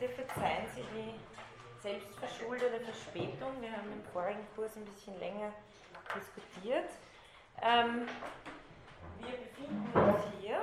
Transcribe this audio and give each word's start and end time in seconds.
bitte 0.00 0.14
verzeihen 0.14 0.66
Sie 0.74 0.82
die 0.94 1.82
selbstverschuldete 1.82 2.80
Verspätung. 2.80 3.60
Wir 3.60 3.70
haben 3.70 3.92
im 3.92 4.02
vorigen 4.12 4.46
Kurs 4.56 4.74
ein 4.76 4.84
bisschen 4.86 5.18
länger 5.20 5.52
diskutiert. 6.16 6.88
Ähm, 7.60 8.08
wir 9.18 9.36
befinden 9.36 9.92
uns 9.92 10.22
hier, 10.40 10.62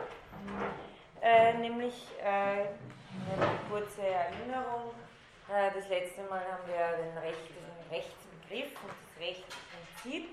äh, 1.21 1.53
nämlich 1.53 2.07
äh, 2.19 2.25
eine 2.25 3.59
kurze 3.69 4.01
Erinnerung. 4.01 4.93
Äh, 5.53 5.71
das 5.75 5.87
letzte 5.87 6.23
Mal 6.23 6.41
haben 6.41 6.67
wir 6.67 7.05
den, 7.05 7.17
Recht, 7.19 7.37
den 7.49 7.95
Rechtsbegriff 7.95 8.83
und 8.83 8.89
das 8.89 9.21
Rechtsprinzip 9.21 10.29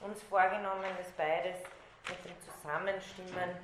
uns 0.00 0.22
vorgenommen, 0.22 0.86
dass 0.96 1.10
beides 1.12 1.58
mit 2.08 2.24
dem 2.24 2.36
Zusammenstimmen 2.46 3.56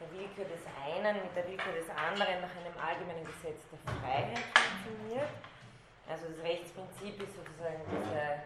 der 0.00 0.10
Willkür 0.12 0.44
des 0.44 0.64
einen 0.84 1.22
mit 1.22 1.34
der 1.36 1.46
Willkür 1.48 1.72
des 1.72 1.88
anderen 1.90 2.40
nach 2.40 2.54
einem 2.56 2.76
allgemeinen 2.76 3.24
Gesetz 3.24 3.64
der 3.70 3.80
Freiheit 3.94 4.38
funktioniert. 4.54 5.30
Also 6.08 6.26
das 6.28 6.44
Rechtsprinzip 6.44 7.20
ist 7.22 7.34
sozusagen 7.34 7.82
dieser, 7.90 8.42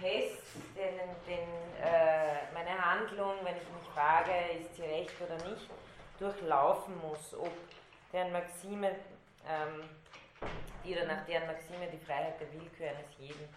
Test, 0.00 0.42
den, 0.74 0.98
den 1.26 1.48
äh, 1.80 2.52
meine 2.52 2.74
Handlung, 2.74 3.34
wenn 3.44 3.56
ich 3.56 3.62
mich 3.62 3.88
frage, 3.94 4.32
ist 4.58 4.74
sie 4.74 4.82
recht 4.82 5.14
oder 5.20 5.36
nicht, 5.48 5.70
durchlaufen 6.18 7.00
muss, 7.00 7.34
ob 7.34 7.52
deren 8.12 8.32
Maxime, 8.32 8.96
ähm, 9.46 9.88
die 10.84 10.94
oder 10.94 11.06
nach 11.06 11.24
deren 11.26 11.46
Maxime 11.46 11.86
die 11.92 12.04
Freiheit 12.04 12.40
der 12.40 12.52
Willkür 12.52 12.88
eines 12.88 13.16
jeden 13.18 13.48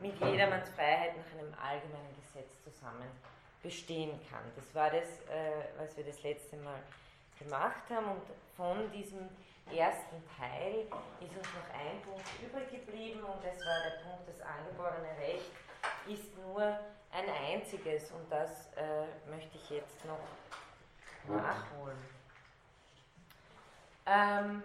mit 0.00 0.18
jedermanns 0.20 0.68
Freiheit 0.70 1.12
nach 1.16 1.38
einem 1.38 1.54
allgemeinen 1.54 2.14
Gesetz 2.16 2.50
zusammen 2.64 3.08
bestehen 3.66 4.20
kann. 4.30 4.44
Das 4.54 4.72
war 4.76 4.90
das, 4.90 5.08
äh, 5.28 5.66
was 5.76 5.96
wir 5.96 6.04
das 6.04 6.22
letzte 6.22 6.56
Mal 6.58 6.78
gemacht 7.36 7.82
haben 7.90 8.12
und 8.12 8.22
von 8.56 8.90
diesem 8.92 9.28
ersten 9.74 10.22
Teil 10.38 10.86
ist 11.20 11.36
uns 11.36 11.48
noch 11.52 11.74
ein 11.74 12.00
Punkt 12.02 12.24
übrig 12.40 12.70
geblieben 12.70 13.24
und 13.24 13.44
das 13.44 13.58
war 13.66 13.82
der 13.82 14.08
Punkt, 14.08 14.28
das 14.28 14.40
angeborene 14.40 15.18
Recht 15.18 15.50
ist 16.06 16.38
nur 16.38 16.62
ein 17.10 17.28
einziges 17.28 18.12
und 18.12 18.30
das 18.30 18.72
äh, 18.76 19.06
möchte 19.28 19.58
ich 19.58 19.70
jetzt 19.70 20.04
noch 20.04 21.36
nachholen. 21.36 21.98
Ähm, 24.06 24.62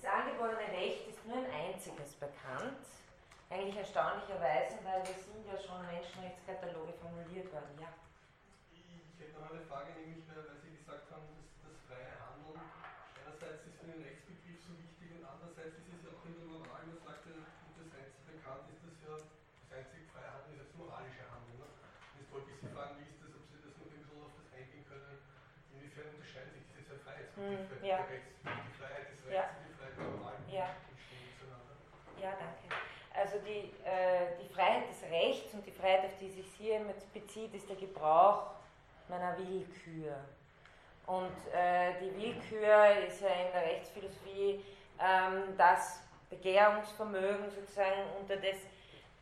das 0.00 0.04
angeborene 0.04 0.72
Recht 0.72 1.08
ist 1.08 1.26
nur 1.26 1.38
ein 1.38 1.50
einziges 1.50 2.14
bekannt 2.14 2.86
eigentlich 3.50 3.78
erstaunlicherweise, 3.78 4.82
weil 4.82 5.02
es 5.06 5.22
sind 5.22 5.46
ja 5.46 5.54
schon 5.54 5.78
Menschenrechtskataloge 5.86 6.92
formuliert 6.98 7.46
worden. 7.54 7.78
Ja. 7.78 7.94
Ich 8.74 9.22
hätte 9.22 9.38
noch 9.38 9.50
eine 9.54 9.62
Frage, 9.70 9.94
nämlich 9.94 10.26
weil 10.26 10.42
Sie 10.62 10.74
gesagt 10.74 11.06
haben, 11.14 11.30
dass 11.30 11.46
das 11.62 11.78
freie 11.86 12.10
Handeln 12.18 12.58
einerseits 13.22 13.62
ist 13.70 13.78
für 13.78 13.86
den 13.86 14.02
Rechtsbegriff 14.02 14.58
so 14.66 14.74
wichtig 14.82 15.14
und 15.14 15.22
andererseits 15.22 15.78
ist 15.78 15.88
es 15.94 16.02
ja 16.02 16.10
auch 16.10 16.26
in 16.26 16.34
der 16.34 16.48
Moral, 16.50 16.82
man 16.90 16.98
sagt 16.98 17.22
ja, 17.30 17.38
das 17.38 17.90
einzige 17.94 18.34
bekannt 18.34 18.66
ist, 18.66 18.82
dass 18.82 18.98
ja 19.06 19.14
das 19.14 19.70
einzige 19.70 20.10
freie 20.10 20.26
Handeln 20.26 20.58
ist 20.58 20.66
das 20.66 20.74
moralische 20.74 21.24
Handeln. 21.30 21.58
Ne? 21.62 21.66
Und 21.70 22.14
jetzt 22.18 22.30
wollte 22.34 22.50
ich 22.50 22.58
Sie 22.58 22.70
fragen, 22.74 22.98
wie 22.98 23.06
ist 23.06 23.22
das, 23.22 23.30
ob 23.30 23.46
Sie 23.46 23.62
das 23.62 23.74
noch 23.78 23.86
ein 23.86 23.94
bisschen 23.94 24.26
auf 24.26 24.34
das 24.34 24.48
eingehen 24.50 24.84
können, 24.90 25.22
inwiefern 25.70 26.10
unterscheiden 26.18 26.50
sich 26.50 26.66
diese 26.66 26.82
zwei 26.82 26.98
Freiheitsbegriffe, 26.98 27.78
hm, 27.78 27.86
ja. 27.86 27.98
Rechts, 28.10 28.34
die 28.42 28.74
Freiheit 28.74 29.06
des 29.06 29.20
Rechts 29.22 29.38
ja. 29.38 29.44
und 29.54 29.62
die 29.70 29.74
Freiheit 29.78 29.94
der 29.94 30.10
Moral. 30.18 30.38
Ja. 30.50 30.66
Ja, 32.16 32.32
danke. 32.42 32.66
Also 33.16 33.38
die, 33.40 33.72
äh, 33.82 34.36
die 34.36 34.48
Freiheit 34.52 34.90
des 34.90 35.02
Rechts 35.26 35.54
und 35.54 35.66
die 35.66 35.72
Freiheit, 35.72 36.04
auf 36.04 36.18
die 36.20 36.30
sich 36.30 36.46
hier 36.58 36.80
bezieht, 37.12 37.54
ist 37.54 37.68
der 37.68 37.76
Gebrauch 37.76 38.50
meiner 39.08 39.36
Willkür. 39.38 40.16
Und 41.06 41.36
äh, 41.54 41.92
die 42.00 42.14
Willkür 42.16 43.06
ist 43.06 43.20
ja 43.20 43.28
in 43.28 43.52
der 43.52 43.62
Rechtsphilosophie 43.62 44.64
ähm, 45.00 45.56
das 45.56 46.00
Begehrungsvermögen 46.30 47.50
sozusagen, 47.50 48.02
unter 48.20 48.36
das, 48.36 48.58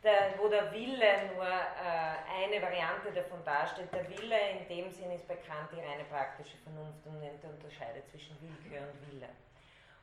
der, 0.03 0.33
wo 0.37 0.47
der 0.47 0.71
Wille 0.71 1.33
nur 1.33 1.45
äh, 1.45 2.43
eine 2.43 2.61
Variante 2.61 3.11
davon 3.13 3.43
darstellt. 3.43 3.93
Der 3.93 4.07
Wille 4.09 4.37
in 4.51 4.67
dem 4.67 4.91
Sinn 4.91 5.11
ist 5.11 5.27
bekannt 5.27 5.69
die 5.71 5.79
reine 5.79 6.03
praktische 6.09 6.57
Vernunft 6.57 7.05
und 7.05 7.15
unterscheidet 7.51 8.07
zwischen 8.09 8.35
Willkür 8.41 8.87
und 8.87 9.11
Wille. 9.11 9.29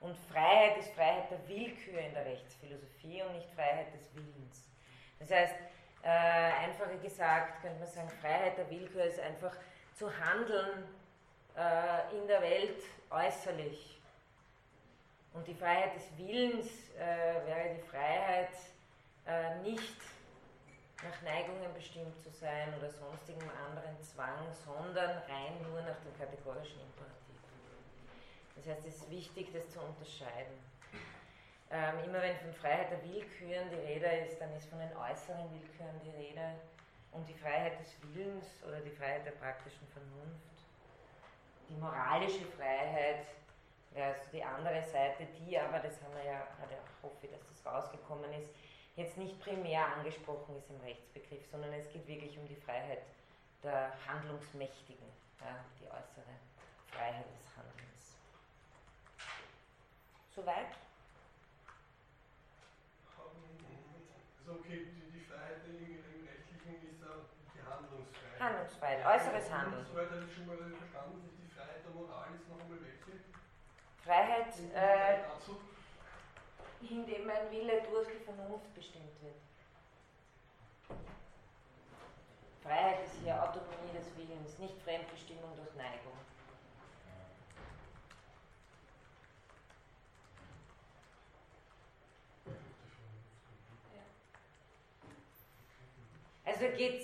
Und 0.00 0.16
Freiheit 0.32 0.78
ist 0.78 0.92
Freiheit 0.94 1.30
der 1.30 1.48
Willkür 1.48 2.00
in 2.00 2.14
der 2.14 2.24
Rechtsphilosophie 2.24 3.22
und 3.22 3.34
nicht 3.34 3.48
Freiheit 3.54 3.92
des 3.94 4.14
Willens. 4.14 4.68
Das 5.20 5.30
heißt, 5.30 5.54
äh, 6.02 6.08
einfacher 6.08 6.96
gesagt 6.96 7.62
könnte 7.62 7.78
man 7.78 7.88
sagen, 7.88 8.10
Freiheit 8.20 8.58
der 8.58 8.68
Willkür 8.70 9.04
ist 9.04 9.20
einfach 9.20 9.56
zu 9.94 10.10
handeln 10.18 10.84
äh, 11.56 12.16
in 12.16 12.26
der 12.26 12.42
Welt 12.42 12.82
äußerlich. 13.10 14.00
Und 15.34 15.46
die 15.46 15.54
Freiheit 15.54 15.94
des 15.94 16.18
Willens 16.18 16.68
äh, 16.98 17.46
wäre 17.46 17.74
die 17.76 17.82
Freiheit, 17.82 18.50
äh, 19.26 19.56
nicht 19.62 19.96
nach 21.02 21.22
Neigungen 21.22 21.72
bestimmt 21.74 22.20
zu 22.22 22.30
sein 22.30 22.74
oder 22.78 22.90
sonstigem 22.90 23.48
anderen 23.66 24.00
Zwang, 24.02 24.52
sondern 24.64 25.18
rein 25.28 25.62
nur 25.68 25.80
nach 25.82 25.98
dem 26.00 26.16
kategorischen 26.18 26.80
Imperativ. 26.80 27.22
Das 28.56 28.66
heißt, 28.66 28.86
es 28.86 28.96
ist 28.96 29.10
wichtig, 29.10 29.52
das 29.52 29.68
zu 29.70 29.80
unterscheiden. 29.80 30.71
Ähm, 31.72 32.04
immer 32.04 32.20
wenn 32.20 32.36
von 32.36 32.52
Freiheit 32.52 32.90
der 32.90 33.02
Willküren 33.02 33.70
die 33.70 33.80
Rede 33.80 34.06
ist, 34.26 34.38
dann 34.38 34.54
ist 34.54 34.68
von 34.68 34.78
den 34.78 34.94
äußeren 34.94 35.50
Willküren 35.52 35.98
die 36.04 36.10
Rede 36.10 36.52
und 37.12 37.26
die 37.26 37.34
Freiheit 37.34 37.80
des 37.80 37.96
Willens 38.02 38.62
oder 38.68 38.78
die 38.80 38.90
Freiheit 38.90 39.24
der 39.24 39.30
praktischen 39.32 39.86
Vernunft. 39.88 40.52
Die 41.70 41.74
moralische 41.76 42.44
Freiheit 42.44 43.24
wäre 43.92 44.12
also 44.12 44.28
die 44.30 44.44
andere 44.44 44.82
Seite, 44.82 45.26
die 45.40 45.58
aber, 45.58 45.78
das 45.78 46.02
haben 46.02 46.14
wir 46.14 46.24
ja, 46.24 46.40
hat 46.60 46.68
auch 46.68 47.04
hoffe, 47.04 47.26
dass 47.28 47.40
das 47.48 47.64
rausgekommen 47.64 48.30
ist, 48.34 48.50
jetzt 48.96 49.16
nicht 49.16 49.40
primär 49.40 49.86
angesprochen 49.96 50.54
ist 50.58 50.68
im 50.68 50.80
Rechtsbegriff, 50.80 51.46
sondern 51.50 51.72
es 51.72 51.88
geht 51.90 52.06
wirklich 52.06 52.36
um 52.36 52.46
die 52.48 52.56
Freiheit 52.56 53.00
der 53.62 53.92
Handlungsmächtigen, 54.06 55.06
ja, 55.40 55.64
die 55.80 55.86
äußere 55.86 56.36
Freiheit 56.90 57.24
des 57.24 57.56
Handelns. 57.56 58.18
Soweit? 60.34 60.76
Also 64.42 64.58
okay, 64.58 64.90
die, 64.90 65.06
die 65.14 65.22
Freiheit 65.22 65.62
im, 65.70 65.78
im 65.78 66.26
Rechtlichen 66.26 66.82
ist 66.82 66.98
uh, 67.06 67.30
die 67.54 67.62
Handlungsfreiheit. 67.62 68.42
Handlungsfreiheit, 68.42 69.06
äußeres 69.06 69.46
Handeln. 69.54 69.86
Soweit 69.86 70.10
habe 70.10 70.26
ich 70.26 70.34
schon 70.34 70.46
mal 70.50 70.58
verstanden, 70.58 71.22
dass 71.22 71.38
die 71.38 71.46
Freiheit 71.46 71.86
der 71.86 71.94
Moral 71.94 72.26
ist 72.34 72.50
noch 72.50 72.58
einmal 72.58 72.82
welche? 72.82 73.22
Freiheit, 74.02 74.50
äh, 74.74 75.22
indem 76.90 77.22
mein 77.22 77.50
Wille 77.54 77.86
durch 77.86 78.08
die 78.10 78.24
Vernunft 78.26 78.74
bestimmt 78.74 79.14
wird. 79.22 79.38
Freiheit 82.66 83.06
ist 83.06 83.22
hier 83.22 83.38
Autonomie 83.38 83.94
des 83.94 84.10
Willens, 84.18 84.58
nicht 84.58 84.74
Fremdbestimmung 84.82 85.54
durch 85.54 85.70
Neigung. 85.78 86.18
Also 96.62 96.76
geht 96.76 97.00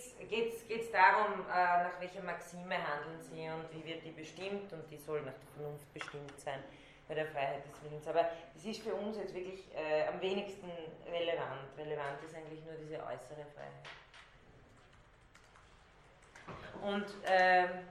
es 0.81 0.93
darum, 0.93 1.45
äh, 1.51 1.83
nach 1.83 2.01
welcher 2.01 2.23
Maxime 2.23 2.77
handeln 2.77 3.21
Sie 3.23 3.49
und 3.49 3.67
wie 3.73 3.85
wird 3.89 4.05
die 4.05 4.13
bestimmt 4.13 4.73
und 4.73 4.89
die 4.89 4.97
soll 4.97 5.21
nach 5.23 5.33
der 5.33 5.49
Vernunft 5.57 5.93
bestimmt 5.93 6.39
sein 6.39 6.63
bei 7.09 7.15
der 7.15 7.27
Freiheit 7.27 7.65
des 7.67 7.83
Willens. 7.83 8.07
Aber 8.07 8.29
es 8.55 8.65
ist 8.65 8.83
für 8.83 8.95
uns 8.95 9.17
jetzt 9.17 9.35
wirklich 9.35 9.65
äh, 9.75 10.07
am 10.07 10.21
wenigsten 10.21 10.71
relevant. 11.11 11.77
Relevant 11.77 12.23
ist 12.25 12.37
eigentlich 12.37 12.65
nur 12.65 12.75
diese 12.75 12.99
äußere 12.99 13.45
Freiheit. 13.55 13.89
Und 16.81 17.07
ähm, 17.27 17.89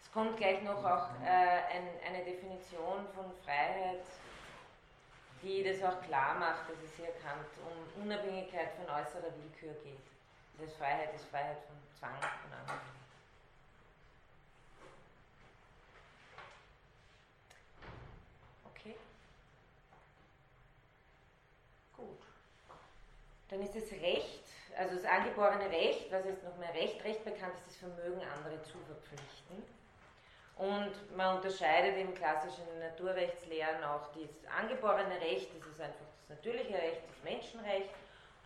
es 0.00 0.12
kommt 0.12 0.38
gleich 0.38 0.62
noch 0.62 0.82
auch 0.82 1.10
äh, 1.22 1.76
ein, 1.76 1.88
eine 2.08 2.24
Definition 2.24 3.06
von 3.14 3.30
Freiheit 3.44 4.00
die 5.42 5.62
das 5.62 5.82
auch 5.82 6.02
klar 6.02 6.38
macht, 6.38 6.68
dass 6.68 6.78
es 6.84 6.96
hier 6.96 7.12
Kant 7.22 7.46
um 7.64 8.02
Unabhängigkeit 8.02 8.70
von 8.72 8.86
äußerer 8.86 9.32
Willkür 9.36 9.74
geht. 9.82 10.00
Das 10.58 10.68
heißt, 10.68 10.78
Freiheit 10.78 11.14
ist 11.14 11.24
Freiheit 11.26 11.58
von 11.66 11.76
Zwang 11.98 12.16
von 12.18 12.52
anderen. 12.58 12.80
Okay. 18.64 18.96
Gut. 21.96 22.22
Dann 23.50 23.62
ist 23.62 23.74
das 23.74 23.92
Recht, 24.00 24.44
also 24.76 24.96
das 24.96 25.04
angeborene 25.04 25.70
Recht, 25.70 26.10
was 26.10 26.24
ist 26.24 26.42
noch 26.42 26.56
mehr 26.56 26.72
Recht? 26.74 27.02
Recht 27.04 27.24
bekannt 27.24 27.54
ist 27.58 27.66
das 27.66 27.76
Vermögen, 27.76 28.22
andere 28.22 28.62
zu 28.62 28.78
verpflichten. 28.78 29.62
Und 30.56 31.16
man 31.16 31.36
unterscheidet 31.36 31.98
im 31.98 32.14
klassischen 32.14 32.64
Naturrechtslehren 32.80 33.84
auch 33.84 34.08
das 34.14 34.50
angeborene 34.58 35.20
Recht, 35.20 35.50
das 35.58 35.68
ist 35.68 35.80
einfach 35.80 36.06
das 36.20 36.36
natürliche 36.36 36.74
Recht, 36.74 37.02
das 37.06 37.22
Menschenrecht, 37.30 37.90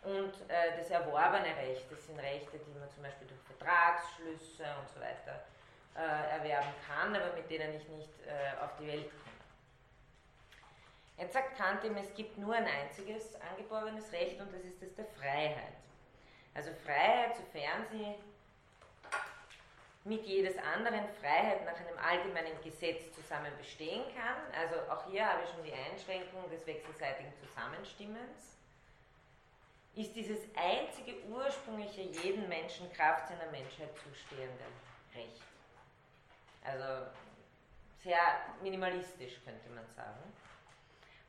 und 0.03 0.33
äh, 0.49 0.77
das 0.77 0.91
erworbene 0.91 1.55
Recht, 1.57 1.85
das 1.91 2.07
sind 2.07 2.19
Rechte, 2.19 2.59
die 2.59 2.79
man 2.79 2.91
zum 2.91 3.03
Beispiel 3.03 3.29
durch 3.29 3.41
Vertragsschlüsse 3.43 4.65
und 4.81 4.89
so 4.89 5.01
weiter 5.01 5.45
äh, 5.95 6.39
erwerben 6.39 6.73
kann, 6.89 7.15
aber 7.15 7.35
mit 7.37 7.51
denen 7.51 7.75
ich 7.77 7.87
nicht 7.89 8.11
äh, 8.27 8.65
auf 8.65 8.71
die 8.81 8.87
Welt 8.87 9.11
komme. 9.11 9.31
Jetzt 11.19 11.35
sagt 11.35 11.59
Kant 11.59 11.85
ihm, 11.85 11.97
es 11.99 12.15
gibt 12.15 12.39
nur 12.39 12.55
ein 12.55 12.67
einziges 12.67 13.39
angeborenes 13.43 14.11
Recht 14.11 14.41
und 14.41 14.53
das 14.55 14.63
ist 14.63 14.83
das 14.83 14.95
der 14.95 15.05
Freiheit. 15.05 15.77
Also 16.55 16.71
Freiheit, 16.85 17.37
sofern 17.37 17.85
sie 17.91 18.15
mit 20.05 20.25
jedes 20.25 20.57
anderen 20.59 21.07
Freiheit 21.21 21.65
nach 21.65 21.77
einem 21.77 21.99
allgemeinen 21.99 22.61
Gesetz 22.63 23.13
zusammen 23.15 23.53
bestehen 23.59 24.03
kann. 24.15 24.37
Also 24.59 24.77
auch 24.91 25.11
hier 25.11 25.27
habe 25.27 25.43
ich 25.45 25.51
schon 25.51 25.63
die 25.65 25.75
Einschränkung 25.75 26.49
des 26.51 26.67
wechselseitigen 26.67 27.33
Zusammenstimmens. 27.39 28.57
Ist 29.95 30.15
dieses 30.15 30.39
einzige 30.55 31.23
ursprüngliche 31.25 32.03
jeden 32.03 32.49
Menschen 32.49 32.91
Kraft 32.93 33.29
seiner 33.29 33.51
Menschheit 33.51 33.91
zustehende 33.99 34.65
Recht. 35.15 35.43
Also 36.65 37.11
sehr 38.03 38.21
minimalistisch 38.63 39.35
könnte 39.45 39.69
man 39.71 39.85
sagen. 39.95 40.33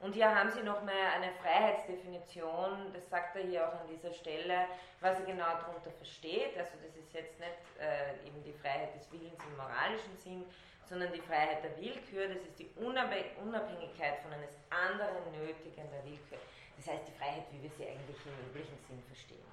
Und 0.01 0.13
hier 0.13 0.33
haben 0.33 0.50
Sie 0.50 0.63
nochmal 0.63 1.13
eine 1.13 1.31
Freiheitsdefinition, 1.33 2.92
das 2.92 3.07
sagt 3.07 3.36
er 3.36 3.44
hier 3.44 3.68
auch 3.68 3.81
an 3.81 3.88
dieser 3.88 4.12
Stelle, 4.12 4.65
was 5.00 5.19
er 5.19 5.25
genau 5.25 5.45
darunter 5.45 5.92
versteht. 5.92 6.57
Also 6.57 6.74
das 6.81 6.95
ist 6.95 7.13
jetzt 7.13 7.39
nicht 7.39 7.62
äh, 7.80 8.27
eben 8.27 8.44
die 8.44 8.53
Freiheit 8.53 8.95
des 8.95 9.12
Willens 9.12 9.38
im 9.45 9.57
moralischen 9.57 10.18
Sinn, 10.18 10.44
sondern 10.89 11.13
die 11.13 11.21
Freiheit 11.21 11.63
der 11.63 11.77
Willkür, 11.77 12.27
das 12.30 12.42
ist 12.42 12.57
die 12.57 12.69
Unabhängigkeit 12.77 14.18
von 14.24 14.33
eines 14.33 14.57
anderen 14.74 15.21
Nötigen 15.38 15.86
der 15.92 16.03
Willkür. 16.03 16.39
Das 16.77 16.88
heißt 16.88 17.07
die 17.07 17.18
Freiheit, 17.21 17.45
wie 17.51 17.62
wir 17.62 17.69
sie 17.69 17.86
eigentlich 17.86 18.18
im 18.25 18.50
üblichen 18.50 18.77
Sinn 18.89 19.01
verstehen. 19.06 19.45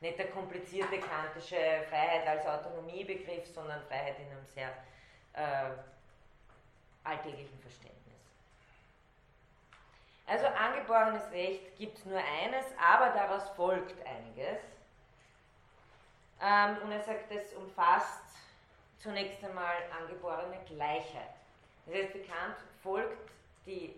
Nicht 0.00 0.18
der 0.18 0.28
komplizierte 0.28 0.98
kantische 1.00 1.56
Freiheit 1.88 2.28
als 2.28 2.44
Autonomiebegriff, 2.44 3.46
sondern 3.46 3.82
Freiheit 3.88 4.20
in 4.20 4.28
einem 4.36 4.44
sehr 4.44 4.68
äh, 5.32 5.72
alltäglichen 7.04 7.58
Verständnis. 7.60 8.03
Also 10.26 10.46
angeborenes 10.46 11.30
Recht 11.32 11.76
gibt 11.76 12.04
nur 12.06 12.18
eines, 12.18 12.64
aber 12.78 13.10
daraus 13.10 13.48
folgt 13.50 13.94
einiges. 14.06 14.58
Ähm, 16.42 16.78
und 16.82 16.92
er 16.92 17.02
sagt, 17.02 17.30
es 17.30 17.52
umfasst 17.54 18.22
zunächst 18.98 19.44
einmal 19.44 19.76
angeborene 20.00 20.58
Gleichheit. 20.66 21.34
Das 21.86 21.94
heißt, 21.94 22.12
bekannt 22.14 22.56
folgt 22.82 23.30
die 23.66 23.94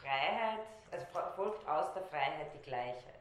Freiheit, 0.00 0.60
also 0.90 1.06
folgt 1.36 1.66
aus 1.66 1.94
der 1.94 2.02
Freiheit 2.02 2.48
die 2.54 2.62
Gleichheit. 2.62 3.20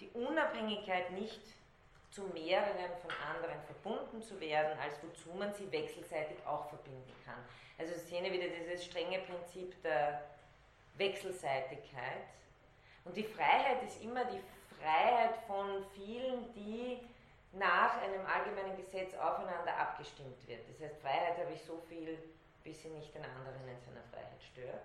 Die 0.00 0.08
Unabhängigkeit 0.10 1.10
nicht 1.12 1.42
zu 2.10 2.22
mehreren 2.34 2.90
von 3.00 3.10
anderen 3.34 3.60
verbunden 3.64 4.22
zu 4.22 4.38
werden, 4.40 4.78
als 4.78 4.94
wozu 5.02 5.36
man 5.36 5.52
sie 5.54 5.70
wechselseitig 5.70 6.36
auch 6.46 6.68
verbinden 6.68 7.12
kann. 7.24 7.38
Also 7.78 7.94
sehen 7.94 8.24
wir 8.24 8.32
wieder 8.32 8.48
dieses 8.48 8.84
strenge 8.84 9.18
Prinzip 9.20 9.82
der 9.82 10.22
Wechselseitigkeit. 10.96 12.24
Und 13.04 13.16
die 13.16 13.24
Freiheit 13.24 13.82
ist 13.82 14.02
immer 14.02 14.24
die 14.26 14.40
Freiheit 14.80 15.34
von 15.46 15.84
vielen, 15.94 16.52
die 16.54 17.00
nach 17.52 18.00
einem 18.00 18.24
allgemeinen 18.26 18.76
Gesetz 18.76 19.14
aufeinander 19.14 19.76
abgestimmt 19.76 20.46
wird. 20.46 20.60
Das 20.68 20.80
heißt, 20.80 21.00
Freiheit 21.00 21.38
habe 21.38 21.52
ich 21.52 21.62
so 21.62 21.82
viel, 21.88 22.18
bis 22.64 22.82
sie 22.82 22.88
nicht 22.88 23.14
den 23.14 23.24
anderen 23.24 23.68
in 23.68 23.80
seiner 23.80 24.02
Freiheit 24.10 24.42
stört. 24.52 24.84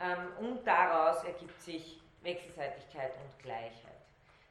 Ähm, 0.00 0.32
und 0.38 0.64
daraus 0.66 1.22
ergibt 1.24 1.60
sich 1.62 2.00
Wechselseitigkeit 2.22 3.12
und 3.16 3.42
Gleichheit. 3.42 3.98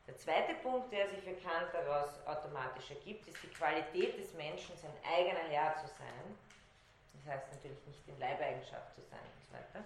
Der 0.08 0.16
zweite 0.16 0.54
Punkt, 0.64 0.92
der 0.94 1.10
sich 1.10 1.20
für 1.20 1.34
Kant 1.34 1.68
daraus 1.74 2.10
automatisch 2.26 2.92
ergibt, 2.92 3.28
ist 3.28 3.44
die 3.44 3.50
Qualität 3.50 4.18
des 4.18 4.34
Menschen, 4.36 4.78
sein 4.78 4.94
eigener 5.04 5.50
Herr 5.50 5.76
zu 5.76 5.88
sein. 5.88 6.38
Das 7.14 7.34
heißt 7.34 7.52
natürlich 7.52 7.86
nicht 7.86 8.08
in 8.08 8.18
Leibeigenschaft 8.18 8.96
zu 8.96 9.02
sein 9.02 9.20
und 9.20 9.44
so 9.44 9.54
weiter 9.54 9.86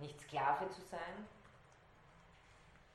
nicht 0.00 0.20
Sklave 0.20 0.68
zu 0.70 0.80
sein. 0.82 1.28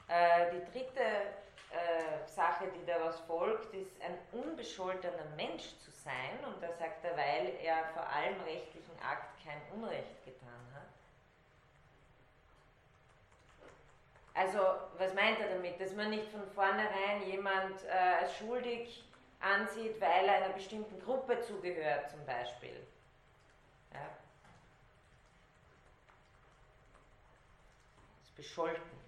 Äh, 0.07 0.51
die 0.51 0.71
dritte 0.71 1.01
äh, 1.01 2.27
Sache, 2.27 2.67
die 2.67 2.85
daraus 2.85 3.19
folgt, 3.21 3.73
ist 3.73 4.01
ein 4.01 4.17
unbescholtener 4.31 5.25
Mensch 5.35 5.63
zu 5.79 5.91
sein. 5.91 6.43
Und 6.45 6.61
da 6.61 6.71
sagt 6.73 7.03
er, 7.03 7.17
weil 7.17 7.53
er 7.61 7.85
vor 7.93 8.07
allem 8.07 8.39
rechtlichen 8.41 8.97
Akt 9.01 9.43
kein 9.43 9.61
Unrecht 9.73 10.23
getan 10.23 10.49
hat. 10.73 10.85
Also, 14.35 14.59
was 14.97 15.13
meint 15.13 15.39
er 15.39 15.49
damit? 15.49 15.79
Dass 15.79 15.93
man 15.93 16.09
nicht 16.09 16.27
von 16.29 16.45
vornherein 16.51 17.25
jemand 17.25 17.83
äh, 17.85 18.21
als 18.21 18.35
schuldig 18.37 19.03
ansieht, 19.39 19.99
weil 20.01 20.27
er 20.27 20.35
einer 20.35 20.53
bestimmten 20.53 20.99
Gruppe 20.99 21.39
zugehört, 21.41 22.09
zum 22.09 22.25
Beispiel. 22.25 22.85
Ja? 23.93 24.24
Bescholten. 28.35 29.05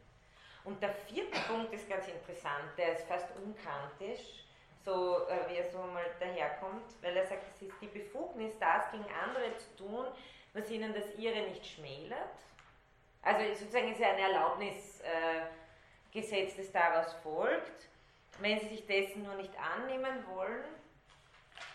Und 0.63 0.81
der 0.81 0.93
vierte 0.93 1.39
Punkt 1.47 1.73
ist 1.73 1.89
ganz 1.89 2.07
interessant, 2.07 2.77
der 2.77 2.93
ist 2.93 3.07
fast 3.07 3.27
unkantisch, 3.37 4.43
so 4.83 5.27
äh, 5.27 5.49
wie 5.49 5.55
er 5.55 5.71
so 5.71 5.79
mal 5.79 6.05
daherkommt, 6.19 6.83
weil 7.01 7.15
er 7.15 7.25
sagt, 7.25 7.43
es 7.55 7.61
ist 7.61 7.73
die 7.81 7.87
Befugnis, 7.87 8.53
das 8.59 8.91
gegen 8.91 9.05
andere 9.23 9.55
zu 9.57 9.75
tun, 9.77 10.05
was 10.53 10.69
ihnen 10.69 10.93
das 10.93 11.15
ihre 11.17 11.49
nicht 11.49 11.65
schmälert. 11.65 12.35
Also 13.21 13.53
sozusagen 13.53 13.91
ist 13.91 13.99
ja 13.99 14.11
ein 14.11 14.19
Erlaubnisgesetz, 14.19 16.53
äh, 16.53 16.57
das 16.57 16.71
daraus 16.71 17.13
folgt. 17.23 17.87
Wenn 18.39 18.59
sie 18.59 18.67
sich 18.67 18.85
dessen 18.85 19.23
nur 19.23 19.35
nicht 19.35 19.53
annehmen 19.57 20.23
wollen, 20.33 20.63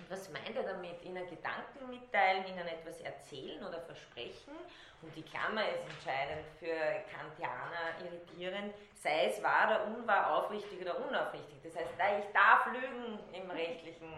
was 0.09 0.29
meint 0.31 0.57
er 0.57 0.65
damit? 0.65 1.03
Ihnen 1.03 1.29
Gedanken 1.29 1.89
mitteilen, 1.89 2.47
ihnen 2.47 2.67
etwas 2.67 3.01
erzählen 3.01 3.65
oder 3.65 3.81
versprechen 3.81 4.55
und 5.03 5.15
die 5.17 5.23
Klammer 5.23 5.69
ist 5.69 5.83
entscheidend 5.83 6.47
für 6.59 6.77
Kantianer 7.11 7.99
irritierend, 8.05 8.75
sei 8.95 9.27
es 9.27 9.43
wahr 9.43 9.67
oder 9.67 9.87
unwahr, 9.87 10.37
aufrichtig 10.37 10.81
oder 10.81 10.97
unaufrichtig. 11.07 11.59
Das 11.63 11.75
heißt, 11.75 11.91
ich 12.21 12.33
darf 12.33 12.67
lügen 12.67 13.19
im 13.33 13.51
rechtlichen 13.51 14.13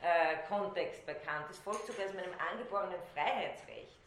äh, 0.00 0.36
Kontext 0.48 1.04
bekannt. 1.04 1.46
Das 1.48 1.58
folgt 1.58 1.86
sogar 1.86 2.06
aus 2.06 2.14
meinem 2.14 2.32
angeborenen 2.50 3.00
Freiheitsrecht. 3.12 3.98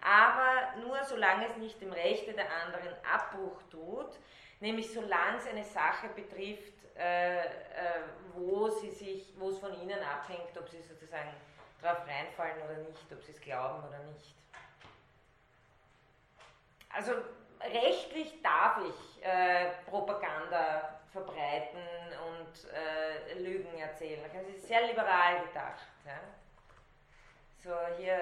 Aber 0.00 0.80
nur 0.80 1.02
solange 1.04 1.46
es 1.46 1.56
nicht 1.56 1.80
dem 1.80 1.92
Rechte 1.92 2.32
der 2.32 2.46
anderen 2.64 2.94
Abbruch 3.04 3.62
tut, 3.70 4.18
nämlich 4.60 4.92
solange 4.92 5.38
es 5.38 5.46
eine 5.46 5.64
Sache 5.64 6.08
betrifft, 6.08 6.72
äh, 6.98 7.40
äh, 7.40 7.44
wo, 8.34 8.68
sie 8.68 8.90
sich, 8.90 9.34
wo 9.38 9.50
es 9.50 9.58
von 9.58 9.72
ihnen 9.80 10.02
abhängt, 10.02 10.56
ob 10.58 10.68
sie 10.68 10.82
sozusagen 10.82 11.32
darauf 11.80 12.06
reinfallen 12.06 12.62
oder 12.64 12.78
nicht, 12.78 13.12
ob 13.12 13.22
sie 13.22 13.32
es 13.32 13.40
glauben 13.40 13.86
oder 13.86 13.98
nicht 14.12 14.34
also 16.98 17.12
rechtlich 17.60 18.42
darf 18.42 18.80
ich 18.88 19.24
äh, 19.24 19.70
Propaganda 19.88 21.00
verbreiten 21.12 21.80
und 22.26 22.70
äh, 22.72 23.38
Lügen 23.38 23.78
erzählen. 23.78 24.20
Das 24.32 24.46
ist 24.48 24.66
sehr 24.66 24.86
liberal 24.86 25.46
gedacht. 25.46 25.86
Ja? 26.04 26.20
So 27.62 27.96
hier, 27.96 28.18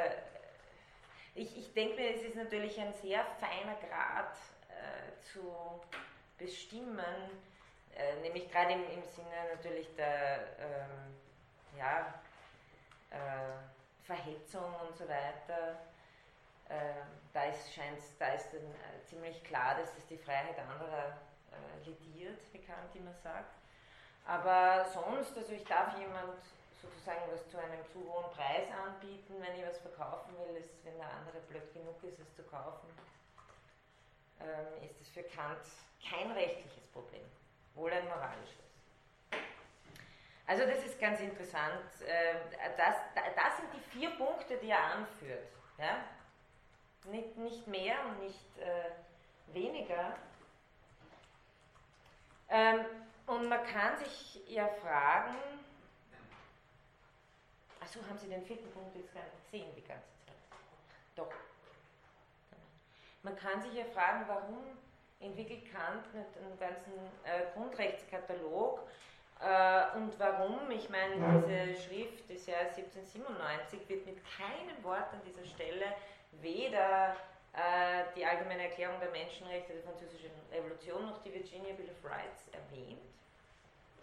ich, 1.35 1.57
ich 1.59 1.73
denke 1.75 1.97
mir, 1.97 2.15
es 2.15 2.23
ist 2.23 2.37
natürlich 2.37 2.79
ein 2.81 2.93
sehr 2.95 3.25
feiner 3.41 3.77
Grad 3.89 4.37
äh, 4.69 5.21
zu 5.33 5.81
bestimmen, 6.39 7.01
äh, 7.97 8.21
nämlich 8.23 8.51
gerade 8.51 8.73
im, 8.73 8.85
im 8.91 9.03
Sinne 9.03 9.55
natürlich 9.55 9.95
der 9.97 10.57
ähm, 10.59 11.17
ja, 11.77 12.15
äh, 13.11 14.05
Verhetzung 14.05 14.75
und 14.87 14.97
so 14.97 15.09
weiter 15.09 15.79
äh, 16.69 17.05
da 17.33 17.45
ist, 17.45 17.73
scheint's, 17.75 18.17
da 18.19 18.29
ist 18.33 18.53
dann 18.53 18.63
äh, 18.63 19.03
ziemlich 19.05 19.43
klar, 19.45 19.77
dass 19.77 19.95
das 19.95 20.07
die 20.07 20.19
Freiheit 20.19 20.59
anderer 20.59 21.17
äh, 21.53 21.89
lediert, 21.89 22.41
wie 22.53 22.59
Kant 22.59 22.95
immer 22.95 23.15
sagt. 23.15 23.55
Aber 24.25 24.85
sonst, 24.93 25.37
also 25.37 25.53
ich 25.53 25.65
darf 25.65 25.97
jemand 25.99 26.35
sozusagen 26.83 27.21
was 27.31 27.49
zu 27.49 27.59
einem 27.59 27.85
zu 27.93 28.01
hohen 28.11 28.31
Preis 28.33 28.67
anbieten, 28.73 29.35
wenn 29.39 29.55
ich 29.55 29.67
was 29.67 29.79
verkaufen 29.79 30.35
will, 30.39 30.57
ist, 30.57 30.85
wenn 30.85 30.97
der 30.99 31.11
andere 31.13 31.39
blöd 31.49 31.73
genug 31.73 32.03
ist, 32.03 32.19
es 32.19 32.35
zu 32.35 32.43
kaufen, 32.43 32.89
ähm, 34.41 34.83
ist 34.85 35.01
es 35.01 35.09
für 35.09 35.23
Kant 35.23 35.63
kein 36.03 36.31
rechtliches 36.33 36.87
Problem, 36.89 37.25
wohl 37.77 37.93
ein 37.93 38.05
moralisches. 38.09 38.67
Also 40.49 40.65
das 40.67 40.85
ist 40.85 41.01
ganz 41.01 41.21
interessant. 41.21 41.81
Äh, 42.07 42.35
das, 42.77 42.97
das 43.15 43.57
sind 43.57 43.69
die 43.75 43.99
vier 43.99 44.11
Punkte, 44.11 44.57
die 44.59 44.71
er 44.71 44.83
anführt. 44.83 45.49
Ja? 45.79 46.05
nicht, 47.11 47.37
nicht 47.37 47.67
mehr 47.67 47.97
und 48.07 48.21
nicht 48.21 48.59
äh, 48.59 49.55
weniger. 49.55 50.17
Ähm, 52.49 52.85
und 53.27 53.49
man 53.49 53.65
kann 53.67 53.99
sich 53.99 54.41
ja 54.49 54.69
fragen, 54.69 55.37
achso, 57.81 58.01
haben 58.09 58.19
Sie 58.19 58.29
den 58.29 58.45
vierten 58.45 58.71
Punkt 58.71 58.95
jetzt 58.95 59.13
gar 59.13 59.23
nicht 59.23 59.45
gesehen 59.45 59.75
die 59.75 59.83
ganze 59.83 60.07
Zeit? 60.27 60.37
Doch. 61.17 61.33
Man 63.23 63.37
kann 63.37 63.61
sich 63.63 63.75
ja 63.75 63.85
fragen, 63.87 64.25
warum 64.29 64.79
entwickelt 65.21 65.65
Kant 65.73 66.13
nicht 66.15 66.37
einen 66.39 66.59
ganzen 66.59 66.93
äh, 67.25 67.53
Grundrechtskatalog, 67.55 68.81
Äh, 69.39 69.97
und 69.99 70.19
warum? 70.19 70.71
Ich 70.71 70.89
meine, 70.89 71.15
diese 71.15 71.83
Schrift 71.83 72.29
des 72.31 72.47
Jahres 72.47 72.75
1797 72.77 73.87
wird 73.87 74.07
mit 74.07 74.19
keinem 74.25 74.83
Wort 74.83 75.13
an 75.13 75.21
dieser 75.27 75.45
Stelle 75.45 75.93
weder 76.41 77.15
äh, 77.53 78.05
die 78.17 78.25
Allgemeine 78.25 78.63
Erklärung 78.65 78.99
der 78.99 79.11
Menschenrechte 79.11 79.75
der 79.75 79.83
Französischen 79.83 80.31
Revolution 80.51 81.05
noch 81.05 81.23
die 81.23 81.35
Virginia 81.35 81.75
Bill 81.75 81.91
of 81.91 82.11
Rights 82.11 82.49
erwähnt. 82.49 83.03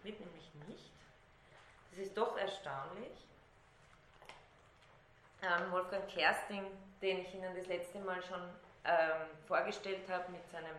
Wird 0.04 0.20
nämlich 0.20 0.52
nicht. 0.68 0.92
Das 1.92 2.00
ist 2.06 2.16
doch 2.16 2.38
erstaunlich. 2.38 3.26
Ähm, 5.42 5.72
Wolfgang 5.72 6.08
Kersting, 6.10 6.66
den 7.02 7.20
ich 7.22 7.34
Ihnen 7.34 7.56
das 7.56 7.66
letzte 7.66 8.00
Mal 8.00 8.22
schon 8.22 8.42
ähm, 8.86 9.28
vorgestellt 9.48 10.08
habe 10.10 10.32
mit 10.32 10.48
seinem 10.52 10.76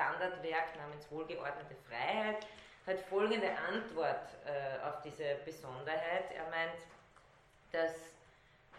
Standardwerk 0.00 0.76
namens 0.78 1.10
Wohlgeordnete 1.10 1.74
Freiheit, 1.86 2.46
hat 2.86 3.00
folgende 3.10 3.50
Antwort 3.68 4.28
äh, 4.46 4.86
auf 4.88 5.02
diese 5.02 5.36
Besonderheit. 5.44 6.32
Er 6.34 6.48
meint, 6.48 6.80
dass 7.70 7.92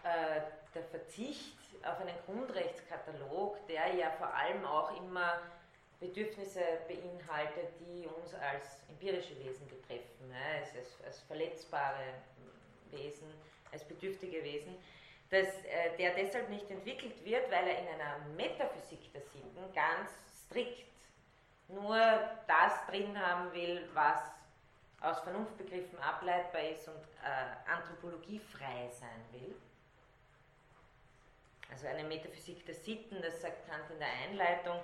äh, 0.02 0.40
der 0.74 0.82
Verzicht 0.90 1.56
auf 1.84 2.00
einen 2.00 2.16
Grundrechtskatalog, 2.26 3.64
der 3.68 3.94
ja 3.94 4.10
vor 4.18 4.34
allem 4.34 4.64
auch 4.64 4.96
immer 4.96 5.40
Bedürfnisse 6.00 6.60
beinhaltet, 6.88 7.68
die 7.78 8.06
uns 8.06 8.34
als 8.34 8.82
empirische 8.88 9.38
Wesen 9.38 9.68
betreffen, 9.68 10.28
ne? 10.28 10.60
als, 10.60 10.74
als, 11.06 11.20
verletzbare 11.20 12.14
Wesen, 12.90 13.32
als 13.70 13.84
bedürftige 13.84 14.42
Wesen, 14.42 14.76
dass 15.30 15.46
äh, 15.46 15.96
der 15.98 16.14
deshalb 16.14 16.48
nicht 16.48 16.68
entwickelt 16.68 17.24
wird, 17.24 17.48
weil 17.50 17.68
er 17.68 17.78
in 17.78 17.88
einer 17.88 18.18
Metaphysik 18.36 19.12
der 19.12 19.22
Sitten 19.22 19.72
ganz 19.72 20.10
strikt 20.44 20.92
nur 21.72 21.96
das 22.46 22.86
drin 22.86 23.18
haben 23.18 23.52
will, 23.52 23.88
was 23.94 24.18
aus 25.00 25.20
Vernunftbegriffen 25.20 25.98
ableitbar 25.98 26.62
ist 26.62 26.86
und 26.88 27.02
äh, 27.24 27.70
anthropologiefrei 27.70 28.88
sein 28.90 29.24
will. 29.32 29.54
Also 31.70 31.86
eine 31.86 32.04
Metaphysik 32.04 32.64
der 32.66 32.74
Sitten, 32.74 33.20
das 33.22 33.40
sagt 33.40 33.68
Kant 33.68 33.90
in 33.90 33.98
der 33.98 34.08
Einleitung, 34.28 34.78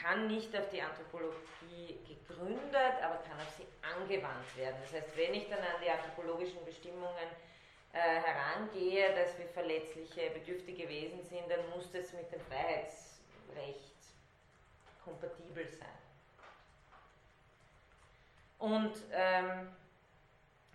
kann 0.00 0.26
nicht 0.26 0.54
auf 0.56 0.68
die 0.70 0.82
Anthropologie 0.82 1.98
gegründet, 2.06 2.94
aber 3.02 3.16
kann 3.22 3.38
auf 3.38 3.50
sie 3.56 3.66
angewandt 3.82 4.56
werden. 4.56 4.76
Das 4.82 4.92
heißt, 4.92 5.16
wenn 5.16 5.34
ich 5.34 5.48
dann 5.48 5.60
an 5.60 5.80
die 5.82 5.90
anthropologischen 5.90 6.64
Bestimmungen 6.64 7.28
äh, 7.92 7.98
herangehe, 7.98 9.14
dass 9.14 9.38
wir 9.38 9.46
verletzliche, 9.46 10.30
bedürftige 10.30 10.88
Wesen 10.88 11.22
sind, 11.22 11.48
dann 11.48 11.68
muss 11.70 11.90
das 11.92 12.12
mit 12.12 12.30
dem 12.32 12.40
Freiheitsrecht 12.40 13.94
kompatibel 15.04 15.68
sein. 15.68 16.03
Und 18.64 18.94
ähm, 19.12 19.68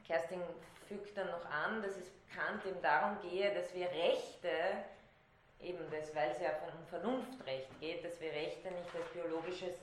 Kerstin 0.06 0.44
fügt 0.88 1.18
dann 1.18 1.26
noch 1.32 1.46
an, 1.46 1.82
dass 1.82 1.98
es 1.98 2.12
Kant 2.32 2.64
eben 2.64 2.80
darum 2.84 3.20
gehe, 3.28 3.52
dass 3.52 3.74
wir 3.74 3.90
Rechte, 3.90 4.52
eben 5.60 5.80
das, 5.90 6.14
weil 6.14 6.30
es 6.30 6.40
ja 6.40 6.52
um 6.72 6.86
Vernunftrecht 6.86 7.68
geht, 7.80 8.06
dass 8.06 8.22
wir 8.22 8.32
Rechte 8.32 8.70
nicht 8.70 8.96
als 8.96 9.10
biologisches 9.12 9.74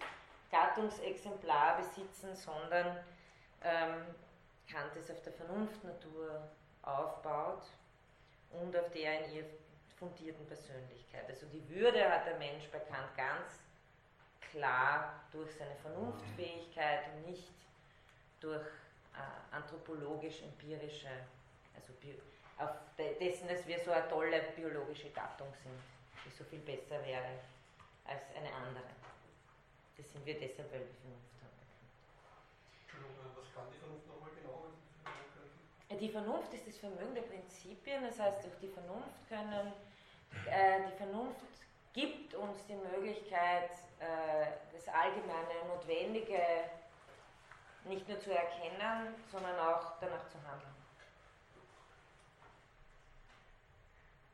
Gattungsexemplar 0.52 1.78
besitzen, 1.78 2.36
sondern 2.36 2.96
ähm, 3.64 4.04
Kant 4.70 4.94
es 4.94 5.10
auf 5.10 5.20
der 5.22 5.32
Vernunftnatur 5.32 6.48
aufbaut 6.82 7.64
und 8.52 8.76
auf 8.76 8.88
der 8.92 9.24
in 9.24 9.34
ihr 9.34 9.44
fundierten 9.98 10.46
Persönlichkeit. 10.46 11.28
Also 11.28 11.46
die 11.46 11.68
Würde 11.70 12.08
hat 12.08 12.24
der 12.24 12.38
Mensch 12.38 12.68
bei 12.70 12.78
Kant 12.78 13.16
ganz 13.16 13.64
klar 14.52 15.24
durch 15.32 15.52
seine 15.56 15.74
Vernunftfähigkeit 15.82 17.00
und 17.12 17.32
nicht 17.32 17.56
durch 18.46 18.66
äh, 19.14 19.54
anthropologisch-empirische, 19.54 21.10
also 21.74 21.92
auf 22.58 22.70
dessen, 22.96 23.48
dass 23.48 23.66
wir 23.66 23.78
so 23.80 23.90
eine 23.90 24.08
tolle 24.08 24.40
biologische 24.54 25.10
Gattung 25.10 25.48
sind, 25.62 25.78
die 26.24 26.30
so 26.30 26.44
viel 26.44 26.60
besser 26.60 27.04
wäre 27.04 27.42
als 28.04 28.22
eine 28.36 28.52
andere. 28.54 28.86
Das 29.96 30.12
sind 30.12 30.24
wir 30.24 30.38
deshalb, 30.38 30.70
weil 30.72 30.80
wir 30.80 30.94
Vernunft 31.02 31.36
haben. 31.42 31.58
Entschuldigung, 32.86 33.34
was 33.34 33.48
kann 33.52 33.66
die 33.72 33.78
Vernunft 33.78 34.06
nochmal 34.06 34.30
genau? 34.38 34.70
Die 35.98 36.08
Vernunft 36.08 36.54
ist 36.54 36.68
das 36.68 36.76
Vermögen 36.76 37.14
der 37.14 37.22
Prinzipien, 37.22 38.04
das 38.04 38.18
heißt, 38.20 38.44
durch 38.44 38.56
die 38.62 38.68
Vernunft 38.68 39.28
können, 39.28 39.72
äh, 40.46 40.86
die 40.88 40.96
Vernunft 40.96 41.40
gibt 41.92 42.34
uns 42.34 42.64
die 42.66 42.76
Möglichkeit, 42.76 43.70
äh, 43.98 44.46
das 44.72 44.86
allgemeine 44.88 45.66
Notwendige 45.68 46.38
nicht 47.86 48.08
nur 48.08 48.18
zu 48.20 48.32
erkennen, 48.32 49.14
sondern 49.30 49.58
auch 49.58 49.98
danach 50.00 50.26
zu 50.28 50.38
handeln. 50.48 50.74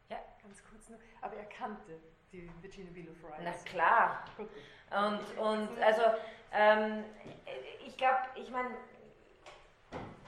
Ja, 0.08 0.18
ganz 0.42 0.62
kurz 0.70 0.88
noch. 0.88 0.98
Aber 1.20 1.36
er 1.36 1.44
kannte 1.46 1.98
die 2.32 2.50
Virginia 2.60 3.10
of 3.10 3.30
Rights. 3.30 3.42
Na 3.44 3.70
klar. 3.70 4.24
Und, 4.90 5.38
und 5.38 5.82
also, 5.82 6.02
ähm, 6.52 7.04
ich 7.86 7.96
glaube, 7.96 8.20
ich 8.34 8.50
meine, 8.50 8.70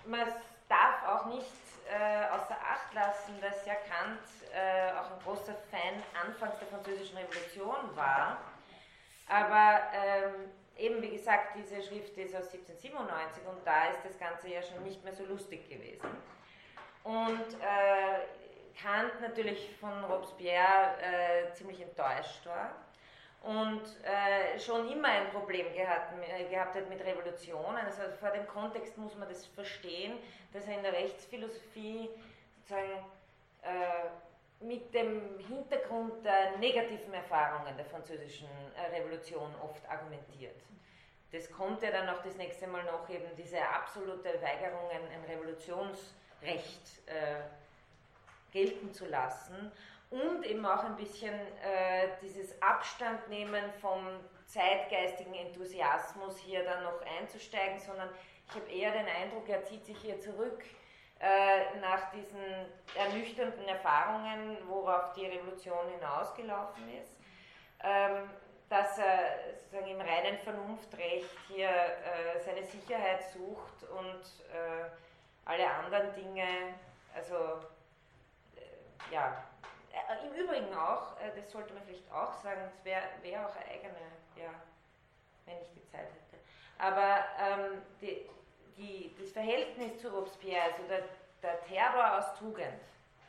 man 0.07 0.26
darf 0.69 1.07
auch 1.07 1.26
nicht 1.26 1.52
äh, 1.90 2.26
außer 2.31 2.57
Acht 2.57 2.95
lassen, 2.95 3.40
dass 3.40 3.64
ja 3.66 3.75
Kant 3.75 4.21
äh, 4.52 4.93
auch 4.93 5.11
ein 5.11 5.19
großer 5.23 5.54
Fan 5.71 6.02
anfangs 6.26 6.59
der 6.59 6.69
Französischen 6.69 7.16
Revolution 7.16 7.97
war. 7.97 8.38
Aber 9.28 9.81
ähm, 9.95 10.50
eben 10.76 11.00
wie 11.02 11.11
gesagt, 11.11 11.57
diese 11.57 11.83
Schrift 11.83 12.16
ist 12.16 12.35
aus 12.35 12.52
1797 12.52 13.47
und 13.47 13.66
da 13.66 13.90
ist 13.90 14.04
das 14.04 14.19
Ganze 14.19 14.49
ja 14.49 14.62
schon 14.62 14.83
nicht 14.83 15.02
mehr 15.04 15.14
so 15.14 15.25
lustig 15.25 15.69
gewesen. 15.69 16.09
Und 17.04 17.54
äh, 17.61 18.81
Kant 18.81 19.21
natürlich 19.21 19.76
von 19.78 20.04
Robespierre 20.04 20.97
äh, 21.00 21.52
ziemlich 21.52 21.81
enttäuscht 21.81 22.45
war 22.47 22.75
und 23.43 23.83
äh, 24.02 24.59
schon 24.59 24.90
immer 24.90 25.09
ein 25.09 25.28
Problem 25.31 25.73
gehabt, 25.75 26.14
äh, 26.26 26.45
gehabt 26.49 26.75
hat 26.75 26.88
mit 26.88 27.04
Revolutionen. 27.04 27.76
Also 27.76 28.02
vor 28.19 28.31
dem 28.31 28.47
Kontext 28.47 28.97
muss 28.97 29.14
man 29.16 29.28
das 29.28 29.47
verstehen, 29.47 30.19
dass 30.52 30.66
er 30.66 30.78
in 30.78 30.83
der 30.83 30.93
Rechtsphilosophie 30.93 32.09
sozusagen 32.57 33.04
äh, 33.62 34.09
mit 34.66 34.94
dem 34.94 35.38
Hintergrund 35.38 36.25
der 36.25 36.56
negativen 36.59 37.12
Erfahrungen 37.12 37.76
der 37.76 37.85
französischen 37.85 38.49
äh, 38.76 38.97
Revolution 38.97 39.54
oft 39.62 39.87
argumentiert. 39.88 40.56
Das 41.33 41.50
kommt 41.50 41.83
ja 41.83 41.90
dann 41.90 42.09
auch 42.09 42.23
das 42.23 42.37
nächste 42.37 42.66
Mal 42.66 42.85
noch, 42.85 43.09
eben 43.09 43.25
diese 43.37 43.61
absolute 43.61 44.40
Weigerung, 44.40 44.88
ein, 44.90 45.25
Revolutionsrecht 45.28 47.06
äh, 47.06 47.42
gelten 48.52 48.92
zu 48.92 49.06
lassen 49.06 49.73
und 50.11 50.47
eben 50.47 50.64
auch 50.64 50.85
ein 50.85 50.97
bisschen 50.97 51.35
äh, 51.35 52.09
dieses 52.23 52.61
Abstandnehmen 52.62 53.64
vom 53.80 54.06
zeitgeistigen 54.47 55.35
Enthusiasmus 55.35 56.38
hier 56.38 56.62
dann 56.62 56.85
noch 56.85 57.00
einzusteigen, 57.18 57.80
sondern 57.80 58.09
ich 58.49 58.54
habe 58.54 58.71
eher 58.71 58.92
den 58.92 59.06
Eindruck, 59.06 59.49
er 59.49 59.64
zieht 59.64 59.85
sich 59.85 59.99
hier 59.99 60.21
zurück 60.21 60.62
äh, 61.21 61.78
nach 61.80 62.11
diesen 62.11 62.42
ernüchternden 62.94 63.66
Erfahrungen, 63.66 64.59
worauf 64.68 65.12
die 65.12 65.26
Revolution 65.26 65.88
hinausgelaufen 65.88 66.88
ist, 67.00 67.16
ähm, 67.83 68.30
dass 68.68 68.99
er 68.99 69.54
sozusagen 69.61 69.88
im 69.88 70.00
reinen 70.00 70.38
Vernunftrecht 70.38 71.30
hier 71.49 71.68
äh, 71.68 72.40
seine 72.44 72.64
Sicherheit 72.64 73.23
sucht 73.33 73.88
und 73.90 74.23
äh, 74.52 74.90
alle 75.44 75.71
anderen 75.71 76.14
Dinge, 76.14 76.75
also 77.14 77.35
äh, 78.56 79.14
ja, 79.14 79.44
äh, 79.92 80.26
im 80.26 80.35
Übrigen 80.35 80.75
auch, 80.75 81.21
äh, 81.21 81.30
das 81.37 81.50
sollte 81.50 81.73
man 81.75 81.83
vielleicht 81.85 82.11
auch 82.11 82.35
sagen, 82.42 82.61
es 82.66 82.85
wäre 82.85 83.02
wär 83.23 83.47
auch 83.47 83.54
eine 83.54 83.66
eigene, 83.66 84.00
ja, 84.37 84.50
wenn 85.47 85.59
ich 85.61 85.71
die 85.75 85.85
Zeit 85.87 86.09
hätte. 86.09 86.42
Aber 86.78 87.25
ähm, 87.38 87.83
die, 88.00 88.28
die, 88.76 89.14
das 89.19 89.31
Verhältnis 89.31 89.99
zu 90.00 90.09
Robespierre, 90.09 90.62
also 90.62 90.83
der, 90.88 91.02
der 91.43 91.64
Terror 91.64 92.19
aus 92.19 92.38
Tugend, 92.38 92.81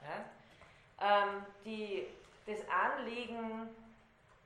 ja, 0.01 1.23
ähm, 1.23 1.45
die, 1.63 2.07
das 2.45 2.59
Anliegen, 2.69 3.69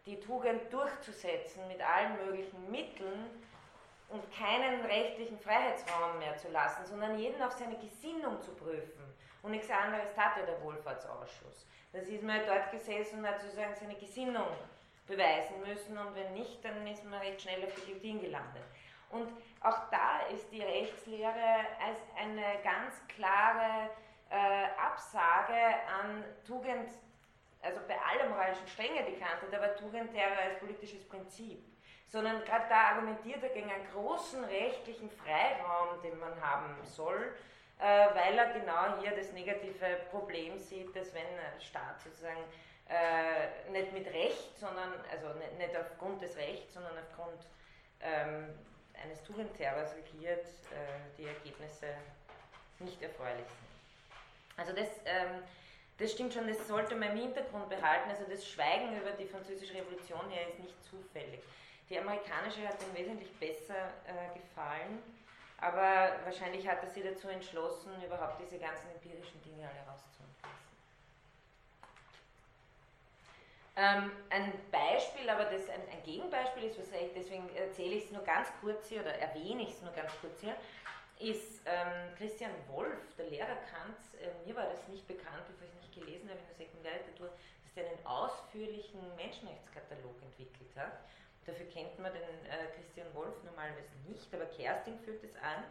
die 0.05 0.19
Tugend 0.19 0.61
durchzusetzen 0.71 1.67
mit 1.67 1.81
allen 1.81 2.25
möglichen 2.25 2.71
Mitteln 2.71 3.25
und 4.09 4.23
keinen 4.33 4.83
rechtlichen 4.85 5.39
Freiheitsraum 5.39 6.17
mehr 6.17 6.35
zu 6.37 6.49
lassen, 6.49 6.85
sondern 6.85 7.19
jeden 7.19 7.41
auf 7.41 7.53
seine 7.53 7.77
Gesinnung 7.77 8.41
zu 8.41 8.51
prüfen. 8.53 9.03
Und 9.41 9.51
nichts 9.51 9.69
anderes 9.69 10.13
tat 10.15 10.37
ja 10.37 10.45
der 10.45 10.61
Wohlfahrtsausschuss. 10.63 11.65
Das 11.93 12.07
ist 12.07 12.23
man 12.23 12.41
dort 12.45 12.71
gesessen 12.71 13.19
und 13.19 13.27
hat 13.27 13.41
sozusagen 13.41 13.75
seine 13.75 13.95
Gesinnung 13.95 14.47
beweisen 15.07 15.59
müssen 15.65 15.97
und 15.97 16.15
wenn 16.15 16.33
nicht, 16.33 16.63
dann 16.63 16.85
ist 16.85 17.03
man 17.03 17.19
recht 17.19 17.41
schnell 17.41 17.63
auf 17.65 17.73
die 17.75 17.81
Guillotine 17.81 18.19
gelandet. 18.19 18.63
Und 19.09 19.31
auch 19.61 19.89
da 19.89 20.27
ist 20.33 20.51
die 20.51 20.61
Rechtslehre 20.61 21.65
als 21.83 21.99
eine 22.17 22.61
ganz 22.63 23.01
klare 23.07 23.89
äh, 24.29 24.65
Absage 24.79 25.75
an 25.99 26.23
Tugend, 26.45 26.91
also 27.61 27.79
bei 27.87 27.97
aller 27.99 28.29
moralischen 28.29 28.67
Strenge, 28.67 29.03
die 29.05 29.19
Kant 29.19 29.41
hat, 29.41 29.53
aber 29.53 29.75
Tugendterror 29.75 30.37
als 30.37 30.59
politisches 30.59 31.07
Prinzip. 31.07 31.63
sondern 32.09 32.43
gerade 32.43 32.65
da 32.69 32.95
argumentiert 32.95 33.41
er 33.43 33.49
gegen 33.49 33.69
einen 33.71 33.87
großen 33.93 34.43
rechtlichen 34.43 35.09
Freiraum, 35.11 36.01
den 36.01 36.19
man 36.19 36.41
haben 36.41 36.75
soll, 36.83 37.35
äh, 37.79 37.83
weil 37.83 38.37
er 38.37 38.53
genau 38.53 38.99
hier 39.01 39.11
das 39.11 39.31
negative 39.31 39.97
Problem 40.09 40.57
sieht, 40.57 40.95
dass 40.95 41.13
wenn 41.13 41.21
ein 41.21 41.61
Staat 41.61 42.01
sozusagen 42.01 42.43
äh, 42.89 43.69
nicht 43.71 43.93
mit 43.93 44.07
Recht, 44.07 44.57
sondern, 44.57 44.93
also 45.11 45.37
nicht, 45.37 45.57
nicht 45.57 45.77
aufgrund 45.77 46.21
des 46.21 46.35
Rechts, 46.35 46.73
sondern 46.73 46.93
aufgrund 46.97 47.47
ähm, 48.01 48.57
eines 49.03 49.21
Tugendterrors 49.23 49.95
regiert, 49.95 50.45
äh, 50.71 51.17
die 51.17 51.25
Ergebnisse 51.25 51.87
nicht 52.79 53.01
erfreulich 53.01 53.45
sind. 53.47 53.69
Also 54.57 54.73
das, 54.73 54.89
ähm, 55.05 55.43
das 55.97 56.11
stimmt 56.11 56.33
schon, 56.33 56.47
das 56.47 56.67
sollte 56.67 56.95
man 56.95 57.11
im 57.11 57.17
Hintergrund 57.17 57.69
behalten. 57.69 58.09
Also 58.09 58.25
das 58.29 58.45
Schweigen 58.45 58.97
über 58.99 59.11
die 59.11 59.25
französische 59.25 59.73
Revolution 59.73 60.29
hier 60.29 60.47
ist 60.47 60.59
nicht 60.59 60.75
zufällig. 60.83 61.41
Die 61.89 61.97
amerikanische 61.97 62.67
hat 62.67 62.75
ihm 62.83 62.93
wesentlich 62.93 63.31
besser 63.39 63.89
äh, 64.05 64.37
gefallen, 64.37 65.01
aber 65.57 66.19
wahrscheinlich 66.23 66.67
hat 66.67 66.83
er 66.83 66.89
sie 66.89 67.01
dazu 67.01 67.27
entschlossen, 67.29 67.91
überhaupt 68.05 68.39
diese 68.39 68.59
ganzen 68.59 68.91
empirischen 68.91 69.41
Dinge 69.41 69.67
alle 69.67 69.79
rauszufassen. 69.89 70.18
Ähm, 73.79 74.11
ein 74.29 74.51
Beispiel, 74.71 75.29
aber 75.29 75.45
das 75.45 75.69
ein, 75.69 75.79
ein 75.89 76.03
Gegenbeispiel 76.03 76.65
ist, 76.65 76.77
was 76.77 76.91
ich, 76.91 77.13
deswegen 77.15 77.47
erzähle 77.55 77.95
ich 77.95 78.05
es 78.05 78.11
nur 78.11 78.23
ganz 78.23 78.51
kurz 78.59 78.89
hier 78.89 78.99
oder 78.99 79.15
erwähne 79.15 79.63
ich 79.63 79.69
es 79.69 79.81
nur 79.81 79.93
ganz 79.93 80.11
kurz 80.19 80.41
hier, 80.41 80.53
ist 81.17 81.63
ähm, 81.65 82.11
Christian 82.17 82.51
Wolf, 82.67 82.99
der 83.17 83.27
Lehrer 83.27 83.55
Kants. 83.71 84.15
Äh, 84.19 84.35
mir 84.45 84.53
war 84.53 84.67
das 84.67 84.85
nicht 84.89 85.07
bekannt, 85.07 85.47
bevor 85.47 85.63
ich 85.63 85.71
es 85.71 85.79
nicht 85.79 85.95
gelesen 85.95 86.27
habe 86.27 86.39
in 86.39 86.47
der 86.51 86.59
Sekundärliteratur, 86.59 87.31
dass 87.31 87.77
er 87.77 87.87
einen 87.87 88.05
ausführlichen 88.05 88.99
Menschenrechtskatalog 89.15 90.15
entwickelt 90.27 90.75
hat. 90.75 90.99
Dafür 91.45 91.67
kennt 91.71 91.97
man 91.99 92.11
den 92.11 92.21
äh, 92.51 92.67
Christian 92.75 93.07
Wolf 93.15 93.39
normalerweise 93.45 93.95
nicht, 94.11 94.27
aber 94.35 94.45
Kersting 94.59 94.99
führt 94.99 95.23
es 95.23 95.35
an. 95.39 95.63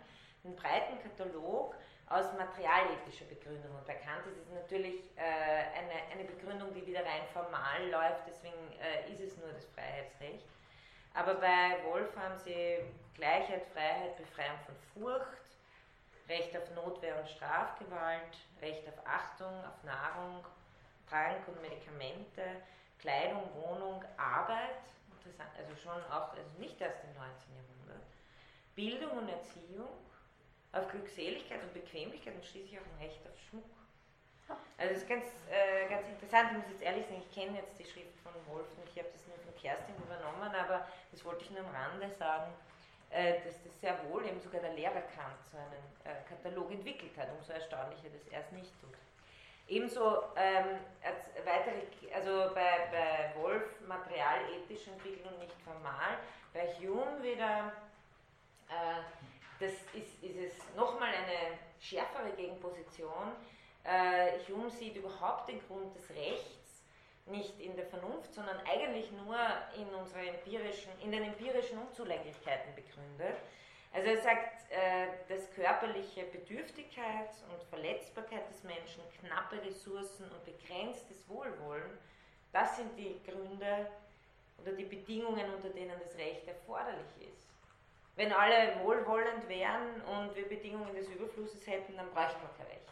Einen 0.48 0.56
breiten 0.56 0.98
Katalog 1.02 1.74
aus 2.08 2.24
materialethischer 2.38 3.26
Begründung. 3.26 3.70
Und 3.76 3.86
bei 3.86 3.94
Kant 3.94 4.26
ist 4.26 4.38
es 4.38 4.50
natürlich 4.50 5.14
äh, 5.16 5.20
eine, 5.20 5.92
eine 6.10 6.24
Begründung, 6.24 6.72
die 6.72 6.86
wieder 6.86 7.00
rein 7.00 7.28
formal 7.34 7.86
läuft, 7.90 8.26
deswegen 8.26 8.56
äh, 8.80 9.12
ist 9.12 9.20
es 9.20 9.36
nur 9.36 9.52
das 9.52 9.66
Freiheitsrecht. 9.66 10.48
Aber 11.12 11.34
bei 11.34 11.84
Wolf 11.84 12.16
haben 12.16 12.38
sie 12.38 12.78
Gleichheit, 13.14 13.66
Freiheit, 13.74 14.16
Befreiung 14.16 14.56
von 14.64 14.74
Furcht, 14.94 15.44
Recht 16.30 16.56
auf 16.56 16.74
Notwehr 16.74 17.18
und 17.20 17.28
Strafgewalt, 17.28 18.38
Recht 18.62 18.88
auf 18.88 19.06
Achtung, 19.06 19.52
auf 19.66 19.84
Nahrung, 19.84 20.46
Trank 21.10 21.46
und 21.46 21.60
Medikamente, 21.60 22.42
Kleidung, 23.00 23.42
Wohnung, 23.54 24.02
Arbeit, 24.16 24.80
also 25.58 25.76
schon 25.76 26.02
auch, 26.10 26.32
also 26.32 26.50
nicht 26.58 26.80
erst 26.80 27.04
im 27.04 27.12
19. 27.12 27.54
Jahrhundert, 27.54 28.06
Bildung 28.74 29.10
und 29.18 29.28
Erziehung, 29.28 29.88
auf 30.72 30.88
Glückseligkeit 30.88 31.62
und 31.62 31.72
Bequemlichkeit 31.74 32.34
und 32.34 32.44
schließlich 32.44 32.78
auch 32.78 32.84
ein 32.84 33.06
Recht 33.06 33.20
auf 33.26 33.38
Schmuck. 33.48 33.64
Also 34.78 34.94
das 34.94 35.02
ist 35.02 35.08
ganz, 35.08 35.26
äh, 35.50 35.88
ganz 35.88 36.08
interessant. 36.08 36.50
Ich 36.52 36.58
muss 36.58 36.70
jetzt 36.70 36.82
ehrlich 36.82 37.04
sagen, 37.06 37.22
ich 37.26 37.34
kenne 37.34 37.58
jetzt 37.58 37.78
die 37.78 37.84
Schrift 37.84 38.16
von 38.22 38.32
Wolf 38.46 38.66
und 38.76 38.88
ich 38.88 38.96
habe 38.98 39.08
das 39.12 39.26
nur 39.26 39.36
von 39.38 39.54
Kerstin 39.60 39.94
übernommen, 39.96 40.54
aber 40.54 40.88
das 41.10 41.24
wollte 41.24 41.44
ich 41.44 41.50
nur 41.50 41.60
am 41.60 41.74
Rande 41.74 42.08
sagen, 42.16 42.52
äh, 43.10 43.40
dass 43.44 43.62
das 43.62 43.80
sehr 43.80 43.96
wohl 44.08 44.24
eben 44.24 44.40
sogar 44.40 44.60
der 44.60 44.72
Lehrer 44.72 45.02
Kant 45.16 45.40
so 45.50 45.58
einen 45.58 45.84
äh, 46.04 46.22
Katalog 46.28 46.70
entwickelt 46.70 47.16
hat. 47.16 47.28
Umso 47.36 47.52
erstaunlicher, 47.52 48.08
dass 48.08 48.26
er 48.28 48.40
es 48.40 48.52
nicht 48.52 48.72
tut. 48.80 48.94
Ebenso 49.68 50.22
ähm, 50.36 50.80
als 51.04 51.28
weitere, 51.44 51.84
also 52.14 52.54
bei, 52.54 52.88
bei 52.90 53.34
Wolf 53.40 53.64
materialethische 53.86 54.90
Entwicklung 54.92 55.38
nicht 55.38 55.54
formal, 55.62 56.16
bei 56.54 56.66
Hume 56.80 57.22
wieder 57.22 57.72
äh, 58.70 59.17
das 59.60 59.72
ist, 59.92 60.22
ist 60.22 60.36
es 60.36 60.76
nochmal 60.76 61.10
eine 61.10 61.58
schärfere 61.80 62.30
Gegenposition. 62.36 63.32
Äh, 63.84 64.38
Hume 64.48 64.70
sieht 64.70 64.96
überhaupt 64.96 65.48
den 65.48 65.60
Grund 65.66 65.94
des 65.94 66.08
Rechts 66.10 66.82
nicht 67.26 67.60
in 67.60 67.76
der 67.76 67.86
Vernunft, 67.86 68.32
sondern 68.32 68.58
eigentlich 68.66 69.10
nur 69.12 69.36
in, 69.76 69.86
unsere 69.94 70.26
empirischen, 70.26 70.90
in 71.02 71.12
den 71.12 71.24
empirischen 71.24 71.78
Unzulänglichkeiten 71.78 72.74
begründet. 72.74 73.36
Also 73.92 74.10
er 74.10 74.20
sagt, 74.20 74.70
äh, 74.70 75.06
dass 75.28 75.50
körperliche 75.54 76.24
Bedürftigkeit 76.24 77.30
und 77.50 77.62
Verletzbarkeit 77.68 78.48
des 78.50 78.62
Menschen, 78.62 79.02
knappe 79.20 79.62
Ressourcen 79.62 80.30
und 80.30 80.44
begrenztes 80.44 81.28
Wohlwollen, 81.28 81.98
das 82.52 82.76
sind 82.76 82.96
die 82.96 83.20
Gründe 83.24 83.90
oder 84.60 84.72
die 84.72 84.84
Bedingungen, 84.84 85.52
unter 85.54 85.70
denen 85.70 85.98
das 86.02 86.16
Recht 86.16 86.46
erforderlich 86.46 87.10
ist. 87.20 87.47
Wenn 88.18 88.32
alle 88.32 88.80
wohlwollend 88.82 89.48
wären 89.48 90.02
und 90.02 90.34
wir 90.34 90.48
Bedingungen 90.48 90.92
des 90.92 91.06
Überflusses 91.06 91.64
hätten, 91.68 91.96
dann 91.96 92.10
bräuchte 92.10 92.34
man 92.42 92.50
kein 92.58 92.66
Recht. 92.66 92.90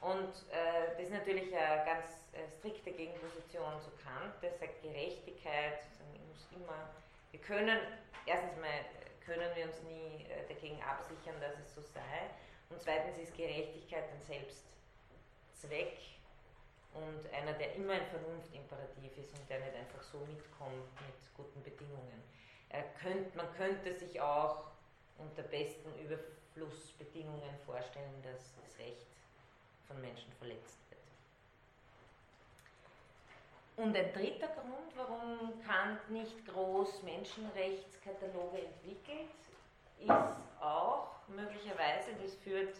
Und 0.00 0.32
äh, 0.50 0.96
das 0.96 1.04
ist 1.04 1.12
natürlich 1.12 1.54
eine 1.54 1.84
ganz 1.84 2.24
äh, 2.32 2.48
strikte 2.48 2.92
Gegenposition 2.92 3.76
zu 3.82 3.90
Kant, 4.00 4.40
der 4.40 4.52
sagt 4.56 4.80
Gerechtigkeit, 4.80 5.84
muss 6.32 6.48
immer, 6.56 6.96
wir 7.30 7.40
können, 7.40 7.76
erstens 8.24 8.56
mal 8.56 8.72
können 9.20 9.54
wir 9.54 9.66
uns 9.66 9.82
nie 9.82 10.24
äh, 10.32 10.48
dagegen 10.48 10.80
absichern, 10.80 11.36
dass 11.42 11.52
es 11.60 11.74
so 11.74 11.82
sei. 11.82 12.32
Und 12.70 12.80
zweitens 12.80 13.18
ist 13.18 13.36
Gerechtigkeit 13.36 14.04
ein 14.08 14.22
Selbstzweck 14.24 15.98
und 16.94 17.20
einer, 17.34 17.52
der 17.52 17.74
immer 17.74 17.92
ein 17.92 18.06
Vernunftimperativ 18.06 19.12
ist 19.18 19.38
und 19.38 19.44
der 19.50 19.60
nicht 19.60 19.76
einfach 19.76 20.02
so 20.02 20.20
mitkommt 20.20 20.88
mit 21.04 21.20
guten 21.36 21.62
Bedingungen 21.62 22.24
könnt, 23.00 23.34
man 23.36 23.46
könnte 23.56 23.94
sich 23.94 24.20
auch 24.20 24.64
unter 25.18 25.42
besten 25.42 25.90
Überflussbedingungen 26.00 27.56
vorstellen, 27.66 28.22
dass 28.22 28.54
das 28.56 28.78
Recht 28.78 29.06
von 29.86 30.00
Menschen 30.00 30.32
verletzt 30.38 30.78
wird. 30.90 31.00
Und 33.76 33.96
ein 33.96 34.12
dritter 34.12 34.48
Grund, 34.48 34.96
warum 34.96 35.62
Kant 35.66 36.10
nicht 36.10 36.46
groß 36.46 37.02
Menschenrechtskataloge 37.02 38.58
entwickelt, 38.58 39.30
ist 39.98 40.10
auch 40.60 41.08
möglicherweise, 41.28 42.12
das 42.22 42.34
führt 42.36 42.76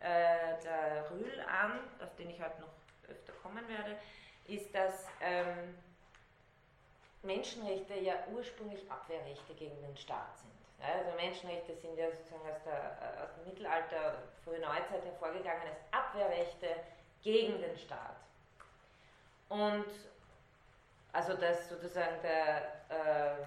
äh, 0.00 0.62
der 0.62 1.10
Rühl 1.10 1.40
an, 1.40 1.80
auf 2.02 2.14
den 2.16 2.30
ich 2.30 2.40
heute 2.40 2.60
noch 2.60 2.72
öfter 3.08 3.32
kommen 3.42 3.66
werde, 3.68 3.96
ist, 4.46 4.74
dass 4.74 5.06
ähm, 5.20 5.74
Menschenrechte 7.22 7.94
ja 7.94 8.14
ursprünglich 8.34 8.90
Abwehrrechte 8.90 9.54
gegen 9.54 9.80
den 9.82 9.96
Staat 9.96 10.36
sind. 10.38 10.50
Also 10.80 11.16
Menschenrechte 11.16 11.76
sind 11.76 11.96
ja 11.96 12.10
sozusagen 12.10 12.50
aus, 12.50 12.62
der, 12.64 13.22
aus 13.22 13.30
dem 13.36 13.44
Mittelalter, 13.44 14.22
frühe 14.44 14.58
Neuzeit 14.58 15.04
hervorgegangen 15.04 15.62
als 15.62 15.78
Abwehrrechte 15.92 16.74
gegen 17.22 17.60
den 17.60 17.78
Staat. 17.78 18.16
Und 19.48 19.86
also 21.12 21.34
dass 21.34 21.68
sozusagen 21.68 22.20
der 22.22 22.72
äh, 22.88 23.44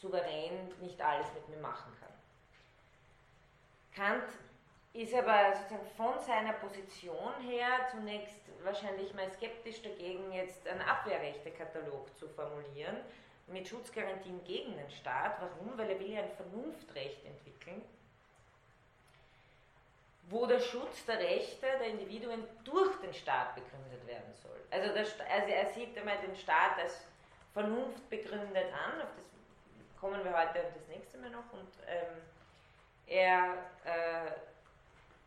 Souverän 0.00 0.72
nicht 0.80 1.00
alles 1.00 1.26
mit 1.34 1.48
mir 1.48 1.58
machen 1.58 1.92
kann. 2.00 2.14
Kant 3.94 4.28
ist 4.94 5.12
aber 5.12 5.52
sozusagen 5.56 5.86
von 5.96 6.20
seiner 6.20 6.52
Position 6.52 7.34
her 7.40 7.88
zunächst 7.90 8.40
wahrscheinlich 8.62 9.12
mal 9.12 9.28
skeptisch 9.32 9.82
dagegen, 9.82 10.32
jetzt 10.32 10.66
einen 10.68 10.80
Abwehrrechtekatalog 10.80 12.16
zu 12.16 12.28
formulieren 12.28 12.96
mit 13.48 13.66
Schutzgarantien 13.68 14.42
gegen 14.44 14.76
den 14.76 14.90
Staat. 14.90 15.36
Warum? 15.40 15.76
Weil 15.76 15.90
er 15.90 16.00
will 16.00 16.12
ja 16.12 16.22
ein 16.22 16.30
Vernunftrecht 16.30 17.24
entwickeln, 17.26 17.82
wo 20.30 20.46
der 20.46 20.60
Schutz 20.60 21.04
der 21.06 21.18
Rechte 21.18 21.66
der 21.66 21.88
Individuen 21.88 22.44
durch 22.62 22.96
den 23.00 23.12
Staat 23.12 23.56
begründet 23.56 24.06
werden 24.06 24.32
soll. 24.34 24.60
Also, 24.70 24.94
der, 24.94 25.02
also 25.02 25.48
er 25.48 25.66
sieht 25.66 25.98
einmal 25.98 26.18
den 26.18 26.36
Staat 26.36 26.78
als 26.78 27.04
Vernunft 27.52 28.08
begründet 28.08 28.72
an, 28.72 29.02
auf 29.02 29.08
das 29.16 30.00
kommen 30.00 30.22
wir 30.24 30.32
heute 30.36 30.62
und 30.62 30.76
das 30.76 30.88
nächste 30.88 31.18
Mal 31.18 31.30
noch, 31.30 31.52
und 31.52 31.68
ähm, 31.86 32.22
er 33.06 33.54
äh, 33.84 34.30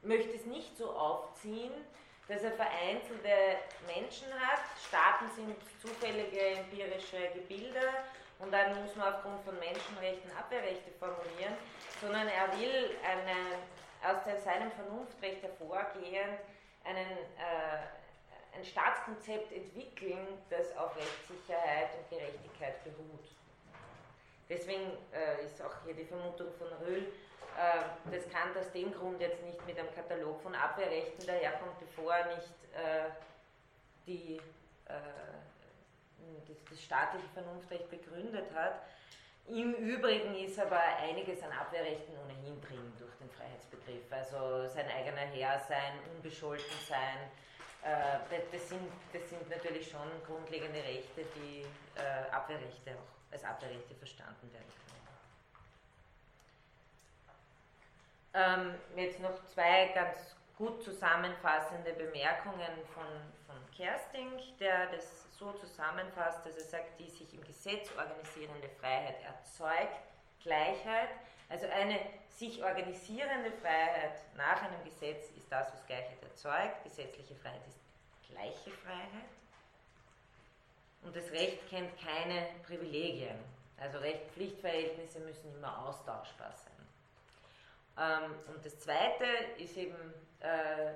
möchte 0.08 0.36
es 0.36 0.46
nicht 0.46 0.78
so 0.78 0.92
aufziehen, 0.92 1.72
dass 2.28 2.44
er 2.44 2.52
vereinzelte 2.52 3.30
Menschen 3.86 4.28
hat. 4.40 4.62
Staaten 4.88 5.30
sind 5.36 5.56
zufällige 5.82 6.40
empirische 6.40 7.30
Gebilde 7.34 7.82
und 8.40 8.52
dann 8.52 8.82
muss 8.84 8.96
man 8.96 9.14
aufgrund 9.14 9.44
von 9.44 9.58
Menschenrechten 9.60 10.32
Abwehrrechte 10.38 10.92
formulieren, 11.00 11.54
sondern 12.02 12.28
er 12.28 12.52
will 12.60 12.96
eine, 13.04 13.58
aus 14.04 14.44
seinem 14.44 14.72
Vernunftrecht 14.72 15.42
hervorgehend 15.42 16.40
einen, 16.84 17.12
äh, 17.38 18.58
ein 18.58 18.64
Staatskonzept 18.64 19.52
entwickeln, 19.52 20.28
das 20.50 20.76
auf 20.78 20.96
Rechtssicherheit 20.96 21.90
und 21.98 22.10
Gerechtigkeit 22.10 22.84
beruht. 22.84 23.28
Deswegen 24.50 24.92
äh, 25.12 25.44
ist 25.44 25.62
auch 25.62 25.74
hier 25.84 25.94
die 25.94 26.06
Vermutung 26.06 26.48
von 26.58 26.68
Röhl, 26.86 27.12
das 28.12 28.30
kann 28.30 28.56
aus 28.56 28.72
dem 28.72 28.94
Grund 28.94 29.20
jetzt 29.20 29.44
nicht 29.44 29.66
mit 29.66 29.80
einem 29.80 29.94
Katalog 29.94 30.42
von 30.42 30.54
Abwehrrechten 30.54 31.26
daherkommt, 31.26 31.80
bevor 31.80 32.14
er 32.14 32.36
nicht 32.36 32.54
äh, 32.74 33.10
die, 34.06 34.38
äh, 34.86 34.94
das, 36.48 36.58
das, 36.70 36.82
staatliche 36.82 37.28
Vernunftrecht 37.34 37.90
begründet 37.90 38.46
hat. 38.54 38.82
Im 39.48 39.74
Übrigen 39.76 40.36
ist 40.36 40.60
aber 40.60 40.80
einiges 41.02 41.42
an 41.42 41.52
Abwehrrechten 41.52 42.14
ohnehin 42.18 42.60
drin 42.62 42.94
durch 43.00 43.16
den 43.16 43.30
Freiheitsbegriff. 43.30 44.12
Also 44.12 44.68
sein 44.68 44.86
eigener 44.90 45.26
Herr 45.34 45.60
sein, 45.60 46.00
unbescholten 46.16 46.78
sein. 46.88 47.32
Äh, 47.84 48.42
das, 48.52 48.70
sind, 48.70 48.92
das 49.14 49.30
sind 49.30 49.50
natürlich 49.50 49.90
schon 49.90 50.10
grundlegende 50.26 50.80
Rechte, 50.80 51.24
die 51.36 51.62
äh, 51.96 52.32
Abwehrrechte 52.32 52.92
auch 52.92 53.32
als 53.32 53.44
Abwehrrechte 53.44 53.96
verstanden 53.96 54.52
werden 54.52 54.68
können. 54.68 54.87
Ähm, 58.38 58.76
jetzt 58.96 59.20
noch 59.20 59.44
zwei 59.46 59.88
ganz 59.96 60.36
gut 60.60 60.84
zusammenfassende 60.84 61.92
Bemerkungen 61.94 62.70
von, 62.94 63.08
von 63.48 63.56
Kersting, 63.76 64.30
der 64.60 64.92
das 64.92 65.26
so 65.40 65.54
zusammenfasst, 65.54 66.46
dass 66.46 66.56
er 66.56 66.64
sagt, 66.66 67.00
die 67.00 67.10
sich 67.10 67.34
im 67.34 67.44
Gesetz 67.44 67.90
organisierende 67.98 68.70
Freiheit 68.80 69.16
erzeugt 69.24 69.98
Gleichheit. 70.44 71.10
Also 71.50 71.66
eine 71.66 72.00
sich 72.30 72.64
organisierende 72.64 73.52
Freiheit 73.54 74.22
nach 74.36 74.62
einem 74.62 74.84
Gesetz 74.84 75.32
ist 75.36 75.52
das, 75.52 75.74
was 75.74 75.86
Gleichheit 75.88 76.22
erzeugt. 76.22 76.84
Gesetzliche 76.84 77.36
Freiheit 77.36 77.66
ist 77.68 77.80
gleiche 78.30 78.70
Freiheit. 78.70 79.32
Und 81.02 81.16
das 81.16 81.32
Recht 81.32 81.68
kennt 81.70 81.92
keine 82.00 82.48
Privilegien. 82.68 83.40
Also 83.80 83.98
Recht-Pflichtverhältnisse 83.98 85.22
müssen 85.22 85.56
immer 85.56 85.88
austauschbar 85.88 86.54
sein. 86.54 86.77
Ähm, 88.00 88.36
und 88.48 88.66
das 88.66 88.80
Zweite 88.80 89.26
ist 89.58 89.76
eben, 89.78 90.14
äh, 90.40 90.94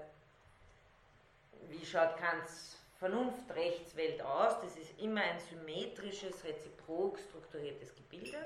wie 1.70 1.86
schaut 1.86 2.18
Kants 2.18 2.78
Vernunft-Rechtswelt 3.00 4.22
aus? 4.22 4.62
Das 4.62 4.78
ist 4.78 5.00
immer 5.00 5.22
ein 5.22 5.40
symmetrisches, 5.40 6.44
reziprok 6.44 7.18
strukturiertes 7.20 7.96
Gebilde 7.96 8.46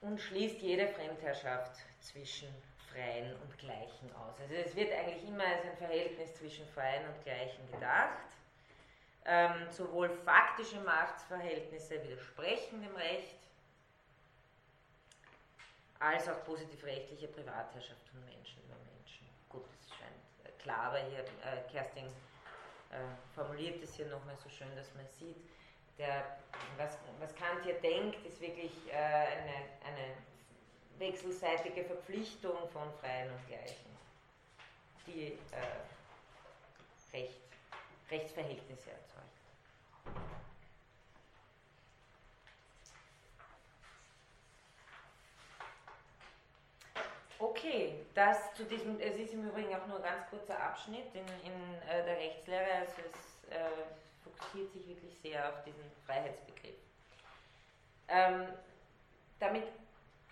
und 0.00 0.20
schließt 0.20 0.60
jede 0.60 0.86
Fremdherrschaft 0.88 1.80
zwischen 2.00 2.48
Freien 2.92 3.34
und 3.40 3.58
Gleichen 3.58 4.14
aus. 4.14 4.38
Also 4.40 4.54
es 4.54 4.76
wird 4.76 4.92
eigentlich 4.92 5.26
immer 5.26 5.44
als 5.44 5.64
ein 5.64 5.76
Verhältnis 5.76 6.34
zwischen 6.34 6.66
Freien 6.68 7.04
und 7.08 7.24
Gleichen 7.24 7.68
gedacht. 7.72 8.28
Ähm, 9.26 9.70
sowohl 9.70 10.10
faktische 10.10 10.78
Machtsverhältnisse 10.80 12.02
widersprechen 12.04 12.82
dem 12.82 12.94
Recht, 12.94 13.43
als 16.00 16.28
auch 16.28 16.44
positivrechtliche 16.44 17.28
Privatherrschaft 17.28 18.08
von 18.10 18.24
Menschen 18.24 18.62
über 18.64 18.76
Menschen. 18.92 19.28
Gut, 19.48 19.64
das 19.80 19.96
scheint 19.96 20.22
äh, 20.44 20.62
klar, 20.62 20.86
aber 20.86 20.98
hier 20.98 21.20
äh, 21.20 21.70
Kerstin 21.70 22.06
äh, 22.06 22.96
formuliert 23.34 23.82
es 23.82 23.94
hier 23.94 24.06
nochmal 24.06 24.36
so 24.36 24.48
schön, 24.48 24.74
dass 24.76 24.92
man 24.94 25.06
sieht, 25.08 25.36
der, 25.98 26.38
was, 26.76 26.98
was 27.20 27.34
Kant 27.36 27.62
hier 27.64 27.80
denkt, 27.80 28.24
ist 28.26 28.40
wirklich 28.40 28.72
äh, 28.90 28.96
eine, 28.96 29.54
eine 29.86 30.16
wechselseitige 30.98 31.84
Verpflichtung 31.84 32.68
von 32.72 32.92
Freien 33.00 33.30
und 33.30 33.46
Gleichen, 33.46 33.96
die 35.06 35.38
äh, 35.52 37.16
Recht, 37.16 37.40
Rechtsverhältnisse 38.10 38.90
erzeugt. 38.90 39.24
Okay, 47.38 48.06
das 48.14 48.54
zu 48.54 48.64
diesem, 48.64 49.00
es 49.00 49.16
ist 49.16 49.32
im 49.32 49.48
Übrigen 49.48 49.74
auch 49.74 49.86
nur 49.86 49.96
ein 49.96 50.02
ganz 50.02 50.30
kurzer 50.30 50.58
Abschnitt 50.58 51.12
in, 51.14 51.26
in 51.42 51.74
äh, 51.88 52.04
der 52.04 52.16
Rechtslehre, 52.16 52.72
also 52.80 52.92
es 53.02 53.52
äh, 53.52 53.68
fokussiert 54.22 54.72
sich 54.72 54.86
wirklich 54.86 55.18
sehr 55.20 55.48
auf 55.48 55.64
diesen 55.64 55.84
Freiheitsbegriff. 56.06 56.76
Ähm, 58.08 58.48
damit 59.40 59.64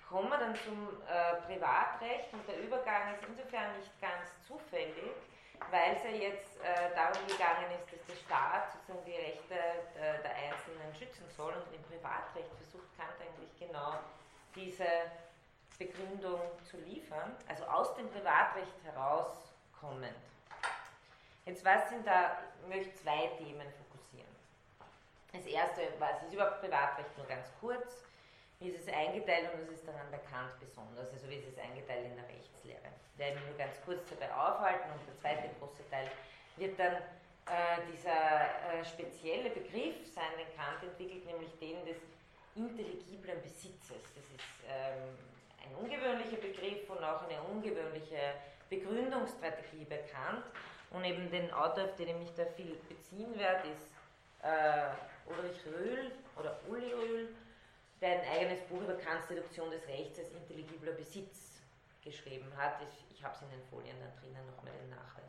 kommen 0.08 0.28
wir 0.28 0.38
dann 0.38 0.54
zum 0.54 0.88
äh, 1.08 1.40
Privatrecht 1.46 2.32
und 2.32 2.46
der 2.46 2.60
Übergang 2.60 3.14
ist 3.14 3.24
insofern 3.26 3.76
nicht 3.78 4.00
ganz 4.00 4.28
zufällig, 4.46 5.16
weil 5.70 5.96
es 5.96 6.04
ja 6.04 6.10
jetzt 6.10 6.60
äh, 6.60 6.94
darum 6.94 7.26
gegangen 7.26 7.66
ist, 7.80 7.92
dass 7.92 8.06
der 8.06 8.16
Staat 8.26 8.72
sozusagen 8.72 9.04
die 9.06 9.16
Rechte 9.16 9.54
äh, 9.54 10.22
der 10.22 10.34
Einzelnen 10.36 10.94
schützen 10.94 11.26
soll 11.36 11.52
und 11.52 11.74
im 11.74 11.82
Privatrecht 11.82 12.50
versucht 12.56 12.86
Kant 12.96 13.16
eigentlich 13.18 13.50
genau 13.58 13.98
diese 14.54 14.86
Begründung 15.78 16.40
zu 16.70 16.76
liefern, 16.78 17.34
also 17.48 17.64
aus 17.64 17.94
dem 17.96 18.08
Privatrecht 18.10 18.72
herauskommend. 18.84 20.16
Jetzt 21.44 21.64
was 21.64 21.88
sind 21.88 22.06
da, 22.06 22.38
ich 22.62 22.68
möchte 22.68 22.94
zwei 22.94 23.26
Themen 23.38 23.66
fokussieren. 23.78 24.30
Das 25.32 25.44
erste, 25.46 25.82
was 25.98 26.22
ist 26.22 26.32
überhaupt 26.32 26.60
Privatrecht, 26.60 27.16
nur 27.18 27.26
ganz 27.26 27.48
kurz. 27.60 28.04
Wie 28.60 28.68
ist 28.68 28.86
es 28.86 28.94
eingeteilt 28.94 29.52
und 29.52 29.62
was 29.62 29.74
ist 29.74 29.88
daran 29.88 30.08
bekannt 30.10 30.54
besonders? 30.60 31.10
Also 31.12 31.28
wie 31.28 31.36
ist 31.36 31.48
es 31.48 31.58
eingeteilt 31.58 32.06
in 32.06 32.14
der 32.14 32.28
Rechtslehre? 32.28 32.94
Ich 33.12 33.18
werde 33.18 33.36
mich 33.36 33.46
nur 33.46 33.58
ganz 33.58 33.74
kurz 33.84 34.08
dabei 34.08 34.32
aufhalten 34.32 34.88
und 34.92 35.06
der 35.06 35.18
zweite 35.18 35.50
große 35.58 35.82
Teil 35.90 36.08
wird 36.56 36.78
dann 36.78 36.94
äh, 36.94 37.82
dieser 37.90 38.78
äh, 38.78 38.84
spezielle 38.84 39.50
Begriff 39.50 40.06
sein, 40.14 40.30
den 40.38 40.54
Kant 40.54 40.80
entwickelt, 40.82 41.26
nämlich 41.26 41.50
den 41.58 41.84
des 41.84 41.98
intelligiblen 42.54 43.42
Besitzes. 43.42 44.02
Das 44.14 44.24
ist 44.30 44.62
ähm, 44.68 45.18
ein 45.64 45.74
ungewöhnlicher 45.76 46.36
Begriff 46.36 46.88
und 46.88 47.02
auch 47.02 47.22
eine 47.28 47.40
ungewöhnliche 47.42 48.34
Begründungsstrategie 48.68 49.84
bekannt. 49.84 50.44
Und 50.90 51.04
eben 51.04 51.30
den 51.30 51.50
Autor, 51.52 51.84
auf 51.84 51.96
den 51.96 52.08
ich 52.08 52.16
mich 52.16 52.34
da 52.34 52.44
viel 52.56 52.76
beziehen 52.88 53.38
werde, 53.38 53.68
ist 53.68 53.88
äh, 54.42 54.90
Ulrich 55.26 55.64
Röhl 55.66 56.12
oder 56.36 56.58
Uli 56.68 56.92
Röhl, 56.92 57.28
der 58.00 58.20
ein 58.20 58.28
eigenes 58.28 58.60
Buch 58.62 58.82
über 58.82 58.94
Kants 58.94 59.28
Deduktion 59.28 59.70
des 59.70 59.86
Rechts 59.88 60.18
als 60.18 60.32
intelligibler 60.32 60.92
Besitz 60.92 61.62
geschrieben 62.04 62.52
hat. 62.56 62.82
Ich, 62.82 63.16
ich 63.16 63.24
habe 63.24 63.34
es 63.34 63.42
in 63.42 63.50
den 63.50 63.62
Folien 63.70 63.96
da 64.00 64.20
drinnen 64.20 64.46
nochmal 64.46 64.72
den 64.74 64.90
Nachweis. 64.90 65.22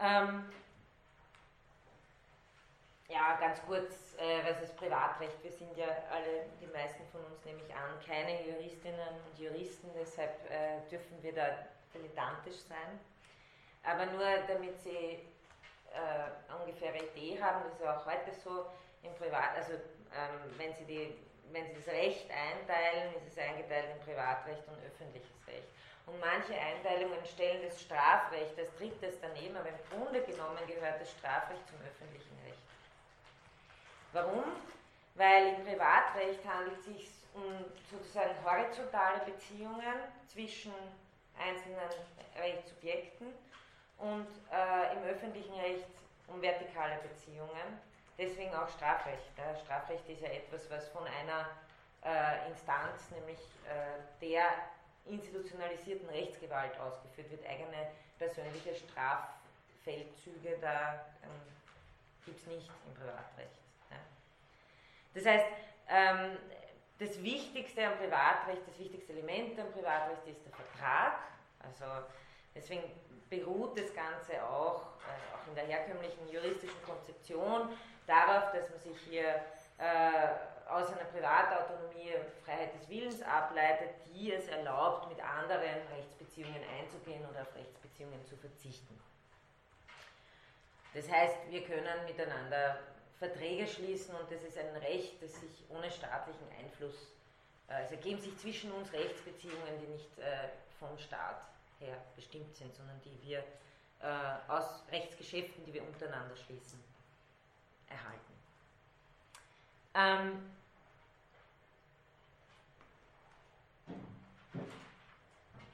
Ähm, 0.00 0.44
ja, 3.08 3.36
ganz 3.38 3.60
kurz, 3.66 4.16
äh, 4.18 4.42
was 4.48 4.62
ist 4.62 4.76
Privatrecht? 4.76 5.42
Wir 5.42 5.52
sind 5.52 5.76
ja 5.76 5.86
alle, 6.10 6.46
die 6.60 6.66
meisten 6.66 7.04
von 7.12 7.24
uns 7.24 7.44
nehme 7.44 7.60
ich 7.66 7.74
an, 7.74 8.00
keine 8.06 8.42
Juristinnen 8.46 9.20
und 9.26 9.38
Juristen, 9.38 9.90
deshalb 9.94 10.32
äh, 10.50 10.80
dürfen 10.90 11.22
wir 11.22 11.34
da 11.34 11.46
dilettantisch 11.92 12.60
sein. 12.68 12.98
Aber 13.84 14.06
nur 14.06 14.24
damit 14.48 14.80
Sie 14.80 15.20
äh, 15.92 16.54
ungefähr 16.60 16.90
eine 16.92 17.04
Idee 17.04 17.40
haben, 17.40 17.62
das 17.64 17.74
ist 17.74 17.86
auch 17.86 18.06
heute 18.06 18.32
so 18.32 18.66
im 19.02 19.14
Privat, 19.14 19.54
also 19.56 19.74
ähm, 19.74 20.40
wenn, 20.56 20.72
Sie 20.74 20.84
die, 20.86 21.14
wenn 21.52 21.66
Sie 21.66 21.74
das 21.74 21.88
Recht 21.88 22.26
einteilen, 22.30 23.14
ist 23.16 23.28
es 23.28 23.38
eingeteilt 23.38 23.90
in 23.94 24.00
Privatrecht 24.00 24.66
und 24.66 24.78
öffentliches 24.82 25.46
Recht. 25.46 25.68
Und 26.06 26.18
manche 26.20 26.54
Einteilungen 26.54 27.24
stellen 27.26 27.62
das 27.62 27.80
Strafrecht 27.80 28.58
als 28.58 28.74
drittes 28.76 29.20
daneben, 29.20 29.56
aber 29.56 29.68
im 29.68 29.80
Grunde 29.90 30.22
genommen 30.22 30.58
gehört 30.66 31.00
das 31.00 31.10
Strafrecht 31.12 31.66
zum 31.68 31.80
öffentlichen 31.80 32.36
Recht. 32.44 32.63
Warum? 34.14 34.44
Weil 35.16 35.54
im 35.54 35.64
Privatrecht 35.64 36.40
handelt 36.46 36.78
es 36.78 36.84
sich 36.84 37.10
um 37.34 37.42
sozusagen 37.90 38.34
horizontale 38.44 39.20
Beziehungen 39.26 39.98
zwischen 40.28 40.72
einzelnen 41.36 41.90
Rechtssubjekten 42.36 43.26
und 43.98 44.26
äh, 44.52 44.96
im 44.96 45.02
öffentlichen 45.04 45.54
Recht 45.54 45.86
um 46.28 46.40
vertikale 46.40 46.98
Beziehungen 47.02 47.80
deswegen 48.18 48.54
auch 48.54 48.68
Strafrecht. 48.68 49.36
Ja. 49.36 49.56
Strafrecht 49.56 50.08
ist 50.08 50.22
ja 50.22 50.28
etwas, 50.28 50.70
was 50.70 50.88
von 50.88 51.04
einer 51.04 51.48
äh, 52.04 52.48
Instanz, 52.50 53.10
nämlich 53.10 53.38
äh, 53.66 54.24
der 54.24 54.46
institutionalisierten 55.06 56.08
Rechtsgewalt 56.08 56.78
ausgeführt 56.78 57.30
wird. 57.30 57.46
Eigene 57.46 57.90
persönliche 58.18 58.74
Straffeldzüge, 58.74 60.58
da 60.60 61.04
ähm, 61.22 61.30
gibt 62.24 62.40
es 62.40 62.46
nicht 62.46 62.70
im 62.86 62.94
Privatrecht. 62.94 63.64
Das 65.14 65.26
heißt, 65.26 65.46
ähm, 65.88 66.38
das 66.98 67.22
Wichtigste 67.22 67.86
am 67.86 67.96
Privatrecht, 67.98 68.62
das 68.66 68.78
wichtigste 68.78 69.12
Element 69.12 69.58
am 69.58 69.72
Privatrecht 69.72 70.26
ist 70.26 70.44
der 70.44 70.52
Vertrag. 70.52 71.18
Also 71.60 71.84
deswegen 72.54 72.84
beruht 73.28 73.78
das 73.78 73.94
Ganze 73.94 74.42
auch, 74.44 74.82
äh, 74.82 75.34
auch 75.34 75.46
in 75.48 75.54
der 75.54 75.66
herkömmlichen 75.66 76.28
juristischen 76.30 76.82
Konzeption 76.84 77.68
darauf, 78.06 78.52
dass 78.52 78.68
man 78.70 78.80
sich 78.80 78.96
hier 79.08 79.42
äh, 79.78 80.68
aus 80.68 80.88
einer 80.88 81.04
Privatautonomie 81.04 82.12
und 82.14 82.44
Freiheit 82.44 82.74
des 82.74 82.88
Willens 82.88 83.22
ableitet, 83.22 83.90
die 84.06 84.32
es 84.32 84.46
erlaubt, 84.48 85.08
mit 85.08 85.20
anderen 85.20 85.86
Rechtsbeziehungen 85.94 86.62
einzugehen 86.78 87.24
oder 87.30 87.42
auf 87.42 87.54
Rechtsbeziehungen 87.54 88.24
zu 88.24 88.36
verzichten. 88.36 88.98
Das 90.94 91.10
heißt, 91.10 91.50
wir 91.50 91.64
können 91.64 92.04
miteinander 92.06 92.78
Verträge 93.18 93.66
schließen 93.66 94.14
und 94.14 94.30
das 94.30 94.42
ist 94.42 94.58
ein 94.58 94.76
Recht, 94.76 95.22
das 95.22 95.32
sich 95.40 95.64
ohne 95.68 95.90
staatlichen 95.90 96.48
Einfluss, 96.58 97.12
äh, 97.68 97.74
also 97.74 97.94
ergeben 97.94 98.20
sich 98.20 98.36
zwischen 98.38 98.72
uns 98.72 98.92
Rechtsbeziehungen, 98.92 99.80
die 99.80 99.92
nicht 99.92 100.18
äh, 100.18 100.48
vom 100.78 100.98
Staat 100.98 101.42
her 101.78 101.96
bestimmt 102.16 102.54
sind, 102.56 102.74
sondern 102.74 103.00
die 103.02 103.22
wir 103.22 103.38
äh, 104.00 104.50
aus 104.50 104.82
Rechtsgeschäften, 104.90 105.64
die 105.64 105.74
wir 105.74 105.82
untereinander 105.82 106.36
schließen, 106.36 106.82
erhalten. 107.88 108.34
Ähm, 109.94 110.50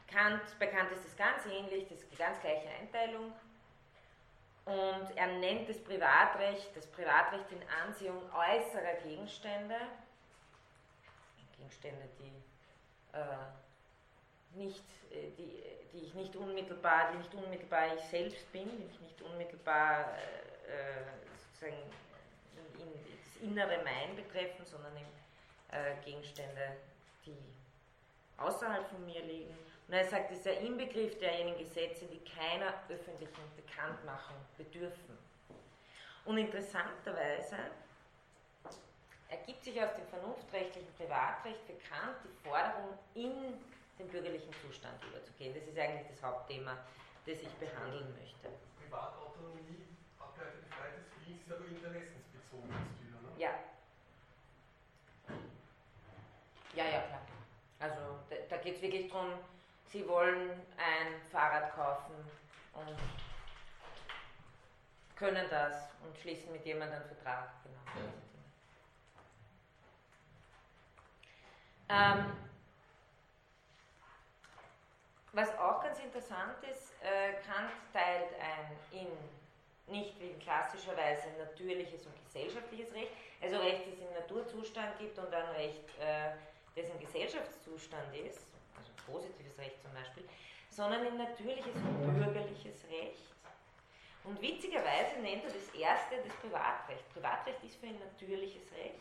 Kant, 0.07 0.42
bei 0.59 0.66
Kant 0.66 0.90
ist 0.92 1.07
es 1.07 1.16
ganz 1.16 1.46
ähnlich, 1.46 1.88
das 1.88 2.00
ist 2.00 2.12
die 2.12 2.16
ganz 2.16 2.40
gleiche 2.40 2.68
Einteilung. 2.68 3.33
Und 4.64 5.16
er 5.16 5.26
nennt 5.38 5.68
das 5.68 5.78
Privatrecht, 5.78 6.76
das 6.76 6.86
Privatrecht 6.86 7.50
in 7.50 7.62
Ansehung 7.84 8.22
äußerer 8.32 8.94
Gegenstände, 9.02 9.76
Gegenstände, 11.56 12.08
die, 12.18 13.16
äh, 13.16 14.62
nicht, 14.64 14.84
äh, 15.10 15.30
die, 15.36 15.62
die 15.92 16.06
ich 16.06 16.14
nicht 16.14 16.34
unmittelbar, 16.36 17.12
die 17.12 17.18
nicht 17.18 17.34
unmittelbar 17.34 17.94
ich 17.96 18.02
selbst 18.04 18.50
bin, 18.52 18.68
die 18.78 18.86
ich 18.86 19.00
nicht 19.00 19.20
unmittelbar 19.22 20.16
äh, 20.16 21.04
sozusagen 21.36 21.82
in, 22.56 22.80
in, 22.80 22.92
das 22.92 23.42
innere 23.42 23.84
Mein 23.84 24.16
betreffen, 24.16 24.64
sondern 24.64 24.92
äh, 25.72 26.04
Gegenstände, 26.04 26.76
die 27.26 27.36
außerhalb 28.36 28.88
von 28.88 29.04
mir 29.04 29.22
liegen. 29.22 29.56
Und 29.90 29.96
er 29.96 30.05
sagt, 30.05 30.31
es 30.31 30.37
ist 30.37 30.46
der 30.46 30.61
Inbegriff 30.61 31.18
derjenigen 31.18 31.59
Gesetze, 31.59 32.07
die 32.07 32.20
keiner 32.20 32.74
öffentlichen 32.88 33.42
Bekanntmachung 33.57 34.37
bedürfen. 34.57 35.18
Und 36.24 36.38
interessanterweise 36.38 37.57
ergibt 39.29 39.64
sich 39.64 39.83
aus 39.83 39.92
dem 39.96 40.07
vernunftrechtlichen 40.07 40.94
Privatrecht 40.94 41.66
Kant 41.88 42.18
die 42.22 42.48
Forderung, 42.48 42.96
in 43.16 43.59
den 43.98 44.07
bürgerlichen 44.07 44.53
Zustand 44.62 44.94
überzugehen. 45.03 45.55
Das 45.55 45.66
ist 45.66 45.76
eigentlich 45.76 46.07
das 46.07 46.22
Hauptthema, 46.22 46.79
das 47.26 47.42
ich 47.42 47.53
behandeln 47.59 48.14
möchte. 48.14 48.46
Privatautonomie, 48.79 49.88
abgeleitet 50.20 50.66
Freiheit 50.70 50.98
des 50.98 51.07
Friedens, 51.18 51.42
ist 51.42 51.53
aber 51.53 51.66
interessensbezogen 51.66 52.68
ne? 52.70 53.33
Ja. 53.38 53.59
Ja, 56.76 56.85
ja, 56.85 57.00
klar. 57.09 57.26
Also 57.81 58.00
da, 58.31 58.37
da 58.48 58.57
geht 58.59 58.76
es 58.76 58.83
wirklich 58.83 59.11
darum, 59.11 59.33
Sie 59.90 60.07
wollen 60.07 60.50
ein 60.76 61.20
Fahrrad 61.33 61.74
kaufen 61.74 62.14
und 62.74 62.96
können 65.16 65.44
das 65.50 65.88
und 66.05 66.16
schließen 66.16 66.53
mit 66.53 66.64
jemandem 66.64 67.00
einen 67.00 67.09
Vertrag. 67.09 67.50
Genau. 67.64 68.11
Ähm, 71.88 72.37
was 75.33 75.59
auch 75.59 75.83
ganz 75.83 75.98
interessant 75.98 76.62
ist, 76.72 76.92
äh, 77.03 77.33
Kant 77.44 77.72
teilt 77.92 78.33
ein 78.40 78.79
in 78.92 79.09
nicht 79.92 80.20
wie 80.20 80.31
in 80.31 80.38
klassischer 80.38 80.96
Weise 80.96 81.26
natürliches 81.37 82.07
und 82.07 82.14
gesellschaftliches 82.26 82.94
Recht, 82.94 83.11
also 83.42 83.57
Recht, 83.57 83.88
das 83.90 83.98
im 83.98 84.14
Naturzustand 84.14 84.96
gibt 85.00 85.18
und 85.18 85.35
ein 85.35 85.48
Recht, 85.57 85.98
äh, 85.98 86.31
das 86.76 86.88
im 86.88 87.00
Gesellschaftszustand 87.00 88.14
ist 88.14 88.49
positives 89.10 89.58
Recht 89.58 89.80
zum 89.82 89.92
Beispiel, 89.92 90.24
sondern 90.70 91.06
in 91.06 91.18
natürliches 91.18 91.74
und 91.74 92.14
bürgerliches 92.16 92.84
Recht. 92.88 93.30
Und 94.24 94.40
witzigerweise 94.40 95.18
nennt 95.20 95.44
er 95.44 95.50
das 95.50 95.74
erste 95.74 96.16
das 96.22 96.34
Privatrecht. 96.36 97.08
Privatrecht 97.12 97.62
ist 97.64 97.76
für 97.76 97.86
ein 97.86 97.98
natürliches 97.98 98.70
Recht, 98.72 99.00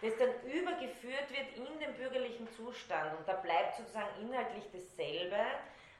das 0.00 0.16
dann 0.16 0.30
übergeführt 0.50 1.30
wird 1.30 1.56
in 1.56 1.78
den 1.78 1.94
bürgerlichen 1.94 2.48
Zustand. 2.48 3.18
Und 3.18 3.28
da 3.28 3.34
bleibt 3.34 3.76
sozusagen 3.76 4.08
inhaltlich 4.20 4.64
dasselbe, 4.72 5.38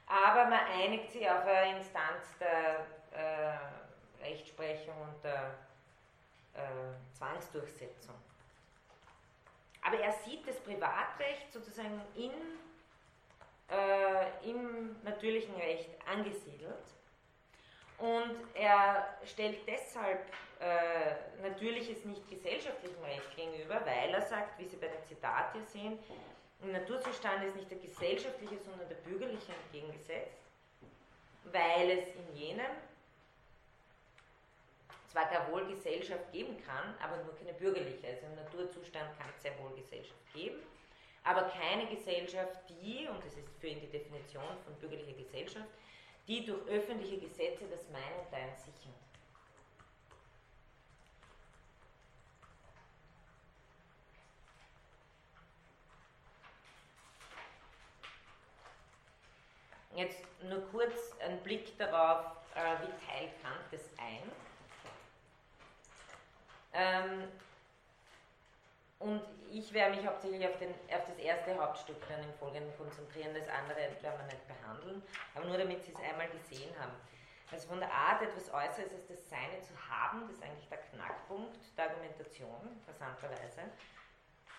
aber 0.07 0.45
man 0.45 0.59
einigt 0.81 1.11
sich 1.11 1.29
auf 1.29 1.45
eine 1.45 1.77
Instanz 1.77 2.25
der 2.39 2.87
äh, 3.11 4.23
Rechtsprechung 4.23 4.95
und 5.01 5.23
der 5.23 5.53
äh, 6.55 7.15
Zwangsdurchsetzung. 7.15 8.15
Aber 9.81 9.99
er 9.99 10.11
sieht 10.11 10.47
das 10.47 10.59
Privatrecht 10.59 11.51
sozusagen 11.51 12.01
in 12.15 12.31
äh, 13.71 14.49
im 14.49 14.95
natürlichen 15.03 15.55
Recht 15.55 15.89
angesiedelt. 16.07 16.83
Und 17.97 18.35
er 18.53 19.17
stellt 19.25 19.67
deshalb 19.67 20.25
äh, 20.59 21.41
natürliches 21.41 22.05
nicht 22.05 22.27
gesellschaftlichem 22.29 23.03
Recht 23.03 23.35
gegenüber, 23.35 23.81
weil 23.85 24.13
er 24.13 24.21
sagt, 24.21 24.57
wie 24.57 24.65
Sie 24.65 24.77
bei 24.77 24.87
dem 24.87 25.05
Zitat 25.05 25.53
hier 25.53 25.65
sehen, 25.65 25.99
im 26.61 26.71
Naturzustand 26.71 27.43
ist 27.45 27.55
nicht 27.55 27.71
der 27.71 27.77
gesellschaftliche, 27.77 28.57
sondern 28.57 28.87
der 28.89 28.95
bürgerliche 28.95 29.51
entgegengesetzt, 29.63 30.37
weil 31.45 31.91
es 31.91 32.07
in 32.15 32.35
jenem 32.35 32.71
zwar 35.07 35.25
gar 35.29 35.51
wohl 35.51 35.65
Gesellschaft 35.67 36.31
geben 36.31 36.57
kann, 36.65 36.95
aber 37.01 37.23
nur 37.23 37.35
keine 37.35 37.53
bürgerliche. 37.53 38.07
Also 38.07 38.25
im 38.27 38.35
Naturzustand 38.35 39.17
kann 39.17 39.27
es 39.35 39.41
sehr 39.41 39.57
wohl 39.59 39.75
Gesellschaft 39.75 40.33
geben 40.33 40.61
aber 41.29 41.43
keine 41.43 41.85
Gesellschaft, 41.85 42.57
die, 42.69 43.07
und 43.07 43.23
das 43.23 43.37
ist 43.37 43.47
für 43.59 43.67
ihn 43.67 43.79
die 43.79 43.91
Definition 43.91 44.43
von 44.65 44.73
bürgerlicher 44.79 45.13
Gesellschaft, 45.13 45.69
die 46.27 46.43
durch 46.43 46.67
öffentliche 46.67 47.19
Gesetze 47.19 47.67
das 47.69 47.87
Mein 47.91 48.01
und 48.01 48.33
Dein 48.33 48.49
sichert. 48.57 48.95
Jetzt 59.95 60.25
nur 60.41 60.61
kurz 60.71 61.13
ein 61.19 61.43
Blick 61.43 61.77
darauf, 61.77 62.25
äh, 62.55 62.75
wie 62.81 63.05
teilt 63.05 63.39
Kant 63.43 63.65
das 63.69 63.87
ein. 63.99 64.31
Ähm, 66.73 67.27
und 68.99 69.21
ich 69.49 69.73
werde 69.73 69.95
mich 69.95 70.05
hauptsächlich 70.05 70.45
auf, 70.47 70.57
den, 70.57 70.69
auf 70.69 71.05
das 71.07 71.17
erste 71.17 71.57
Hauptstück 71.57 71.97
dann 72.07 72.23
im 72.23 72.33
Folgenden 72.33 72.75
konzentrieren, 72.77 73.33
das 73.33 73.47
andere 73.47 73.77
werden 73.77 74.19
wir 74.19 74.27
nicht 74.27 74.47
behandeln, 74.47 75.01
aber 75.33 75.45
nur 75.45 75.57
damit 75.57 75.83
Sie 75.83 75.91
es 75.91 75.97
einmal 75.97 76.29
gesehen 76.29 76.69
haben. 76.79 76.93
Also 77.51 77.67
von 77.67 77.79
der 77.79 77.91
Art 77.91 78.21
etwas 78.21 78.53
Äußeres 78.53 78.93
als 78.93 79.07
das 79.07 79.29
Seine 79.29 79.59
zu 79.61 79.73
haben, 79.89 80.21
das 80.27 80.37
ist 80.37 80.43
eigentlich 80.43 80.69
der 80.69 80.77
Knackpunkt 80.77 81.57
der 81.75 81.89
Argumentation, 81.89 82.77
interessanterweise. 82.77 83.61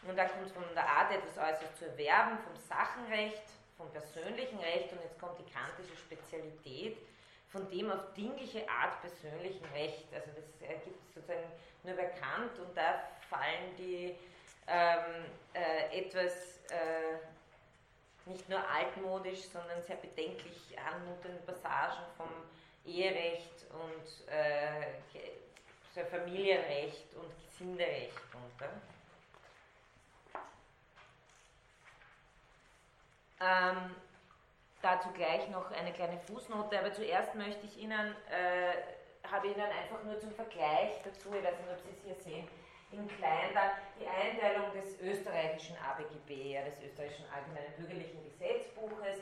Und 0.02 0.16
dann 0.16 0.28
kommt 0.28 0.46
es 0.46 0.52
von 0.52 0.64
der 0.74 0.88
Art 0.88 1.12
etwas 1.12 1.38
Äußeres 1.38 1.76
zu 1.76 1.86
erwerben, 1.86 2.38
vom 2.38 2.56
Sachenrecht, 2.56 3.44
vom 3.76 3.90
persönlichen 3.92 4.58
Recht 4.58 4.90
und 4.92 5.02
jetzt 5.02 5.20
kommt 5.20 5.38
die 5.38 5.52
kantische 5.52 5.96
Spezialität 5.96 6.98
von 7.48 7.68
dem 7.68 7.90
auf 7.90 8.12
dingliche 8.14 8.68
Art 8.68 9.00
persönlichen 9.00 9.64
Recht. 9.74 10.06
Also 10.14 10.30
das 10.34 10.68
ergibt 10.68 11.12
sozusagen 11.14 11.50
nur 11.82 11.94
bekannt 11.94 12.58
und 12.58 12.76
da 12.76 13.02
fallen 13.28 13.74
die 13.76 14.16
ähm, 14.70 15.24
äh, 15.54 15.98
etwas 16.00 16.60
äh, 16.70 17.18
nicht 18.26 18.48
nur 18.48 18.60
altmodisch, 18.68 19.42
sondern 19.48 19.82
sehr 19.82 19.96
bedenklich 19.96 20.76
anmutenden 20.78 21.44
Passagen 21.44 22.04
vom 22.16 22.28
Eherecht 22.84 23.66
und 23.72 24.28
äh, 24.28 26.04
Familienrecht 26.04 27.14
und 27.14 27.30
Gesinderecht 27.44 28.14
runter. 28.32 28.70
Ähm, 33.40 33.96
dazu 34.82 35.10
gleich 35.12 35.48
noch 35.48 35.70
eine 35.72 35.92
kleine 35.92 36.18
Fußnote, 36.20 36.78
aber 36.78 36.92
zuerst 36.92 37.34
möchte 37.34 37.66
ich 37.66 37.78
Ihnen, 37.78 38.14
äh, 38.30 39.28
habe 39.28 39.48
Ihnen 39.48 39.60
einfach 39.60 40.02
nur 40.04 40.18
zum 40.20 40.32
Vergleich 40.32 40.90
dazu, 41.04 41.34
ich 41.34 41.44
weiß 41.44 41.58
nicht, 41.58 41.70
ob 41.70 41.80
Sie 41.80 41.90
es 41.90 42.04
hier 42.04 42.14
sehen, 42.14 42.48
in 42.92 43.08
klein 43.16 43.54
dann 43.54 43.70
die 43.98 44.06
Einteilung 44.06 44.72
des 44.72 45.00
österreichischen 45.00 45.76
ABGB, 45.78 46.54
ja, 46.54 46.62
des 46.62 46.80
österreichischen 46.82 47.26
Allgemeinen 47.32 47.72
Bürgerlichen 47.76 48.18
Gesetzbuches. 48.24 49.18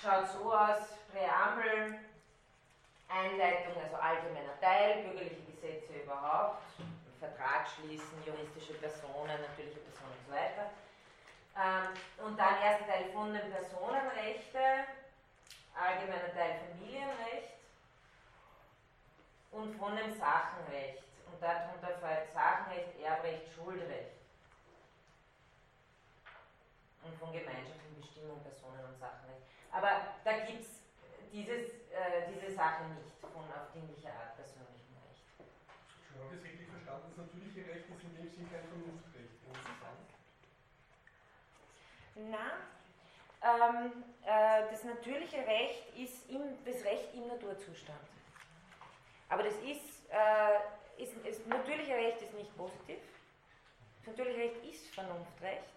Schaut 0.00 0.28
so 0.30 0.52
aus, 0.52 0.86
Präambel, 1.12 1.98
Einleitung, 3.08 3.74
also 3.82 3.96
allgemeiner 3.96 4.58
Teil, 4.60 5.02
bürgerliche 5.02 5.42
Gesetze 5.50 6.04
überhaupt, 6.04 6.62
Vertrag 7.18 7.66
schließen, 7.68 8.22
juristische 8.24 8.74
Personen, 8.74 9.40
natürliche 9.42 9.80
Personen 9.80 10.14
und 10.16 10.26
so 10.26 10.32
weiter. 10.32 10.70
Ähm, 11.58 12.24
und 12.24 12.38
dann 12.38 12.62
erster 12.62 12.86
Teil 12.86 13.10
von 13.12 13.34
den 13.34 13.50
Personenrechte, 13.50 14.86
allgemeiner 15.74 16.32
Teil 16.32 16.60
Familienrecht 16.70 17.58
und 19.50 19.76
von 19.76 19.96
dem 19.96 20.12
Sachenrecht 20.12 21.09
und 21.32 21.42
darunter 21.42 21.98
fällt 21.98 22.32
Sachenrecht, 22.32 23.00
Erbrecht, 23.00 23.52
Schuldrecht. 23.54 24.18
Und 27.02 27.14
von 27.18 27.32
gemeinschaftlichen 27.32 28.00
Bestimmungen, 28.00 28.42
Personen 28.42 28.84
und 28.84 28.98
Sachenrecht. 28.98 29.42
Aber 29.72 30.18
da 30.24 30.32
gibt 30.44 30.62
es 30.62 30.80
äh, 31.32 32.28
diese 32.28 32.54
Sache 32.54 32.84
nicht 32.92 33.16
von 33.20 33.44
auf 33.48 33.72
dienlicher 33.72 34.10
Art 34.10 34.36
persönlichem 34.36 34.98
Recht. 35.06 35.24
Schon 36.04 36.20
habe 36.20 36.34
ich 36.34 36.40
es 36.40 36.44
richtig 36.44 36.68
verstanden, 36.68 37.08
das 37.08 37.24
natürliche 37.24 37.62
Recht 37.70 37.86
ist 37.88 38.02
in 38.04 38.16
dem 38.16 38.28
Sinn 38.28 38.50
kein 38.50 38.66
Vernunftrecht. 38.68 39.10
Na, 42.28 42.52
ähm, 43.42 44.04
äh, 44.24 44.70
das 44.70 44.84
natürliche 44.84 45.38
Recht 45.38 45.96
ist 45.96 46.28
im, 46.28 46.42
das 46.64 46.84
Recht 46.84 47.14
im 47.14 47.26
Naturzustand. 47.28 47.98
Aber 49.28 49.42
das 49.44 49.54
ist 49.54 50.10
äh, 50.10 50.58
ist, 51.00 51.14
ist, 51.26 51.46
natürliche 51.46 51.94
Recht 51.94 52.22
ist 52.22 52.34
nicht 52.34 52.56
positiv, 52.56 52.98
Das 54.04 54.18
Recht 54.18 54.64
ist 54.64 54.86
Vernunftrecht. 54.94 55.68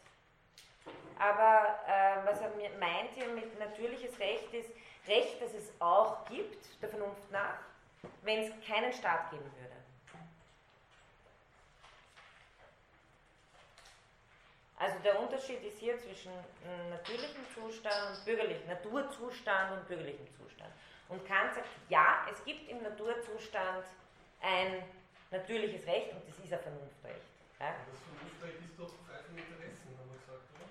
Aber 1.17 1.79
äh, 1.87 2.25
was 2.25 2.41
er 2.41 2.49
meint 2.79 3.11
hier 3.13 3.27
mit 3.29 3.57
natürliches 3.57 4.19
Recht 4.19 4.53
ist 4.53 4.69
Recht, 5.07 5.41
das 5.41 5.53
es 5.53 5.71
auch 5.79 6.25
gibt, 6.25 6.81
der 6.81 6.89
Vernunft 6.89 7.29
nach, 7.31 7.59
wenn 8.21 8.39
es 8.39 8.51
keinen 8.65 8.91
Staat 8.93 9.31
geben 9.31 9.51
würde. 9.59 9.73
Also 14.77 14.99
der 14.99 15.19
Unterschied 15.19 15.63
ist 15.63 15.79
hier 15.79 15.97
zwischen 15.97 16.31
natürlichem 16.89 17.45
Zustand 17.53 18.17
und 18.17 18.25
bürgerlichem, 18.25 18.67
Naturzustand 18.67 19.77
und 19.77 19.87
bürgerlichem 19.87 20.29
Zustand. 20.31 20.73
Und 21.07 21.25
Kant 21.25 21.53
sagt, 21.53 21.67
ja, 21.89 22.25
es 22.31 22.43
gibt 22.43 22.69
im 22.69 22.81
Naturzustand 22.81 23.85
ein 24.41 24.83
natürliches 25.33 25.85
Recht 25.87 26.13
und 26.13 26.21
das 26.29 26.37
ist 26.37 26.53
ein 26.53 26.61
Vernunftrecht. 26.61 27.25
Ja? 27.59 27.73
Das 27.89 27.97
Vernunftrecht 28.05 28.61
ist 28.61 28.77
doch 28.77 28.93
frei 29.01 29.17
von 29.25 29.33
Interessen, 29.33 29.97
haben 29.97 30.13
wir 30.13 30.21
gesagt, 30.21 30.45
oder? 30.53 30.69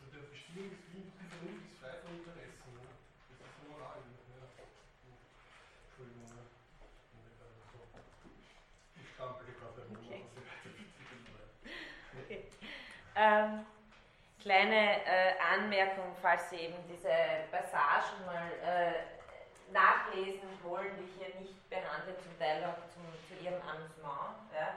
Also 0.00 0.08
der 0.16 0.24
Bestimmung 0.32 0.72
die 0.72 1.28
Vernunft 1.28 1.68
ist 1.68 1.76
frei 1.76 2.00
von 2.00 2.16
Interessen. 2.16 2.72
Ne? 2.72 2.88
Das 3.36 3.44
ist 3.44 3.60
Moral. 3.68 4.00
Ne? 4.00 4.48
Entschuldigung. 5.92 6.24
Ne? 6.32 6.40
Ich 8.96 9.08
stampelte 9.12 9.52
gerade 9.60 9.76
herum, 9.76 10.00
okay. 10.00 10.24
okay. 12.16 12.40
Ähm, 13.12 13.68
kleine 14.40 15.04
äh, 15.04 15.36
Anmerkung, 15.36 16.16
falls 16.20 16.48
Sie 16.48 16.56
eben 16.56 16.80
diese 16.88 17.12
Passagen 17.52 18.24
mal 18.24 18.48
äh, 18.64 19.23
nachlesen 19.72 20.48
wollen, 20.62 20.92
die 20.98 21.18
hier 21.18 21.34
nicht 21.40 21.68
behandle, 21.70 22.16
zum 22.18 22.38
Teil 22.38 22.64
auch 22.64 22.80
zum, 22.92 23.04
zu 23.28 23.42
Ihrem 23.42 23.60
Amüsement. 23.62 24.36
Ja. 24.52 24.76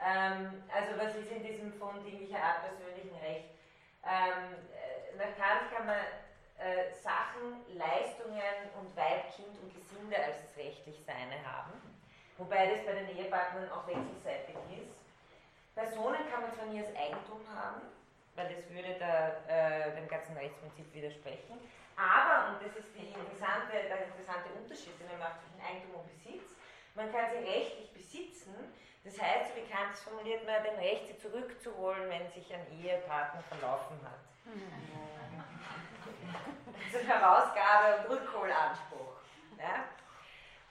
Ähm, 0.00 0.62
also 0.72 0.98
was 0.98 1.14
ist 1.16 1.30
in 1.30 1.42
diesem 1.42 1.72
von 1.78 2.02
dinglicher 2.04 2.42
Art 2.42 2.62
persönlichen 2.66 3.16
Recht? 3.18 3.50
Ähm, 4.04 4.54
äh, 4.70 5.16
nach 5.16 5.34
Kant 5.36 5.70
kann 5.74 5.86
man 5.86 6.04
äh, 6.58 6.94
Sachen, 7.02 7.62
Leistungen 7.76 8.58
und 8.78 8.94
Weib, 8.96 9.34
Kind 9.34 9.54
und 9.62 9.74
Gesinde 9.74 10.16
als 10.16 10.36
das 10.42 10.56
rechtlich 10.56 10.98
Seine 11.04 11.38
haben, 11.44 11.74
wobei 12.36 12.66
das 12.66 12.84
bei 12.86 12.94
den 12.94 13.16
Ehepartnern 13.16 13.70
auch 13.70 13.86
wechselseitig 13.86 14.56
ist. 14.78 14.94
Personen 15.74 16.18
kann 16.30 16.42
man 16.42 16.54
zwar 16.54 16.66
nie 16.66 16.80
als 16.80 16.94
Eigentum 16.96 17.42
haben, 17.54 17.82
weil 18.34 18.54
das 18.54 18.70
würde 18.70 18.94
da, 18.98 19.38
äh, 19.46 19.94
dem 19.94 20.08
ganzen 20.08 20.36
Rechtsprinzip 20.36 20.92
widersprechen, 20.94 21.58
aber, 21.98 22.54
und 22.54 22.62
das 22.62 22.76
ist 22.78 22.94
interessante, 22.94 23.74
der 23.74 24.06
interessante 24.06 24.54
Unterschied, 24.54 24.94
den 25.00 25.08
man 25.08 25.18
macht 25.18 25.42
zwischen 25.42 25.58
Eigentum 25.58 25.98
und 25.98 26.06
Besitz, 26.06 26.54
man 26.94 27.10
kann 27.10 27.26
sie 27.30 27.42
rechtlich 27.42 27.92
besitzen, 27.92 28.54
das 29.04 29.20
heißt, 29.20 29.56
wie 29.56 29.66
Kant 29.66 29.94
es 29.94 30.00
formuliert, 30.00 30.44
man 30.44 30.54
hat 30.54 30.68
ein 30.68 30.76
Recht, 30.76 31.08
sie 31.08 31.18
zurückzuholen, 31.18 32.08
wenn 32.08 32.30
sich 32.30 32.52
ein 32.54 32.66
Ehepartner 32.70 33.42
verlaufen 33.48 33.98
hat. 34.04 34.20
Also 36.84 37.06
Herausgabe 37.06 37.98
und 37.98 38.10
Rückholanspruch. 38.10 39.18
Ja? 39.58 39.84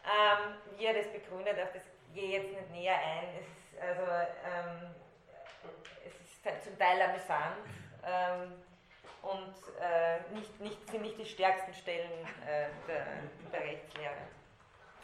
Ähm, 0.07 0.55
wie 0.77 0.85
er 0.85 0.93
das 0.93 1.11
begründet, 1.11 1.59
auf 1.59 1.73
das 1.73 1.83
gehe 2.13 2.23
ich 2.23 2.43
jetzt 2.43 2.51
nicht 2.51 2.71
näher 2.71 2.97
ein. 2.97 3.27
Es 3.39 3.47
ist, 3.47 3.81
also, 3.81 4.01
ähm, 4.45 4.95
es 6.05 6.13
ist 6.21 6.63
zum 6.63 6.77
Teil 6.77 7.01
amüsant. 7.01 7.57
Ähm, 8.05 8.63
und 9.27 9.53
äh, 9.81 10.19
nicht, 10.33 10.59
nicht, 10.61 10.89
sind 10.89 11.01
nicht 11.01 11.17
die 11.17 11.25
stärksten 11.25 11.73
Stellen 11.73 12.11
äh, 12.45 12.69
der, 12.87 13.05
der, 13.51 13.61
Rechtslehre. 13.61 14.15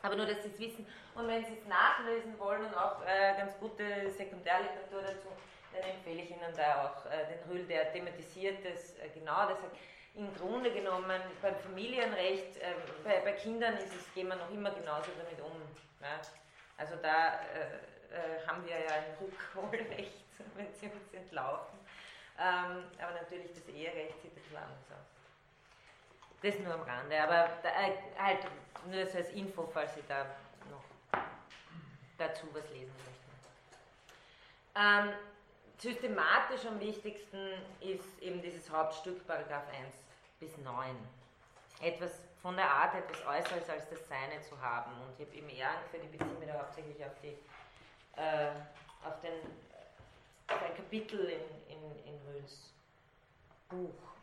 Aber 0.01 0.15
nur, 0.15 0.25
dass 0.25 0.41
Sie 0.43 0.49
es 0.49 0.59
wissen. 0.59 0.88
Und 1.15 1.27
wenn 1.27 1.45
Sie 1.45 1.53
es 1.53 1.65
nachlesen 1.67 2.38
wollen 2.39 2.65
und 2.65 2.75
auch 2.75 3.01
äh, 3.05 3.38
ganz 3.38 3.57
gute 3.59 4.09
Sekundärliteratur 4.12 5.01
dazu, 5.01 5.27
dann 5.73 5.89
empfehle 5.89 6.21
ich 6.21 6.31
Ihnen 6.31 6.55
da 6.55 6.86
auch 6.86 7.05
äh, 7.05 7.25
den 7.27 7.49
Rühl, 7.49 7.65
der 7.65 7.91
thematisiert 7.91 8.63
das 8.65 8.97
äh, 8.99 9.09
genau. 9.13 9.47
Der 9.47 9.55
sagt, 9.55 9.77
im 10.15 10.33
Grunde 10.36 10.71
genommen 10.71 11.12
beim 11.41 11.55
Familienrecht, 11.55 12.57
ähm, 12.62 12.75
bei, 13.03 13.19
bei, 13.21 13.31
Kindern 13.33 13.75
ist 13.77 13.95
es, 13.95 14.13
gehen 14.13 14.27
wir 14.27 14.36
noch 14.36 14.51
immer 14.51 14.71
genauso 14.71 15.09
damit 15.17 15.41
um. 15.41 15.59
Ja? 16.01 16.21
Also 16.77 16.95
da 17.01 17.39
äh, 18.13 18.47
haben 18.47 18.63
wir 18.65 18.77
ja 18.77 18.91
ein 18.91 19.17
Rückholrecht, 19.19 20.23
wenn 20.55 20.71
sie 20.73 20.88
uns 20.88 21.13
entlaufen. 21.13 21.79
Ähm, 22.39 22.84
aber 23.00 23.13
natürlich 23.22 23.54
das 23.54 23.67
Eherecht 23.67 24.22
sieht 24.22 24.32
ein 24.32 24.36
bisschen 24.36 24.58
anders 24.58 24.91
aus. 24.91 25.13
Das 26.41 26.60
nur 26.60 26.74
am 26.74 26.82
Rande, 26.82 27.22
aber 27.22 27.50
da, 27.62 27.69
äh, 27.69 27.93
halt 28.17 28.46
nur 28.86 29.06
so 29.06 29.17
als 29.17 29.30
Info, 29.30 29.69
falls 29.72 29.96
Sie 29.96 30.04
da 30.08 30.26
noch 30.69 30.84
dazu 32.17 32.48
was 32.54 32.69
lesen 32.72 32.93
möchten. 33.06 33.24
Ähm, 34.76 35.13
systematisch 35.78 36.65
am 36.65 36.80
wichtigsten 36.80 37.54
ist 37.80 38.22
eben 38.22 38.41
dieses 38.41 38.69
Hauptstück, 38.69 39.26
Paragraph 39.28 39.67
1 39.69 39.96
bis 40.39 40.58
9. 40.58 40.96
Etwas 41.82 42.12
von 42.41 42.58
der 42.58 42.69
Art, 42.69 42.96
etwas 42.96 43.26
Äußeres 43.26 43.69
als 43.69 43.89
das 43.89 44.08
Seine 44.10 44.41
zu 44.41 44.60
haben. 44.60 44.91
Und 45.02 45.13
ich 45.17 45.26
habe 45.26 45.38
eben 45.38 45.50
eher 45.50 45.72
für 45.91 45.98
die 45.98 46.08
mich 46.08 46.48
da 46.48 46.60
hauptsächlich 46.60 47.04
auf, 47.06 47.13
die, 47.22 47.38
äh, 48.19 48.52
auf 49.06 49.19
den 49.22 49.34
ein 50.47 50.75
Kapitel 50.75 51.19
in, 51.19 51.41
in, 51.69 52.06
in 52.06 52.19
Röhls 52.27 52.73
Buch. 53.69 54.13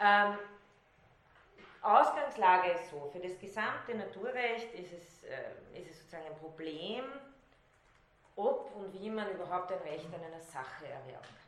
Ähm, 0.00 0.38
Ausgangslage 1.82 2.70
ist 2.72 2.90
so, 2.90 3.10
für 3.12 3.20
das 3.20 3.38
gesamte 3.38 3.94
Naturrecht 3.94 4.72
ist 4.72 4.92
es, 4.92 5.24
äh, 5.24 5.78
ist 5.78 5.90
es 5.90 5.98
sozusagen 5.98 6.26
ein 6.26 6.38
Problem, 6.38 7.04
ob 8.36 8.74
und 8.74 8.92
wie 8.94 9.10
man 9.10 9.30
überhaupt 9.30 9.70
ein 9.70 9.78
Recht 9.80 10.06
an 10.06 10.24
einer 10.24 10.42
Sache 10.42 10.86
erwerben 10.86 11.22
kann. 11.22 11.44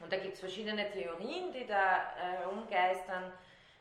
Und 0.00 0.12
da 0.12 0.18
gibt 0.18 0.34
es 0.34 0.40
verschiedene 0.40 0.90
Theorien, 0.90 1.52
die 1.52 1.66
da 1.66 2.12
äh, 2.18 2.36
herumgeistern, 2.42 3.32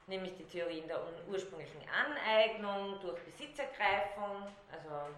nämlich 0.07 0.37
die 0.37 0.45
Theorien 0.45 0.87
der 0.87 1.01
ursprünglichen 1.27 1.81
Aneignung 1.89 2.99
durch 3.01 3.19
Besitzergreifung, 3.23 4.47
also 4.71 5.13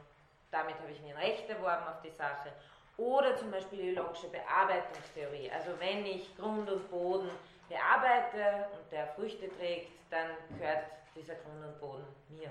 damit 0.49 0.75
habe 0.79 0.91
ich 0.91 1.01
mir 1.01 1.15
ein 1.15 1.21
Recht 1.21 1.47
erworben 1.49 1.87
auf 1.87 2.01
die 2.01 2.09
Sache, 2.09 2.51
oder 2.97 3.37
zum 3.37 3.51
Beispiel 3.51 3.79
die 3.79 3.97
Locke'sche 3.97 4.27
Bearbeitungstheorie. 4.29 5.51
Also 5.51 5.79
wenn 5.79 6.05
ich 6.05 6.35
Grund 6.35 6.69
und 6.69 6.89
Boden 6.89 7.29
bearbeite 7.69 8.67
und 8.73 8.91
der 8.91 9.07
Früchte 9.07 9.49
trägt, 9.57 9.91
dann 10.09 10.31
gehört 10.57 10.85
dieser 11.15 11.35
Grund 11.35 11.63
und 11.63 11.79
Boden 11.79 12.05
mir. 12.29 12.49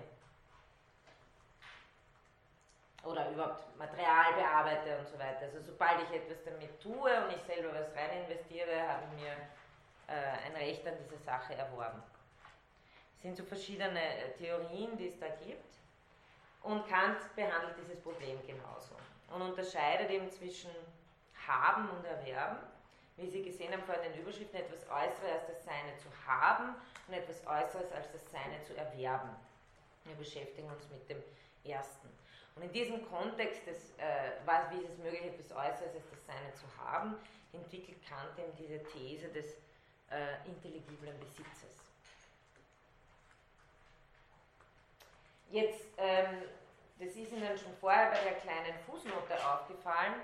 Oder 3.05 3.31
überhaupt 3.31 3.77
Material 3.77 4.35
bearbeite 4.35 4.99
und 4.99 5.09
so 5.09 5.19
weiter. 5.19 5.43
Also 5.43 5.61
sobald 5.61 6.03
ich 6.03 6.17
etwas 6.17 6.43
damit 6.45 6.81
tue 6.81 7.25
und 7.25 7.33
ich 7.35 7.43
selber 7.43 7.73
was 7.75 7.95
rein 7.95 8.25
investiere, 8.25 8.89
habe 8.89 9.03
ich 9.05 9.23
mir 9.23 9.33
äh, 10.09 10.47
ein 10.47 10.57
Recht 10.57 10.87
an 10.87 10.95
dieser 10.99 11.19
Sache 11.19 11.55
erworben. 11.55 12.03
Es 13.17 13.23
sind 13.23 13.37
so 13.37 13.45
verschiedene 13.45 14.01
äh, 14.01 14.33
Theorien, 14.33 14.97
die 14.97 15.09
es 15.09 15.19
da 15.19 15.29
gibt. 15.45 15.75
Und 16.63 16.87
Kant 16.89 17.19
behandelt 17.37 17.77
dieses 17.79 18.01
Problem 18.01 18.45
genauso 18.45 18.97
und 19.31 19.43
unterscheidet 19.43 20.11
eben 20.11 20.31
zwischen 20.31 20.71
haben 21.47 21.89
und 21.91 22.05
erwerben. 22.05 22.59
Wie 23.17 23.29
Sie 23.29 23.43
gesehen 23.43 23.73
haben 23.73 23.83
in 24.05 24.13
den 24.13 24.23
Überschriften, 24.23 24.61
etwas 24.61 24.83
Äußeres 24.91 25.33
als 25.33 25.47
das 25.47 25.65
Seine 25.65 25.97
zu 25.97 26.09
haben 26.27 26.75
und 27.09 27.15
etwas 27.15 27.47
Äußeres 27.47 27.91
als 27.93 28.13
das 28.13 28.31
Seine 28.31 28.63
zu 28.63 28.77
erwerben. 28.77 29.31
Wir 30.05 30.15
beschäftigen 30.17 30.69
uns 30.69 30.89
mit 30.91 31.09
dem 31.09 31.23
Ersten. 31.65 32.09
Und 32.55 32.63
in 32.63 32.73
diesem 32.73 33.07
Kontext, 33.09 33.67
des, 33.67 33.91
äh, 33.99 34.33
was, 34.45 34.71
wie 34.71 34.83
ist 34.83 34.91
es 34.91 34.99
möglich, 34.99 35.25
etwas 35.25 35.53
Äußeres 35.53 35.95
als 35.95 36.11
das 36.11 36.27
Seine 36.27 36.53
zu 36.55 36.65
haben, 36.79 37.17
entwickelt 37.53 37.99
Kant 38.07 38.39
eben 38.39 38.55
diese 38.57 38.83
These 38.93 39.29
des 39.29 39.57
äh, 40.11 40.47
intelligiblen 40.47 41.19
Besitzes. 41.19 41.77
Jetzt 45.51 45.87
ähm, 45.97 46.43
das 46.99 47.09
ist 47.09 47.33
Ihnen 47.33 47.59
schon 47.59 47.75
vorher 47.81 48.11
bei 48.11 48.23
der 48.23 48.35
kleinen 48.41 48.75
Fußnote 48.87 49.35
aufgefallen. 49.47 50.15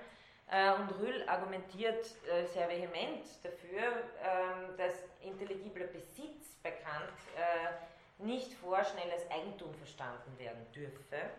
Äh, 0.50 0.72
und 0.74 0.90
Rühl 0.98 1.26
argumentiert 1.28 2.04
äh, 2.30 2.44
sehr 2.46 2.68
vehement 2.68 3.24
dafür, 3.42 4.04
ähm, 4.22 4.76
dass 4.76 4.92
intelligibler 5.22 5.86
Besitz 5.86 6.54
bekannt 6.62 7.16
äh, 7.36 8.22
nicht 8.22 8.52
vorschnell 8.54 9.10
als 9.10 9.30
Eigentum 9.30 9.74
verstanden 9.74 10.38
werden 10.38 10.70
dürfe, 10.74 11.30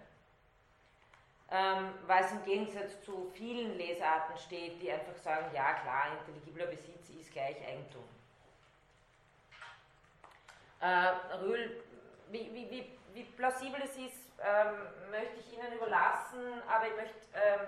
ähm, 1.51 1.93
was 2.07 2.31
im 2.31 2.43
Gegensatz 2.43 3.01
zu 3.03 3.29
vielen 3.35 3.77
Lesarten 3.77 4.35
steht, 4.37 4.81
die 4.81 4.91
einfach 4.91 5.15
sagen, 5.17 5.45
ja 5.53 5.73
klar, 5.73 6.17
intelligibler 6.19 6.65
Besitz 6.65 7.09
ist 7.09 7.31
gleich 7.31 7.57
Eigentum. 7.67 8.03
Rühl, 11.41 11.81
wie, 12.29 12.53
wie, 12.53 12.69
wie, 12.69 12.97
wie 13.13 13.23
plausibel 13.23 13.81
es 13.83 13.95
ist, 13.95 14.22
ähm, 14.43 15.11
möchte 15.11 15.39
ich 15.39 15.53
Ihnen 15.53 15.73
überlassen, 15.73 16.61
aber 16.67 16.87
ich 16.87 16.95
möchte 16.95 17.15
ähm, 17.33 17.67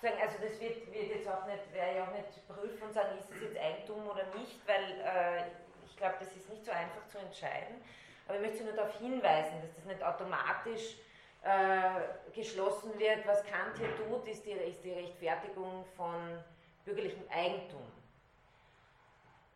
sagen, 0.00 0.16
also 0.20 0.36
das 0.42 0.60
wird, 0.60 0.92
wird 0.92 1.08
jetzt 1.08 1.28
auch 1.28 1.46
nicht, 1.46 1.72
werde 1.72 1.96
ich 1.96 2.00
auch 2.02 2.12
nicht 2.12 2.48
prüfen 2.48 2.82
und 2.82 2.92
sagen, 2.92 3.18
ist 3.18 3.30
es 3.30 3.40
jetzt 3.40 3.56
Eigentum 3.56 4.06
oder 4.06 4.24
nicht, 4.36 4.60
weil 4.66 4.84
äh, 5.00 5.44
ich 5.86 5.96
glaube, 5.96 6.16
das 6.20 6.28
ist 6.36 6.48
nicht 6.50 6.64
so 6.64 6.72
einfach 6.72 7.06
zu 7.08 7.18
entscheiden. 7.18 7.82
Aber 8.26 8.36
ich 8.36 8.42
möchte 8.42 8.58
Sie 8.58 8.64
nur 8.64 8.74
darauf 8.74 8.98
hinweisen, 8.98 9.60
dass 9.60 9.74
das 9.76 9.84
nicht 9.84 10.02
automatisch 10.02 10.96
äh, 11.42 12.32
geschlossen 12.34 12.98
wird. 12.98 13.26
Was 13.26 13.44
Kant 13.44 13.76
hier 13.78 13.94
tut, 13.96 14.26
ist 14.26 14.44
die, 14.46 14.52
ist 14.52 14.82
die 14.82 14.92
Rechtfertigung 14.92 15.84
von 15.96 16.42
bürgerlichem 16.84 17.24
Eigentum. 17.30 17.86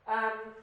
Ähm, 0.06 0.54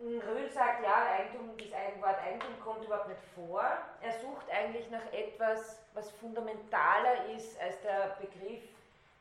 Röhl 0.00 0.48
sagt, 0.48 0.82
ja, 0.82 1.12
Eigentum, 1.12 1.56
das 1.58 2.02
Wort 2.02 2.18
Eigentum 2.22 2.58
kommt 2.60 2.84
überhaupt 2.84 3.08
nicht 3.08 3.20
vor. 3.34 3.62
Er 4.00 4.12
sucht 4.20 4.48
eigentlich 4.50 4.88
nach 4.90 5.12
etwas, 5.12 5.78
was 5.92 6.10
fundamentaler 6.12 7.26
ist 7.36 7.60
als 7.60 7.80
der 7.82 8.16
Begriff 8.20 8.62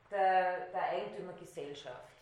der, 0.10 0.68
der 0.68 0.84
Eigentümergesellschaft. 0.84 2.14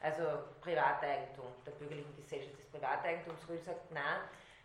Also 0.00 0.22
Privateigentum, 0.60 1.46
der 1.66 1.72
bürgerlichen 1.72 2.16
Gesellschaft 2.16 2.58
des 2.58 2.66
Privateigentums. 2.66 3.48
Röhl 3.48 3.58
sagt, 3.58 3.90
nein, 3.90 4.20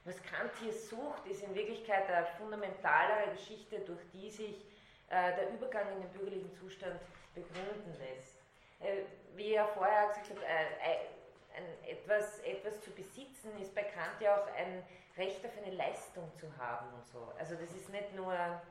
was 0.06 0.22
Kant 0.24 0.52
hier 0.62 0.74
sucht, 0.74 1.26
ist 1.26 1.44
in 1.44 1.54
Wirklichkeit 1.54 2.08
eine 2.10 2.26
fundamentalere 2.38 3.32
Geschichte, 3.32 3.80
durch 3.80 4.02
die 4.14 4.30
sich 4.30 4.66
äh, 5.10 5.36
der 5.36 5.50
Übergang 5.52 5.92
in 5.94 6.02
den 6.02 6.10
bürgerlichen 6.12 6.54
Zustand 6.54 7.00
begründen 7.34 7.96
lässt. 8.00 8.38
Äh, 8.80 9.04
wie 9.36 9.54
er 9.54 9.68
vorher 9.68 10.08
gesagt 10.08 10.30
hat, 10.30 10.38
äh, 10.38 11.17
ein, 11.58 11.90
etwas, 11.90 12.40
etwas 12.40 12.82
zu 12.82 12.92
besitzen, 12.92 13.60
ist 13.60 13.74
bei 13.74 13.84
Kant 13.84 14.22
ja 14.22 14.42
auch 14.42 14.48
ein 14.56 14.84
Recht 15.18 15.44
auf 15.46 15.52
eine 15.64 15.76
Leistung 15.76 16.32
zu 16.36 16.46
haben 16.58 16.94
und 16.94 17.06
so. 17.08 17.32
Also 17.40 17.56
das 17.56 17.72
ist 17.72 17.90
nicht 17.90 18.14
nur 18.16 18.34
ein 18.34 18.62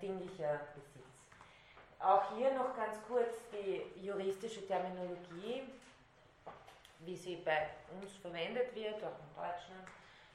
dinglicher 0.00 0.60
Besitz. 0.74 1.02
Auch 1.98 2.36
hier 2.36 2.52
noch 2.54 2.74
ganz 2.74 2.96
kurz 3.06 3.34
die 3.52 4.04
juristische 4.04 4.66
Terminologie, 4.66 5.62
wie 7.00 7.16
sie 7.16 7.36
bei 7.36 7.68
uns 8.00 8.16
verwendet 8.16 8.74
wird, 8.74 8.96
auch 9.04 9.18
in 9.18 9.34
Deutschland. 9.36 9.88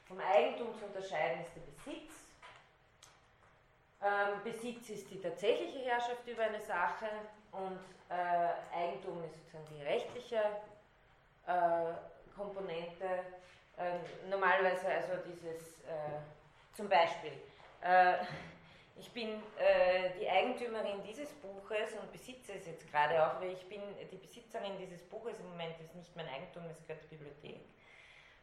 Vom 0.06 0.20
Eigentum 0.20 0.74
zu 0.78 0.86
unterscheiden 0.86 1.42
ist 1.42 1.50
der 1.54 1.60
Besitz. 1.60 2.14
Ähm, 4.00 4.42
Besitz 4.44 4.90
ist 4.90 5.10
die 5.10 5.20
tatsächliche 5.20 5.80
Herrschaft 5.80 6.26
über 6.26 6.44
eine 6.44 6.60
Sache 6.60 7.08
und 7.52 7.80
äh, 8.08 8.74
Eigentum 8.74 9.22
ist 9.24 9.34
sozusagen 9.34 9.66
die 9.76 9.82
rechtliche 9.82 10.40
Komponente. 12.36 13.04
Äh, 13.76 14.28
normalerweise 14.28 14.88
also 14.88 15.22
dieses, 15.24 15.80
äh, 15.84 16.18
zum 16.74 16.88
Beispiel, 16.88 17.32
äh, 17.80 18.14
ich 18.96 19.12
bin 19.12 19.40
äh, 19.56 20.10
die 20.18 20.28
Eigentümerin 20.28 21.02
dieses 21.04 21.30
Buches 21.34 21.94
und 22.00 22.10
besitze 22.10 22.54
es 22.54 22.66
jetzt 22.66 22.90
gerade 22.90 23.24
auch, 23.24 23.40
weil 23.40 23.52
ich 23.52 23.68
bin 23.68 23.80
die 24.10 24.16
Besitzerin 24.16 24.76
dieses 24.78 25.08
Buches 25.08 25.38
im 25.38 25.50
Moment, 25.50 25.80
ist 25.80 25.94
nicht 25.94 26.14
mein 26.16 26.28
Eigentum, 26.28 26.64
es 26.68 26.82
gehört 26.82 27.02
zur 27.02 27.10
Bibliothek. 27.10 27.60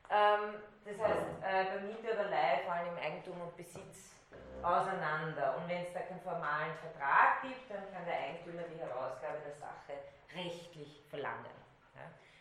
Ähm, 0.09 0.55
das 0.85 0.97
heißt, 0.99 1.25
äh, 1.43 1.65
bei 1.65 1.79
Miete 1.81 2.13
oder 2.13 2.29
Leihe 2.29 2.59
fallen 2.65 2.87
im 2.87 2.97
Eigentum 2.97 3.41
und 3.41 3.57
Besitz 3.57 4.15
auseinander. 4.61 5.57
Und 5.57 5.67
wenn 5.67 5.83
es 5.83 5.91
da 5.93 5.99
keinen 5.99 6.21
formalen 6.21 6.73
Vertrag 6.79 7.41
gibt, 7.41 7.69
dann 7.69 7.91
kann 7.91 8.05
der 8.05 8.17
Eigentümer 8.17 8.63
die 8.63 8.79
Herausgabe 8.79 9.39
der 9.45 9.55
Sache 9.55 9.99
rechtlich 10.33 11.03
verlangen. 11.09 11.64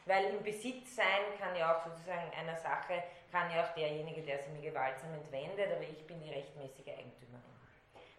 Weil 0.06 0.26
im 0.26 0.42
Besitz 0.42 0.96
sein 0.96 1.38
kann 1.38 1.56
ja 1.56 1.74
auch 1.74 1.84
sozusagen 1.84 2.30
einer 2.38 2.56
Sache, 2.56 3.02
kann 3.32 3.50
ja 3.50 3.64
auch 3.64 3.74
derjenige, 3.74 4.22
der 4.22 4.38
sie 4.38 4.50
mir 4.50 4.70
gewaltsam 4.70 5.14
entwendet, 5.14 5.72
aber 5.72 5.82
ich 5.82 6.06
bin 6.06 6.20
die 6.20 6.30
rechtmäßige 6.30 6.88
Eigentümerin. 6.88 7.42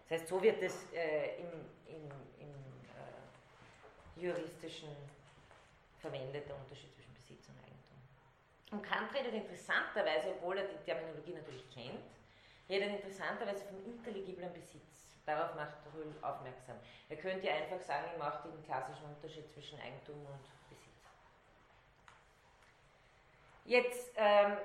Das 0.08 0.20
heißt, 0.20 0.28
so 0.28 0.42
wird 0.42 0.62
es 0.62 0.92
äh, 0.92 1.36
im, 1.40 1.50
im, 1.86 2.10
im 2.40 2.50
äh, 4.20 4.20
juristischen 4.20 4.90
verwendet, 5.98 6.48
der 6.48 6.56
Unterschied 6.56 6.94
zwischen 6.94 7.14
Besitz 7.14 7.48
und 7.48 7.58
Eigentum. 7.58 7.98
Und 8.72 8.82
Kant 8.82 9.14
redet 9.14 9.34
interessanterweise, 9.34 10.30
obwohl 10.36 10.58
er 10.58 10.64
die 10.64 10.84
Terminologie 10.84 11.34
natürlich 11.34 11.70
kennt, 11.70 12.04
redet 12.68 12.90
interessanterweise 12.90 13.64
vom 13.64 13.84
intelligiblen 13.84 14.52
Besitz. 14.52 15.18
Darauf 15.24 15.54
macht 15.56 15.74
Rühl 15.94 16.14
aufmerksam. 16.22 16.76
Er 17.08 17.16
könnte 17.16 17.46
ja 17.46 17.54
einfach 17.54 17.80
sagen, 17.80 18.06
er 18.12 18.18
macht 18.18 18.44
den 18.44 18.62
klassischen 18.64 19.06
Unterschied 19.06 19.50
zwischen 19.52 19.80
Eigentum 19.80 20.24
und 20.26 20.44
Jetzt 23.66 24.12
ähm, 24.16 24.56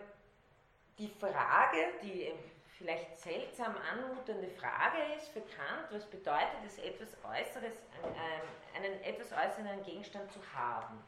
die 0.99 1.09
Frage, 1.09 1.77
die 2.03 2.31
vielleicht 2.77 3.17
seltsam 3.19 3.75
anmutende 3.91 4.47
Frage 4.47 4.97
ist 5.17 5.29
für 5.29 5.41
Kant, 5.41 5.87
was 5.89 6.05
bedeutet 6.05 6.59
es, 6.65 6.77
etwas 6.77 7.09
Äußeres, 7.23 7.73
äh, 8.03 8.77
einen 8.77 9.01
etwas 9.03 9.31
äußeren 9.31 9.83
Gegenstand 9.83 10.31
zu 10.31 10.39
haben? 10.55 11.03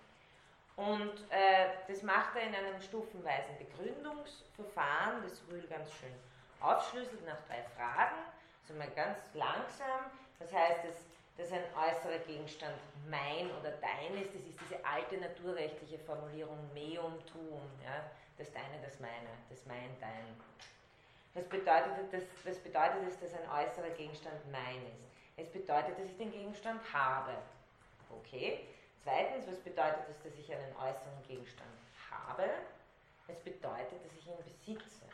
Und 0.75 1.13
äh, 1.29 1.69
das 1.87 2.01
macht 2.01 2.35
er 2.35 2.47
in 2.47 2.55
einem 2.55 2.81
stufenweisen 2.81 3.55
Begründungsverfahren, 3.59 5.21
das 5.21 5.43
Rühl 5.51 5.67
ganz 5.67 5.91
schön 5.93 6.13
aufschlüsselt 6.59 7.23
nach 7.27 7.37
drei 7.47 7.61
Fragen. 7.75 8.15
Also 8.63 8.73
mal 8.73 8.89
ganz 8.95 9.19
langsam. 9.33 10.09
Was 10.39 10.51
heißt 10.51 10.85
es, 10.89 10.95
dass 11.37 11.51
ein 11.51 11.63
äußerer 11.75 12.19
Gegenstand 12.25 12.75
mein 13.07 13.51
oder 13.59 13.71
dein 13.71 14.15
das 14.15 14.25
ist 14.25 14.32
diese 14.73 14.85
alte 14.85 15.17
naturrechtliche 15.17 15.99
Formulierung 15.99 16.57
meum 16.73 17.13
tuum, 17.25 17.61
ja? 17.83 18.03
das 18.37 18.51
deine, 18.51 18.81
das 18.83 18.99
meine, 18.99 19.29
das 19.49 19.65
mein, 19.65 19.89
dein. 19.99 20.35
Was 21.33 21.45
bedeutet, 21.45 21.91
das, 22.11 22.23
was 22.43 22.57
bedeutet 22.59 23.07
es, 23.07 23.19
dass 23.19 23.33
ein 23.33 23.49
äußerer 23.49 23.89
Gegenstand 23.91 24.35
mein 24.51 24.81
ist? 24.87 25.03
Es 25.37 25.49
bedeutet, 25.49 25.97
dass 25.97 26.05
ich 26.05 26.17
den 26.17 26.31
Gegenstand 26.31 26.81
habe. 26.93 27.33
Okay. 28.09 28.67
Zweitens, 29.03 29.47
was 29.47 29.59
bedeutet 29.59 30.05
es, 30.09 30.21
dass 30.23 30.33
ich 30.37 30.51
einen 30.51 30.75
äußeren 30.75 31.23
Gegenstand 31.27 31.69
habe? 32.11 32.49
Es 33.27 33.39
bedeutet, 33.39 34.05
dass 34.05 34.13
ich 34.13 34.27
ihn 34.27 34.37
besitze. 34.37 35.05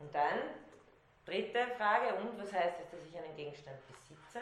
Und 0.00 0.14
dann, 0.14 0.38
dritte 1.24 1.66
Frage, 1.78 2.14
und 2.16 2.38
was 2.38 2.52
heißt 2.52 2.80
es, 2.82 2.90
dass 2.90 3.00
ich 3.08 3.16
einen 3.16 3.36
Gegenstand 3.36 3.78
besitze? 3.86 4.40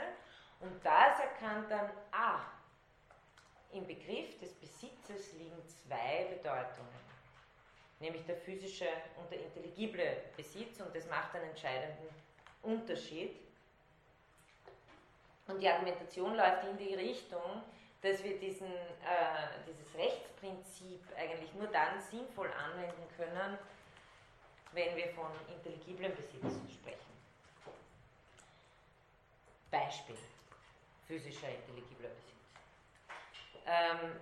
Und 0.61 0.85
da 0.85 1.13
ist 1.13 1.21
erkannt 1.21 1.71
dann, 1.71 1.91
ah, 2.13 2.41
im 3.73 3.87
Begriff 3.87 4.39
des 4.39 4.53
Besitzes 4.55 5.33
liegen 5.35 5.63
zwei 5.67 6.27
Bedeutungen, 6.31 6.89
nämlich 8.01 8.25
der 8.25 8.37
physische 8.37 8.89
und 9.17 9.31
der 9.31 9.41
intelligible 9.41 10.17
Besitz 10.37 10.81
und 10.81 10.95
das 10.95 11.07
macht 11.09 11.35
einen 11.35 11.51
entscheidenden 11.51 12.09
Unterschied. 12.63 13.37
Und 15.47 15.61
die 15.61 15.69
Argumentation 15.69 16.35
läuft 16.35 16.65
in 16.65 16.77
die 16.77 16.95
Richtung, 16.95 17.63
dass 18.03 18.23
wir 18.23 18.39
diesen, 18.39 18.71
äh, 18.71 19.65
dieses 19.67 19.95
Rechtsprinzip 19.95 21.01
eigentlich 21.17 21.53
nur 21.55 21.67
dann 21.69 22.01
sinnvoll 22.01 22.51
anwenden 22.53 23.03
können, 23.17 23.59
wenn 24.73 24.97
wir 24.97 25.09
von 25.09 25.31
intelligiblem 25.55 26.15
Besitz 26.15 26.73
sprechen. 26.73 26.99
Beispiel 29.71 30.17
physischer, 31.07 31.49
intelligibler 31.49 32.11
Besitz. 32.11 32.38
Ähm, 33.69 34.17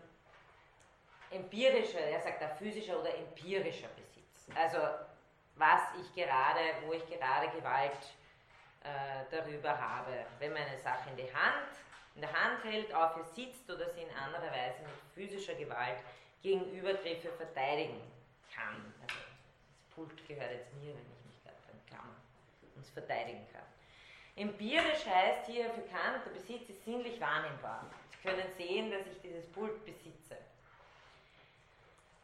empirischer, 1.30 2.01
er 2.01 2.20
sagt 2.20 2.42
da 2.42 2.49
physischer 2.49 2.99
oder 2.99 3.16
empirischer 3.16 3.88
Besitz. 3.88 4.49
Also 4.55 4.78
was 5.55 5.82
ich 6.01 6.14
gerade, 6.14 6.61
wo 6.84 6.92
ich 6.92 7.07
gerade 7.07 7.49
Gewalt 7.57 7.99
äh, 8.86 9.24
darüber 9.30 9.78
habe. 9.78 10.12
Wenn 10.38 10.53
man 10.53 10.62
eine 10.62 10.78
Sache 10.78 11.11
in, 11.11 11.16
die 11.16 11.34
Hand, 11.34 11.68
in 12.14 12.20
der 12.20 12.32
Hand 12.32 12.62
hält, 12.64 12.92
auf 12.94 13.16
ihr 13.16 13.24
sitzt 13.24 13.68
oder 13.70 13.88
sie 13.90 14.03
in 14.03 14.11
anderer 14.11 14.51
Weise 14.53 14.82
mit 14.82 14.90
physischer 15.14 15.55
Gewalt 15.55 15.99
gegen 16.42 16.64
Übergriffe 16.70 17.30
verteidigen 17.32 18.01
kann. 18.55 18.94
Also 19.03 19.16
das 19.16 19.94
Pult 19.94 20.28
gehört 20.28 20.53
jetzt 20.53 20.72
mir, 20.74 20.94
wenn 20.94 21.03
ich 21.03 21.26
mich 21.26 21.42
gerade 21.42 21.57
beim 21.66 21.86
Klammern 21.86 22.16
uns 22.76 22.90
verteidigen 22.90 23.47
kann. 23.53 23.62
Empirisch 24.36 25.07
heißt 25.07 25.47
hier 25.47 25.70
für 25.70 25.82
Kant, 25.82 26.24
der 26.26 26.30
Besitz 26.30 26.68
ist 26.68 26.84
sinnlich 26.84 27.20
wahrnehmbar. 27.20 27.86
Können 28.27 28.51
sehen, 28.59 28.91
dass 28.91 29.07
ich 29.07 29.20
dieses 29.22 29.47
Pult 29.53 29.85
besitze. 29.85 30.37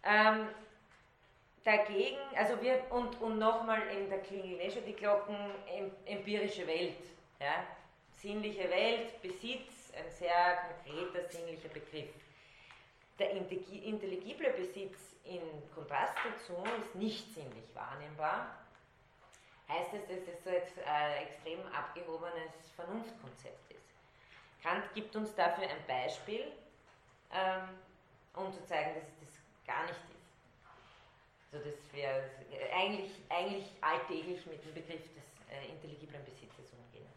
Ähm, 0.03 0.49
dagegen, 1.63 2.19
also 2.35 2.61
wir, 2.61 2.83
und, 2.91 3.21
und 3.21 3.39
nochmal 3.39 3.83
in 3.89 4.11
der 4.11 4.19
Klingel 4.19 4.61
eh 4.61 4.69
schon 4.69 4.85
die 4.85 4.95
Glocken, 4.95 5.37
empirische 6.07 6.67
Welt. 6.67 7.05
Ja? 7.39 7.65
Sinnliche 8.15 8.69
Welt, 8.69 9.23
Besitz, 9.23 9.93
ein 9.97 10.11
sehr 10.11 10.75
konkreter 10.85 11.29
sinnlicher 11.31 11.69
Begriff. 11.69 12.11
Der 13.21 13.31
intelligible 13.31 14.51
Besitz 14.51 15.15
in 15.25 15.41
Kontrast 15.73 16.15
dazu 16.25 16.55
ist 16.81 16.97
nicht 16.97 17.33
sinnlich 17.33 17.73
wahrnehmbar, 17.75 18.59
heißt 19.69 19.95
es, 19.95 20.09
dass 20.09 20.35
es 20.35 20.43
so 20.43 20.51
ein 20.51 21.23
extrem 21.23 21.61
abgehobenes 21.73 22.53
Vernunftkonzept. 22.75 23.72
Kant 24.63 24.85
gibt 24.95 25.15
uns 25.17 25.35
dafür 25.35 25.65
ein 25.65 25.87
Beispiel, 25.87 26.45
ähm, 27.33 27.69
um 28.35 28.53
zu 28.53 28.65
zeigen, 28.65 28.95
dass 28.95 29.05
das 29.21 29.43
gar 29.67 29.83
nicht 29.83 29.97
ist. 29.97 31.53
Also 31.53 31.69
dass 31.69 31.93
wir 31.93 32.09
eigentlich, 32.75 33.11
eigentlich 33.29 33.71
alltäglich 33.81 34.47
mit 34.47 34.65
dem 34.65 34.75
Begriff 34.75 35.03
des 35.15 35.25
äh, 35.51 35.69
intelligiblen 35.69 36.25
Besitzes 36.25 36.73
umgehen. 36.73 37.09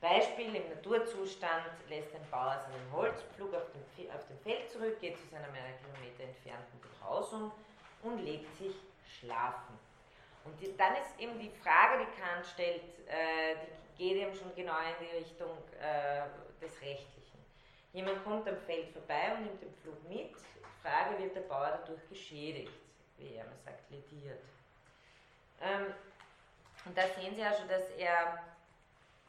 Beispiel, 0.00 0.54
im 0.54 0.68
Naturzustand 0.68 1.66
lässt 1.88 2.14
ein 2.14 2.26
Bauer 2.30 2.60
seinen 2.60 2.92
Holzpflug 2.92 3.54
auf 3.54 3.66
dem, 3.72 4.10
auf 4.10 4.26
dem 4.28 4.38
Feld 4.38 4.70
zurück, 4.70 5.00
geht 5.00 5.18
zu 5.18 5.26
seiner 5.28 5.48
mehrere 5.48 5.72
Kilometer 5.82 6.24
entfernten 6.24 6.80
Behausung 6.80 7.52
und 8.02 8.24
legt 8.24 8.56
sich 8.58 8.74
schlafen. 9.18 9.78
Und 10.44 10.60
die, 10.60 10.76
dann 10.76 10.94
ist 10.96 11.18
eben 11.18 11.38
die 11.38 11.50
Frage, 11.62 12.04
die 12.04 12.20
Kant 12.20 12.46
stellt, 12.46 12.82
äh, 13.08 13.56
die 13.96 14.08
geht 14.08 14.16
eben 14.22 14.34
schon 14.34 14.54
genau 14.54 14.76
in 14.78 15.06
die 15.06 15.16
Richtung 15.16 15.50
äh, 15.80 16.22
des 16.64 16.80
Rechtlichen. 16.80 17.38
Jemand 17.92 18.24
kommt 18.24 18.48
am 18.48 18.58
Feld 18.66 18.88
vorbei 18.88 19.34
und 19.34 19.44
nimmt 19.44 19.62
den 19.62 19.72
Pflug 19.74 20.08
mit. 20.08 20.34
Frage, 20.82 21.22
wird 21.22 21.34
der 21.36 21.42
Bauer 21.42 21.78
dadurch 21.80 22.06
geschädigt, 22.08 22.72
wie 23.16 23.34
er 23.34 23.44
mal 23.44 23.56
sagt, 23.64 23.90
lediert. 23.90 24.42
Ähm, 25.60 25.94
und 26.84 26.96
da 26.96 27.02
sehen 27.08 27.34
Sie 27.34 27.40
ja 27.40 27.54
schon, 27.54 27.68
dass 27.68 27.88
er, 27.96 28.44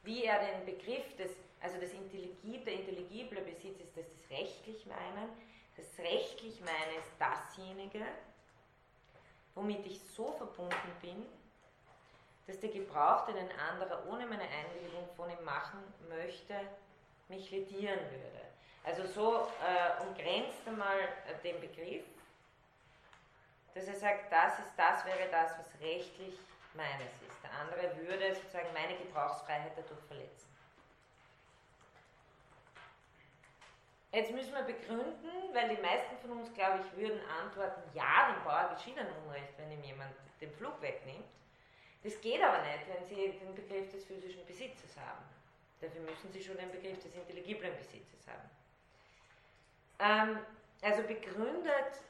wie 0.04 0.26
er 0.26 0.40
den 0.40 0.66
Begriff 0.66 1.16
des, 1.16 1.32
also 1.62 1.80
das 1.80 1.92
Intelligible, 1.92 2.74
intelligible 2.74 3.42
Besitz 3.42 3.80
ist 3.80 3.96
das, 3.96 4.06
das 4.06 4.38
rechtlich 4.38 4.86
meinen. 4.86 5.30
Das 5.78 5.86
rechtlich 6.00 6.60
meine 6.62 7.00
ist 7.00 7.12
dasjenige, 7.20 8.02
womit 9.54 9.86
ich 9.86 10.02
so 10.02 10.32
verbunden 10.34 10.92
bin, 11.02 11.26
dass 12.48 12.60
der 12.60 12.70
Gebrauch, 12.70 13.26
den 13.26 13.38
ein 13.38 13.52
anderer 13.72 14.06
ohne 14.08 14.26
meine 14.26 14.44
Einwilligung 14.44 15.08
von 15.16 15.30
ihm 15.30 15.44
machen 15.44 15.80
möchte, 16.10 16.54
mich 17.28 17.50
ledieren 17.52 18.00
würde. 18.00 18.42
Also 18.84 19.06
so 19.08 19.48
äh, 19.64 20.04
umgrenzt 20.04 20.68
einmal 20.68 21.00
äh, 21.00 21.42
den 21.44 21.60
Begriff, 21.60 22.04
dass 23.74 23.88
er 23.88 23.96
sagt, 23.96 24.32
das 24.32 24.60
ist 24.60 24.74
das 24.78 25.06
wäre 25.06 25.30
das, 25.32 25.58
was 25.58 25.68
rechtlich 25.82 26.38
meines 26.74 27.12
ist. 27.28 27.44
Der 27.44 27.52
andere 27.52 28.08
würde 28.08 28.36
sozusagen 28.36 28.72
meine 28.74 28.98
Gebrauchsfreiheit 28.98 29.72
dadurch 29.76 30.02
verletzen. 30.08 30.56
Jetzt 34.12 34.32
müssen 34.32 34.54
wir 34.54 34.64
begründen, 34.64 35.54
weil 35.54 35.76
die 35.76 35.82
meisten 35.82 36.16
von 36.20 36.40
uns, 36.40 36.54
glaube 36.54 36.80
ich, 36.80 36.98
würden 36.98 37.20
antworten, 37.42 37.82
ja, 37.94 38.32
dem 38.32 38.44
Bauer 38.46 38.74
geschieht 38.74 38.98
ein 38.98 39.12
Unrecht, 39.26 39.52
wenn 39.58 39.72
ihm 39.74 39.84
jemand 39.84 40.14
den 40.40 40.52
Flug 40.52 40.82
wegnimmt. 40.82 41.26
Das 42.02 42.22
geht 42.22 42.42
aber 42.42 42.62
nicht, 42.62 42.88
wenn 42.88 43.06
Sie 43.08 43.38
den 43.38 43.56
Begriff 43.56 43.92
des 43.92 44.06
physischen 44.06 44.46
Besitzes 44.46 44.96
haben. 44.96 45.35
Dafür 45.86 46.02
müssen 46.02 46.32
Sie 46.32 46.44
schon 46.44 46.58
den 46.58 46.72
Begriff 46.72 47.00
des 47.04 47.14
intelligiblen 47.14 47.76
Besitzes 47.78 48.28
haben. 48.28 48.50
Ähm, 50.00 50.40
also 50.82 51.04
begründet 51.04 52.02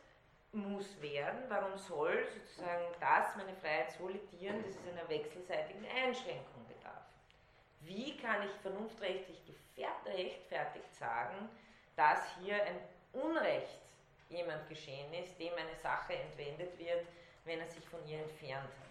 muss 0.53 1.01
werden, 1.01 1.43
warum 1.49 1.78
soll 1.78 2.26
sozusagen 2.34 2.86
das 2.99 3.36
meine 3.36 3.53
Freiheit 3.55 3.91
so 3.91 4.07
litieren, 4.07 4.63
dass 4.63 4.71
es 4.71 4.88
einer 4.88 5.07
wechselseitigen 5.09 5.86
Einschränkung 5.86 6.65
bedarf. 6.67 7.03
Wie 7.82 8.17
kann 8.17 8.43
ich 8.43 8.51
vernunftrechtlich 8.61 9.41
gerechtfertigt 9.76 10.95
sagen, 10.95 11.49
dass 11.95 12.19
hier 12.39 12.55
ein 12.63 12.80
Unrecht 13.13 13.82
jemand 14.30 14.67
geschehen 14.69 15.13
ist, 15.13 15.38
dem 15.39 15.53
eine 15.53 15.76
Sache 15.76 16.13
entwendet 16.13 16.78
wird, 16.80 17.05
wenn 17.43 17.59
er 17.59 17.67
sich 17.67 17.86
von 17.86 18.05
ihr 18.07 18.19
entfernt 18.19 18.63
hat. 18.63 18.84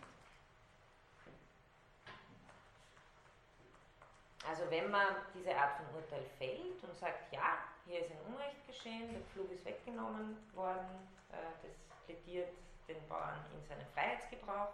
Also 4.49 4.71
wenn 4.71 4.91
man 4.91 5.17
diese 5.35 5.57
Art 5.57 5.77
von 5.77 5.87
Urteil 5.95 6.25
fällt 6.39 6.83
und 6.83 6.95
sagt, 6.97 7.33
ja, 7.33 7.59
hier 7.87 8.01
ist 8.01 8.11
ein 8.11 8.21
Unrecht 8.33 8.67
geschehen, 8.67 9.13
der 9.13 9.23
Flug 9.33 9.51
ist 9.53 9.65
weggenommen 9.65 10.37
worden, 10.55 11.09
äh, 11.33 11.37
das 11.63 11.73
plädiert 12.05 12.51
den 12.87 13.09
Bauern 13.09 13.45
in 13.55 13.65
seinen 13.67 13.87
Freiheitsgebrauch 13.95 14.69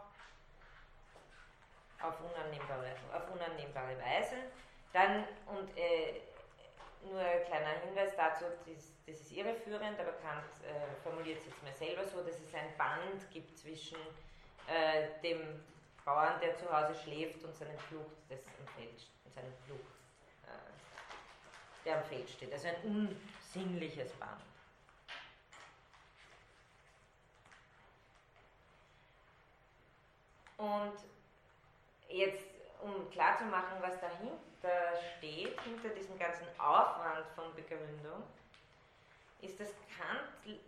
auf 2.02 2.14
unannehmbare, 2.20 2.92
auf 3.12 3.30
unannehmbare 3.32 3.96
Weise, 3.98 4.36
dann 4.92 5.24
und 5.46 5.76
äh, 5.76 6.22
nur 7.02 7.20
ein 7.20 7.44
kleiner 7.44 7.80
Hinweis 7.84 8.14
dazu, 8.16 8.44
das, 8.66 8.92
das 9.06 9.20
ist 9.20 9.32
irreführend, 9.32 9.98
aber 9.98 10.12
Kant 10.12 10.44
äh, 10.64 11.02
formuliert 11.02 11.38
es 11.38 11.46
jetzt 11.46 11.62
mal 11.62 11.72
selber 11.74 12.04
so, 12.04 12.22
dass 12.22 12.38
es 12.40 12.54
ein 12.54 12.76
Band 12.76 13.30
gibt 13.30 13.56
zwischen 13.58 13.98
äh, 14.66 15.08
dem 15.22 15.62
Bauern, 16.04 16.40
der 16.40 16.56
zu 16.56 16.70
Hause 16.70 16.94
schläft, 16.94 17.44
und 17.44 17.54
seinem 17.54 17.78
Flug, 17.78 18.06
das 18.28 18.40
am 18.46 18.66
Und 19.30 19.42
seinem 19.42 19.52
Flug, 19.66 19.80
äh, 20.46 21.84
der 21.84 21.98
am 21.98 22.04
Feld 22.04 22.28
steht. 22.28 22.52
Also 22.52 22.68
ein 22.68 23.16
unsinnliches 23.54 24.12
Band. 24.12 24.40
Und 30.58 30.98
jetzt, 32.08 32.44
um 32.82 33.10
klarzumachen, 33.10 33.80
was 33.80 33.98
dahinter 34.00 34.36
da 34.62 34.94
steht, 35.16 35.58
hinter 35.62 35.88
diesem 35.90 36.18
ganzen 36.18 36.46
Aufwand 36.58 37.26
von 37.34 37.54
Begründung, 37.54 38.22
ist, 39.40 39.58
dass 39.58 39.68
Kant 39.96 40.58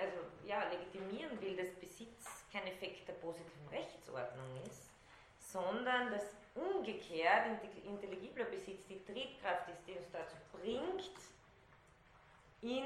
also, 0.00 0.16
ja, 0.46 0.64
legitimieren 0.68 1.40
will, 1.40 1.56
dass 1.56 1.74
Besitz 1.74 2.44
kein 2.50 2.66
Effekt 2.66 3.06
der 3.06 3.12
positiven 3.14 3.68
Rechtsordnung 3.68 4.62
ist, 4.66 4.89
sondern 5.52 6.10
dass 6.10 6.34
umgekehrt 6.54 7.46
intelligibler 7.84 8.44
Besitz 8.44 8.86
die 8.86 9.02
Triebkraft 9.04 9.68
ist, 9.68 9.86
die 9.86 9.92
uns 9.92 10.10
dazu 10.12 10.36
bringt, 10.52 11.10
in, 12.62 12.84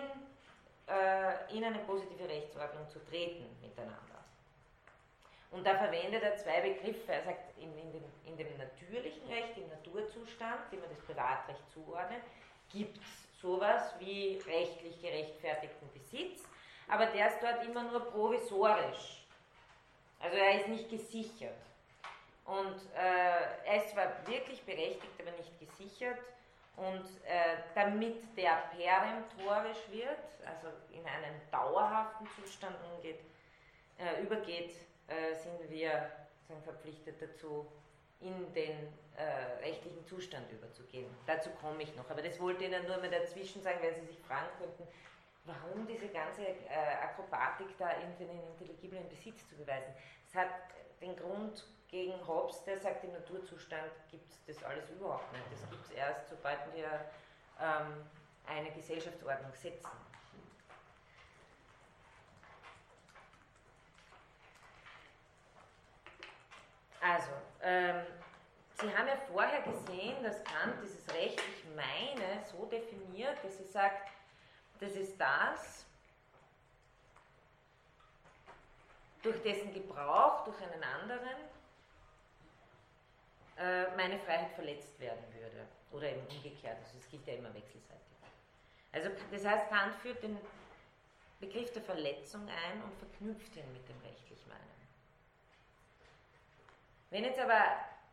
äh, 0.86 1.56
in 1.56 1.64
eine 1.64 1.78
positive 1.80 2.28
Rechtsordnung 2.28 2.88
zu 2.88 3.04
treten 3.06 3.44
miteinander. 3.60 4.24
Und 5.50 5.64
da 5.64 5.76
verwendet 5.76 6.22
er 6.22 6.36
zwei 6.36 6.60
Begriffe. 6.60 7.12
Er 7.12 7.22
sagt, 7.22 7.56
in, 7.58 7.76
in, 7.78 7.92
dem, 7.92 8.04
in 8.26 8.36
dem 8.36 8.56
natürlichen 8.56 9.26
Recht, 9.28 9.56
im 9.56 9.68
Naturzustand, 9.68 10.72
dem 10.72 10.80
man 10.80 10.88
das 10.90 11.00
Privatrecht 11.00 11.62
zuordnet, 11.72 12.22
gibt 12.70 12.96
es 12.96 13.40
sowas 13.40 13.94
wie 13.98 14.42
rechtlich 14.46 15.00
gerechtfertigten 15.00 15.88
Besitz, 15.92 16.42
aber 16.88 17.06
der 17.06 17.28
ist 17.28 17.42
dort 17.42 17.64
immer 17.64 17.84
nur 17.84 18.00
provisorisch. 18.00 19.24
Also 20.18 20.36
er 20.36 20.60
ist 20.60 20.68
nicht 20.68 20.90
gesichert. 20.90 21.54
Und 22.44 22.76
äh, 22.94 23.66
er 23.66 23.76
ist 23.76 23.90
zwar 23.90 24.26
wirklich 24.26 24.62
berechtigt, 24.64 25.12
aber 25.20 25.30
nicht 25.32 25.58
gesichert. 25.58 26.18
Und 26.76 27.04
äh, 27.24 27.62
damit 27.74 28.36
der 28.36 28.64
peremptorisch 28.76 29.88
wird, 29.90 30.18
also 30.44 30.68
in 30.90 31.06
einen 31.06 31.40
dauerhaften 31.50 32.26
Zustand 32.36 32.76
umgeht, 32.92 33.20
äh, 33.98 34.22
übergeht, 34.22 34.72
äh, 35.06 35.34
sind 35.34 35.70
wir 35.70 36.10
sagen, 36.48 36.62
verpflichtet 36.64 37.22
dazu, 37.22 37.66
in 38.20 38.52
den 38.54 38.88
äh, 39.16 39.62
rechtlichen 39.62 40.04
Zustand 40.06 40.50
überzugehen. 40.50 41.06
Dazu 41.26 41.50
komme 41.60 41.82
ich 41.82 41.94
noch. 41.94 42.08
Aber 42.10 42.22
das 42.22 42.40
wollte 42.40 42.64
ich 42.64 42.70
Ihnen 42.70 42.86
nur 42.86 42.96
mal 42.96 43.10
dazwischen 43.10 43.62
sagen, 43.62 43.78
weil 43.82 43.94
Sie 43.94 44.06
sich 44.06 44.18
fragen 44.20 44.48
könnten, 44.58 44.86
warum 45.44 45.86
diese 45.86 46.08
ganze 46.08 46.42
äh, 46.42 46.54
Akrobatik 47.02 47.76
da 47.78 47.90
in 47.90 48.16
den 48.18 48.30
intelligiblen 48.50 49.08
Besitz 49.08 49.48
zu 49.48 49.56
beweisen. 49.56 49.92
Es 50.26 50.34
hat 50.34 50.48
den 51.00 51.14
Grund 51.16 51.64
gegen 51.94 52.26
Hobbes, 52.26 52.60
der 52.64 52.76
sagt, 52.80 53.04
im 53.04 53.12
Naturzustand 53.12 53.88
gibt 54.10 54.28
es 54.32 54.44
das 54.46 54.64
alles 54.64 54.90
überhaupt 54.90 55.32
nicht. 55.32 55.44
Das 55.52 55.70
gibt 55.70 55.84
es 55.84 55.92
erst, 55.92 56.28
sobald 56.28 56.58
wir 56.74 56.86
ähm, 57.60 58.04
eine 58.48 58.72
Gesellschaftsordnung 58.72 59.52
setzen. 59.54 59.88
Also, 67.00 67.30
ähm, 67.62 68.04
Sie 68.80 68.92
haben 68.92 69.06
ja 69.06 69.16
vorher 69.32 69.62
gesehen, 69.62 70.20
dass 70.24 70.42
Kant 70.42 70.74
dieses 70.82 71.08
rechtlich 71.14 71.64
meine 71.76 72.44
so 72.44 72.66
definiert, 72.66 73.36
dass 73.44 73.60
er 73.60 73.66
sagt, 73.66 74.08
das 74.80 74.96
ist 74.96 75.16
das, 75.20 75.86
durch 79.22 79.40
dessen 79.42 79.72
Gebrauch 79.72 80.44
durch 80.44 80.60
einen 80.60 80.82
anderen 80.82 81.53
äh, 83.58 83.94
meine 83.96 84.18
Freiheit 84.18 84.52
verletzt 84.52 84.98
werden 84.98 85.24
würde. 85.32 85.66
Oder 85.92 86.10
eben 86.10 86.26
umgekehrt, 86.26 86.76
also 86.82 86.98
es 86.98 87.08
gilt 87.08 87.26
ja 87.26 87.34
immer 87.34 87.54
wechselseitig. 87.54 88.04
Also 88.92 89.10
das 89.30 89.44
heißt, 89.44 89.68
Kant 89.68 89.94
führt 89.96 90.22
den 90.22 90.38
Begriff 91.40 91.72
der 91.72 91.82
Verletzung 91.82 92.42
ein 92.42 92.82
und 92.82 92.94
verknüpft 92.96 93.56
ihn 93.56 93.72
mit 93.72 93.88
dem 93.88 94.00
rechtlich 94.02 94.46
meinen. 94.46 94.74
Wenn 97.10 97.24
jetzt 97.24 97.38
aber 97.38 97.62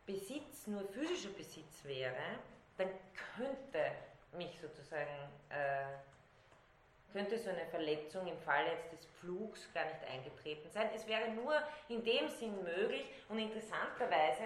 Besitz 0.06 0.66
nur 0.66 0.86
physischer 0.88 1.30
Besitz 1.30 1.84
wäre, 1.84 2.38
dann 2.78 2.88
könnte 3.36 3.92
mich 4.32 4.58
sozusagen, 4.60 5.10
äh, 5.50 5.86
könnte 7.12 7.38
so 7.38 7.50
eine 7.50 7.66
Verletzung 7.66 8.26
im 8.26 8.38
Fall 8.38 8.66
jetzt 8.66 8.92
des 8.92 9.06
Flugs 9.20 9.72
gar 9.74 9.84
nicht 9.84 10.04
eingetreten 10.10 10.68
sein. 10.70 10.90
Es 10.94 11.06
wäre 11.06 11.30
nur 11.30 11.54
in 11.88 12.02
dem 12.04 12.28
Sinn 12.28 12.62
möglich 12.62 13.06
und 13.28 13.38
interessanterweise 13.38 14.42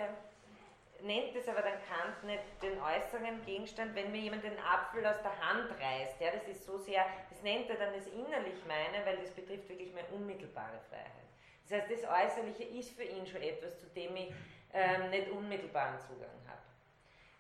nennt 1.03 1.35
es 1.35 1.49
aber 1.49 1.63
dann 1.63 1.79
Kant 1.89 2.25
nicht 2.25 2.43
den 2.63 2.81
äußeren 2.81 3.45
Gegenstand, 3.45 3.95
wenn 3.95 4.13
mir 4.13 4.21
jemand 4.21 4.45
den 4.45 4.59
Apfel 4.59 5.05
aus 5.07 5.21
der 5.23 5.39
Hand 5.39 5.71
reißt. 5.71 6.21
Ja, 6.21 6.31
das 6.31 6.47
ist 6.49 6.65
so 6.65 6.79
sehr, 6.79 7.05
das 7.31 7.43
nennt 7.43 7.69
er 7.71 7.77
dann 7.77 7.95
das 7.95 8.07
innerlich 8.07 8.65
meine, 8.67 9.05
weil 9.05 9.19
das 9.19 9.31
betrifft 9.31 9.69
wirklich 9.69 9.93
meine 9.93 10.09
unmittelbare 10.09 10.81
Freiheit. 10.89 11.27
Das 11.69 11.81
heißt, 11.81 11.91
das 11.91 12.05
Äußerliche 12.05 12.65
ist 12.65 12.97
für 12.97 13.05
ihn 13.05 13.27
schon 13.27 13.43
etwas, 13.43 13.79
zu 13.79 13.87
dem 13.87 14.15
ich 14.17 14.33
ähm, 14.73 15.11
nicht 15.11 15.31
unmittelbaren 15.31 15.99
Zugang 15.99 16.31
habe. 16.47 16.57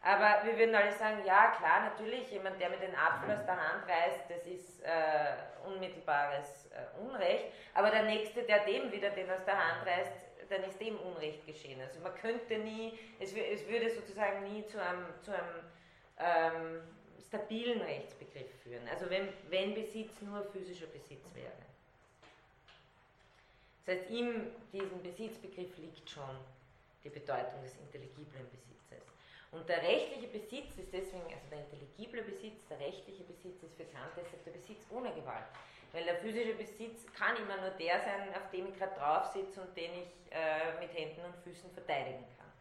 Aber 0.03 0.47
wir 0.47 0.57
würden 0.57 0.75
alle 0.75 0.93
sagen, 0.93 1.23
ja 1.25 1.49
klar, 1.59 1.91
natürlich, 1.91 2.31
jemand, 2.31 2.61
der 2.61 2.71
mir 2.71 2.77
den 2.79 2.95
Apfel 2.95 3.35
aus 3.35 3.45
der 3.45 3.57
Hand 3.57 3.89
reißt, 3.89 4.31
das 4.31 4.47
ist 4.47 4.83
äh, 4.83 5.67
unmittelbares 5.67 6.71
äh, 6.71 7.01
Unrecht. 7.01 7.47
Aber 7.75 7.91
der 7.91 8.05
Nächste, 8.05 8.45
der 8.45 8.65
dem 8.65 8.93
wieder 8.93 9.11
den 9.11 9.29
aus 9.31 9.45
der 9.45 9.59
Hand 9.59 9.87
reißt, 9.87 10.13
dann 10.51 10.65
ist 10.65 10.81
dem 10.81 10.99
Unrecht 10.99 11.47
geschehen. 11.47 11.81
Also 11.81 12.01
man 12.01 12.15
könnte 12.15 12.59
nie, 12.59 12.99
es, 13.21 13.33
es 13.33 13.67
würde 13.69 13.91
sozusagen 13.91 14.53
nie 14.53 14.65
zu 14.67 14.83
einem, 14.83 15.05
zu 15.23 15.33
einem 15.33 15.63
ähm, 16.19 16.81
stabilen 17.27 17.81
Rechtsbegriff 17.81 18.51
führen. 18.63 18.87
Also 18.89 19.09
wenn, 19.11 19.29
wenn 19.49 19.75
Besitz 19.75 20.21
nur 20.23 20.45
physischer 20.53 20.87
Besitz 20.87 21.25
wäre. 21.35 21.53
Das 23.85 23.99
heißt, 23.99 24.11
in 24.11 24.51
diesem 24.73 25.03
Besitzbegriff 25.03 25.77
liegt 25.79 26.11
schon 26.11 26.37
die 27.05 27.09
Bedeutung 27.09 27.63
des 27.63 27.77
intelligiblen 27.77 28.49
Besitzes. 28.51 29.07
Und 29.53 29.69
der 29.69 29.81
rechtliche 29.83 30.27
Besitz 30.27 30.77
ist 30.77 30.93
deswegen, 30.93 31.25
also 31.27 31.47
der 31.51 31.61
intelligible 31.61 32.23
Besitz, 32.23 32.67
der 32.69 32.81
rechtliche 32.81 33.23
Besitz 33.23 33.63
ist 33.63 33.77
für 33.77 33.85
Kant 33.85 34.11
deshalb 34.17 34.43
der 34.45 34.51
Besitz 34.51 34.85
ohne 34.91 35.15
Gewalt. 35.15 35.47
Weil 35.97 36.05
der 36.05 36.17
physische 36.17 36.53
Besitz 36.53 37.11
kann 37.15 37.35
immer 37.39 37.57
nur 37.57 37.71
der 37.71 37.99
sein, 38.01 38.29
auf 38.35 38.51
dem 38.51 38.69
ich 38.69 38.79
gerade 38.79 38.95
drauf 38.97 39.33
sitze 39.33 39.63
und 39.63 39.75
den 39.75 39.93
ich 39.95 40.31
äh, 40.31 40.79
mit 40.79 40.93
Händen 40.93 41.25
und 41.25 41.35
Füßen 41.37 41.71
verteidigen 41.73 42.23
kann. 42.37 42.53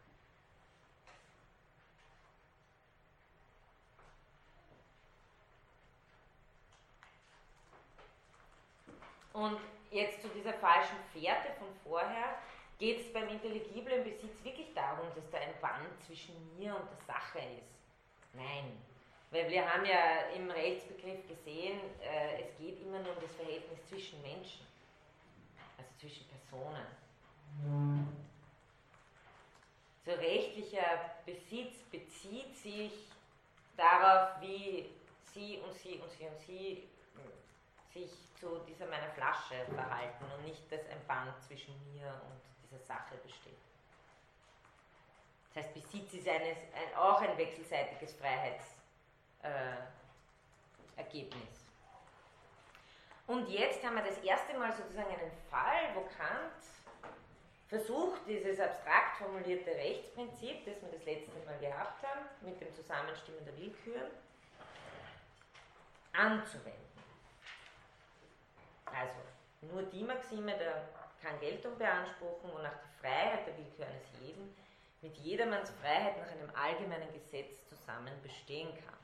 Und 9.34 9.60
jetzt 9.90 10.22
zu 10.22 10.28
dieser 10.28 10.54
falschen 10.54 10.96
Fährte 11.12 11.52
von 11.58 11.68
vorher 11.84 12.38
geht 12.78 13.00
es 13.00 13.12
beim 13.12 13.28
intelligiblen 13.28 14.02
Besitz 14.02 14.42
wirklich 14.44 14.72
darum, 14.72 15.08
dass 15.14 15.28
da 15.28 15.36
ein 15.36 15.60
Band 15.60 16.02
zwischen 16.06 16.56
mir 16.56 16.74
und 16.74 16.88
der 16.90 17.04
Sache 17.14 17.40
ist. 17.40 17.74
Nein, 18.32 18.78
weil 19.30 19.50
wir 19.50 19.70
haben 19.70 19.84
ja 19.84 20.28
im 20.34 20.50
Rechtsbegriff 20.50 21.26
gesehen, 21.26 21.80
äh, 22.00 22.42
es 22.42 22.56
geht 22.58 22.80
immer 22.80 23.00
nur 23.00 23.12
um 23.16 23.22
das 23.22 23.32
Verhältnis 23.32 23.84
zwischen 23.88 24.20
Menschen, 24.22 24.66
also 25.76 25.90
zwischen 25.98 26.26
Personen. 26.28 26.86
So 30.04 30.12
rechtlicher 30.12 31.16
Besitz 31.24 31.82
bezieht 31.90 32.56
sich 32.56 32.92
darauf, 33.76 34.40
wie 34.40 34.88
Sie 35.34 35.58
und 35.58 35.74
Sie 35.74 35.96
und 35.96 36.10
Sie 36.12 36.26
und 36.26 36.38
Sie 36.38 36.88
sich 37.92 38.10
zu 38.38 38.60
dieser 38.68 38.86
meiner 38.86 39.10
Flasche 39.10 39.64
verhalten 39.74 40.24
und 40.36 40.44
nicht, 40.44 40.70
dass 40.70 40.82
ein 40.88 41.04
Band 41.08 41.34
zwischen 41.42 41.74
mir 41.92 42.06
und 42.06 42.40
dieser 42.62 42.78
Sache 42.84 43.16
besteht. 43.16 43.56
Das 45.52 45.64
heißt, 45.64 45.74
Besitz 45.74 46.12
ist 46.12 46.28
eines, 46.28 46.58
ein, 46.74 46.94
auch 46.96 47.20
ein 47.20 47.36
wechselseitiges 47.36 48.14
Freiheits- 48.20 48.75
äh, 49.42 50.98
Ergebnis. 50.98 51.66
Und 53.26 53.48
jetzt 53.48 53.84
haben 53.84 53.96
wir 53.96 54.04
das 54.04 54.18
erste 54.18 54.56
Mal 54.56 54.72
sozusagen 54.72 55.08
einen 55.08 55.32
Fall, 55.50 55.94
wo 55.94 56.02
Kant 56.02 56.62
versucht, 57.68 58.20
dieses 58.28 58.60
abstrakt 58.60 59.16
formulierte 59.18 59.70
Rechtsprinzip, 59.70 60.64
das 60.64 60.80
wir 60.80 60.90
das 60.90 61.04
letzte 61.04 61.32
Mal 61.44 61.58
gehabt 61.58 62.06
haben, 62.06 62.26
mit 62.42 62.60
dem 62.60 62.72
Zusammenstimmen 62.74 63.44
der 63.44 63.56
Willkür, 63.56 64.10
anzuwenden. 66.12 66.72
Also, 68.86 69.72
nur 69.72 69.82
die 69.82 70.04
Maxime 70.04 70.56
der 70.56 70.88
kann 71.20 71.40
Geltung 71.40 71.76
beanspruchen, 71.76 72.52
wonach 72.52 72.72
die 72.72 73.00
Freiheit 73.00 73.46
der 73.46 73.58
Willkür 73.58 73.86
eines 73.86 74.04
jeden 74.20 74.54
mit 75.02 75.16
jedermanns 75.18 75.70
Freiheit 75.70 76.16
nach 76.18 76.30
einem 76.30 76.50
allgemeinen 76.54 77.12
Gesetz 77.12 77.66
zusammen 77.68 78.12
bestehen 78.22 78.68
kann. 78.84 78.95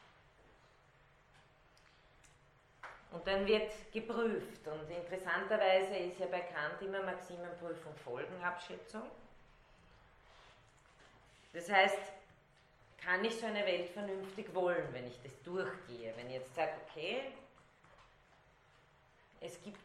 Und 3.12 3.26
dann 3.26 3.46
wird 3.46 3.70
geprüft. 3.92 4.66
Und 4.66 4.90
interessanterweise 4.90 5.96
ist 5.96 6.18
ja 6.18 6.26
bei 6.26 6.40
Kant 6.40 6.80
immer 6.80 7.02
Maximenprüfung 7.02 7.94
Folgenabschätzung. 7.96 9.02
Das 11.52 11.68
heißt, 11.68 11.98
kann 13.04 13.22
ich 13.24 13.38
so 13.38 13.46
eine 13.46 13.66
Welt 13.66 13.90
vernünftig 13.90 14.54
wollen, 14.54 14.88
wenn 14.92 15.06
ich 15.06 15.20
das 15.22 15.32
durchgehe? 15.42 16.14
Wenn 16.16 16.28
ich 16.28 16.36
jetzt 16.36 16.54
sage, 16.54 16.72
okay, 16.88 17.20
es 19.40 19.60
gibt 19.62 19.78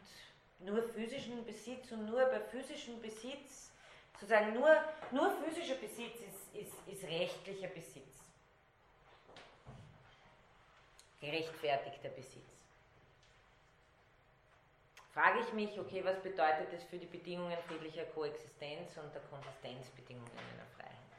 nur 0.60 0.82
physischen 0.82 1.44
Besitz 1.44 1.92
und 1.92 2.06
nur 2.06 2.24
bei 2.24 2.40
physischem 2.40 3.00
Besitz, 3.02 3.70
sozusagen 4.14 4.54
nur, 4.54 4.74
nur 5.10 5.36
physischer 5.42 5.74
Besitz 5.74 6.14
ist, 6.20 6.54
ist, 6.54 6.74
ist 6.86 7.04
rechtlicher 7.04 7.68
Besitz. 7.68 8.22
Gerechtfertigter 11.20 12.08
Besitz 12.10 12.57
frage 15.18 15.40
ich 15.40 15.52
mich, 15.52 15.78
okay, 15.80 16.04
was 16.04 16.20
bedeutet 16.22 16.72
das 16.72 16.84
für 16.84 16.96
die 16.96 17.06
Bedingungen 17.06 17.58
friedlicher 17.66 18.04
Koexistenz 18.14 18.96
und 18.98 19.12
der 19.12 19.22
Konsistenzbedingungen 19.22 20.30
einer 20.30 20.68
Freiheit? 20.76 21.10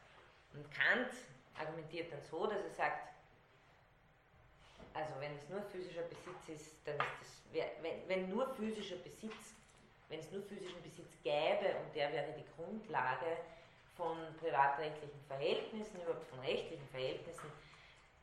Und 0.53 0.63
Kant 0.71 1.11
argumentiert 1.59 2.09
dann 2.09 2.21
so, 2.31 2.47
dass 2.47 2.63
er 2.63 2.69
sagt, 2.69 3.09
also 4.93 5.13
wenn 5.19 5.35
es 5.35 5.49
nur 5.49 5.61
physischer 5.63 6.03
Besitz 6.03 6.47
ist, 6.47 6.75
dann 6.85 6.95
ist 6.95 7.19
das, 7.19 7.43
wenn, 7.81 8.07
wenn 8.07 8.29
nur 8.29 8.47
physischer 8.55 8.95
Besitz, 8.95 9.53
wenn 10.07 10.21
es 10.21 10.31
nur 10.31 10.43
physischen 10.43 10.81
Besitz 10.81 11.11
gäbe 11.21 11.75
und 11.83 11.93
der 11.93 12.13
wäre 12.13 12.33
die 12.37 12.45
Grundlage 12.55 13.35
von 13.97 14.15
privatrechtlichen 14.39 15.19
Verhältnissen, 15.27 16.01
überhaupt 16.01 16.25
von 16.29 16.39
rechtlichen 16.39 16.87
Verhältnissen, 16.87 17.51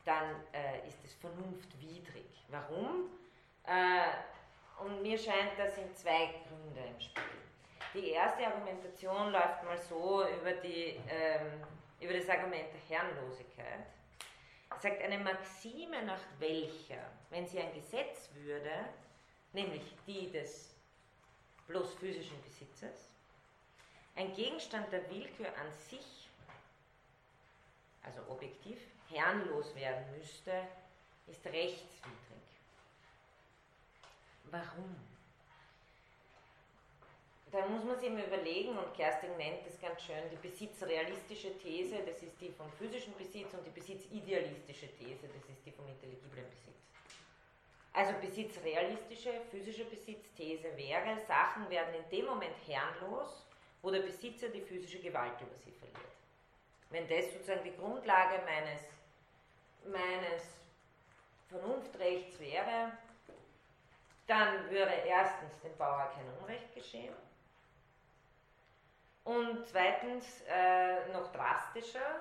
dann 0.07 0.37
äh, 0.53 0.89
ist 0.89 1.05
es 1.05 1.13
vernunftwidrig. 1.15 2.47
Warum? 2.49 3.11
Äh, 3.67 4.36
und 4.79 5.03
mir 5.03 5.19
scheint, 5.19 5.59
da 5.59 5.69
sind 5.69 5.97
zwei 5.97 6.35
Gründe 6.49 6.81
im 6.91 7.01
Spiel. 7.01 7.23
Die 7.95 8.11
erste 8.11 8.47
Argumentation 8.47 9.33
läuft 9.33 9.65
mal 9.65 9.79
so 9.79 10.27
über, 10.29 10.53
die, 10.53 11.01
ähm, 11.09 11.65
über 12.01 12.13
das 12.13 12.29
Argument 12.29 12.67
der 12.73 12.99
Herrenlosigkeit. 12.99 13.87
Er 14.71 14.79
sagt, 14.79 15.03
eine 15.03 15.19
Maxime, 15.19 16.03
nach 16.05 16.21
welcher, 16.39 17.11
wenn 17.31 17.47
sie 17.47 17.59
ein 17.59 17.73
Gesetz 17.73 18.29
würde, 18.35 18.71
nämlich 19.53 19.83
die 20.07 20.31
des 20.31 20.75
bloß 21.69 21.95
physischen 21.95 22.41
Besitzes, 22.43 23.09
ein 24.15 24.35
Gegenstand 24.35 24.93
der 24.93 25.09
Willkür 25.11 25.49
an 25.49 25.73
sich, 25.89 26.29
also 28.03 28.21
objektiv, 28.31 28.79
herrenlos 29.09 29.75
werden 29.75 30.05
müsste, 30.19 30.53
ist 31.27 31.45
rechtswidrig. 31.47 32.26
Warum? 34.51 34.97
Da 37.53 37.67
muss 37.67 37.85
man 37.85 37.99
sich 37.99 38.11
mal 38.11 38.25
überlegen, 38.25 38.77
und 38.77 38.95
Kerstin 38.95 39.37
nennt 39.37 39.67
das 39.67 39.81
ganz 39.81 40.03
schön, 40.03 40.29
die 40.31 40.49
besitzrealistische 40.49 41.57
These, 41.59 42.03
das 42.05 42.23
ist 42.23 42.41
die 42.41 42.51
vom 42.51 42.71
physischen 42.73 43.17
Besitz, 43.17 43.55
und 43.55 43.65
die 43.65 43.71
besitzidealistische 43.71 44.89
These, 44.99 45.29
das 45.29 45.49
ist 45.49 45.65
die 45.65 45.71
vom 45.71 45.87
intelligiblen 45.89 46.45
Besitz. 46.51 46.77
Also 47.93 48.13
besitzrealistische, 48.21 49.41
physische 49.51 49.85
Besitzthese 49.87 50.77
wäre, 50.77 51.19
Sachen 51.27 51.71
werden 51.71 51.95
in 51.95 52.11
dem 52.11 52.27
Moment 52.27 52.55
herrenlos, 52.67 53.47
wo 53.81 53.91
der 53.91 54.01
Besitzer 54.01 54.49
die 54.49 54.61
physische 54.61 54.99
Gewalt 54.99 55.41
über 55.41 55.57
sie 55.65 55.73
verliert. 55.73 56.13
Wenn 56.91 57.09
das 57.09 57.33
sozusagen 57.33 57.65
die 57.65 57.75
Grundlage 57.75 58.43
meines, 58.45 58.83
meines 59.85 60.43
Vernunftrechts 61.49 62.39
wäre, 62.39 62.93
dann 64.27 64.71
würde 64.71 64.93
erstens 65.07 65.61
dem 65.61 65.77
Bauer 65.77 66.11
kein 66.15 66.29
Unrecht 66.41 66.75
geschehen 66.75 67.15
und 69.27 69.67
zweitens 69.67 70.43
äh, 70.49 71.09
noch 71.13 71.33
drastischer, 71.33 72.21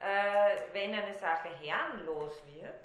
äh, 0.00 0.56
wenn 0.74 0.92
eine 0.92 1.14
Sache 1.14 1.48
herrenlos 1.62 2.34
wird, 2.54 2.84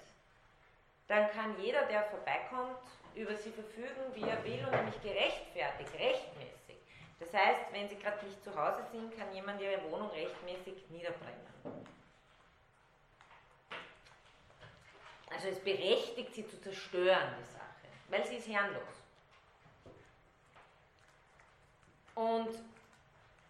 dann 1.06 1.30
kann 1.32 1.60
jeder, 1.60 1.82
der 1.82 2.04
vorbeikommt, 2.04 2.80
über 3.14 3.36
sie 3.36 3.50
verfügen, 3.50 4.14
wie 4.14 4.22
er 4.22 4.42
will 4.42 4.64
und 4.64 4.70
nämlich 4.74 5.02
gerechtfertigt, 5.02 5.92
rechtmäßig. 5.92 6.78
Das 7.20 7.30
heißt, 7.34 7.72
wenn 7.72 7.90
sie 7.90 7.98
gerade 7.98 8.24
nicht 8.24 8.42
zu 8.42 8.56
Hause 8.56 8.84
sind, 8.90 9.16
kann 9.18 9.30
jemand 9.34 9.60
ihre 9.60 9.82
Wohnung 9.90 10.08
rechtmäßig 10.10 10.88
niederbrennen. 10.88 11.46
Also 15.30 15.48
es 15.48 15.60
berechtigt 15.60 16.34
sie 16.34 16.48
zu 16.48 16.58
zerstören, 16.58 17.34
die 17.38 17.52
Sache 17.52 17.71
weil 18.12 18.24
sie 18.26 18.36
ist 18.36 18.46
herrenlos. 18.46 19.02
Und 22.14 22.50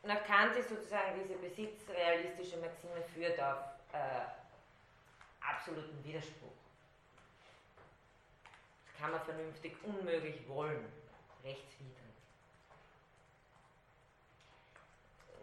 nach 0.05 0.25
Kant 0.25 0.57
ist 0.57 0.69
sozusagen 0.69 1.21
diese 1.21 1.35
besitzrealistische 1.35 2.59
Maxime 2.59 3.03
führt 3.13 3.41
auf 3.41 3.59
äh, 3.93 4.21
absoluten 5.41 6.05
Widerspruch. 6.05 6.53
Das 8.87 8.95
kann 9.01 9.11
man 9.11 9.21
vernünftig 9.23 9.75
unmöglich 9.83 10.49
wollen, 10.49 10.93
rechtswidrig. 11.43 11.97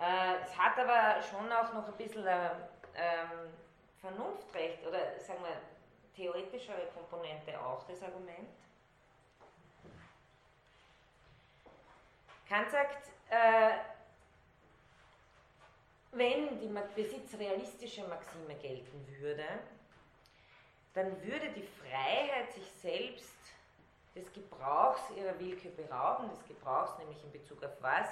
Äh, 0.00 0.36
es 0.44 0.56
hat 0.56 0.78
aber 0.78 1.22
schon 1.22 1.50
auch 1.52 1.72
noch 1.72 1.86
ein 1.88 1.96
bisschen 1.96 2.26
äh, 2.26 2.50
ähm, 2.94 3.52
Vernunftrecht 4.00 4.86
oder 4.86 5.18
sagen 5.18 5.42
wir 5.42 5.60
theoretischere 6.14 6.86
Komponente 6.94 7.60
auch 7.60 7.84
das 7.86 8.02
Argument. 8.02 8.48
Kant 12.48 12.70
sagt, 12.70 13.08
äh, 13.30 13.78
wenn 16.12 16.58
die 16.58 16.72
besitzrealistische 16.94 18.04
Maxime 18.04 18.54
gelten 18.54 19.06
würde, 19.20 19.44
dann 20.94 21.22
würde 21.22 21.50
die 21.50 21.62
Freiheit, 21.62 22.52
sich 22.52 22.68
selbst 22.80 23.36
des 24.14 24.32
Gebrauchs 24.32 25.00
ihrer 25.16 25.38
Willkür 25.38 25.70
berauben, 25.72 26.30
des 26.30 26.44
Gebrauchs 26.46 26.96
nämlich 26.98 27.22
in 27.22 27.32
Bezug 27.32 27.62
auf 27.62 27.80
was? 27.80 28.08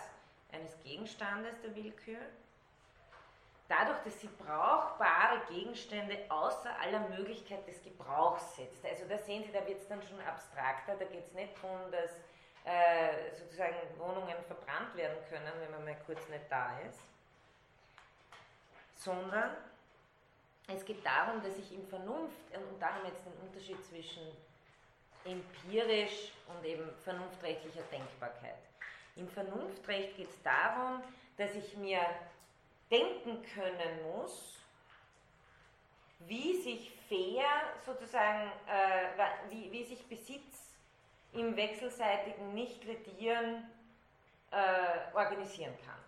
Eines 0.53 0.79
Gegenstandes 0.83 1.61
der 1.61 1.75
Willkür. 1.75 2.19
Dadurch, 3.69 3.99
dass 4.05 4.21
sie 4.21 4.29
brauchbare 4.29 5.41
Gegenstände 5.49 6.19
außer 6.29 6.71
aller 6.81 7.01
Möglichkeit 7.09 7.67
des 7.67 7.83
Gebrauchs 7.83 8.57
setzt. 8.57 8.85
Also 8.85 9.05
da 9.09 9.19
sehen 9.19 9.43
Sie, 9.43 9.51
da 9.51 9.67
wird 9.67 9.81
es 9.81 9.89
dann 9.89 10.01
schon 10.03 10.21
abstrakter, 10.21 10.95
da 10.97 11.05
geht 11.05 11.27
es 11.27 11.33
nicht 11.33 11.53
darum, 11.61 11.91
dass 11.91 12.13
äh, 12.65 13.35
sozusagen 13.37 13.75
Wohnungen 13.99 14.37
verbrannt 14.47 14.95
werden 14.97 15.19
können, 15.29 15.53
wenn 15.61 15.71
man 15.73 15.85
mal 15.85 15.97
kurz 16.07 16.29
nicht 16.29 16.45
da 16.49 16.79
ist, 16.81 17.01
sondern 18.95 19.57
es 20.69 20.85
geht 20.85 21.05
darum, 21.05 21.43
dass 21.43 21.57
ich 21.59 21.73
im 21.73 21.87
Vernunft, 21.87 22.37
und 22.55 22.81
da 22.81 22.95
haben 22.95 23.05
wir 23.05 23.11
jetzt 23.11 23.25
den 23.25 23.47
Unterschied 23.47 23.85
zwischen 23.85 24.23
empirisch 25.27 26.33
und 26.49 26.65
eben 26.65 26.89
vernunftrechtlicher 27.05 27.83
Denkbarkeit. 27.91 28.59
Im 29.17 29.29
Vernunftrecht 29.29 30.17
geht 30.17 30.29
es 30.29 30.43
darum, 30.43 31.03
dass 31.37 31.55
ich 31.55 31.77
mir 31.77 32.01
denken 32.91 33.43
können 33.55 34.03
muss, 34.03 34.59
wie 36.21 36.61
sich 36.61 36.93
fair 37.09 37.45
sozusagen, 37.85 38.51
äh, 38.69 39.51
wie, 39.51 39.71
wie 39.73 39.85
sich 39.85 40.07
Besitz 40.07 40.77
im 41.33 41.57
wechselseitigen 41.57 42.55
Nicht-Ledieren 42.55 43.71
äh, 44.51 45.15
organisieren 45.15 45.75
kann. 45.85 45.99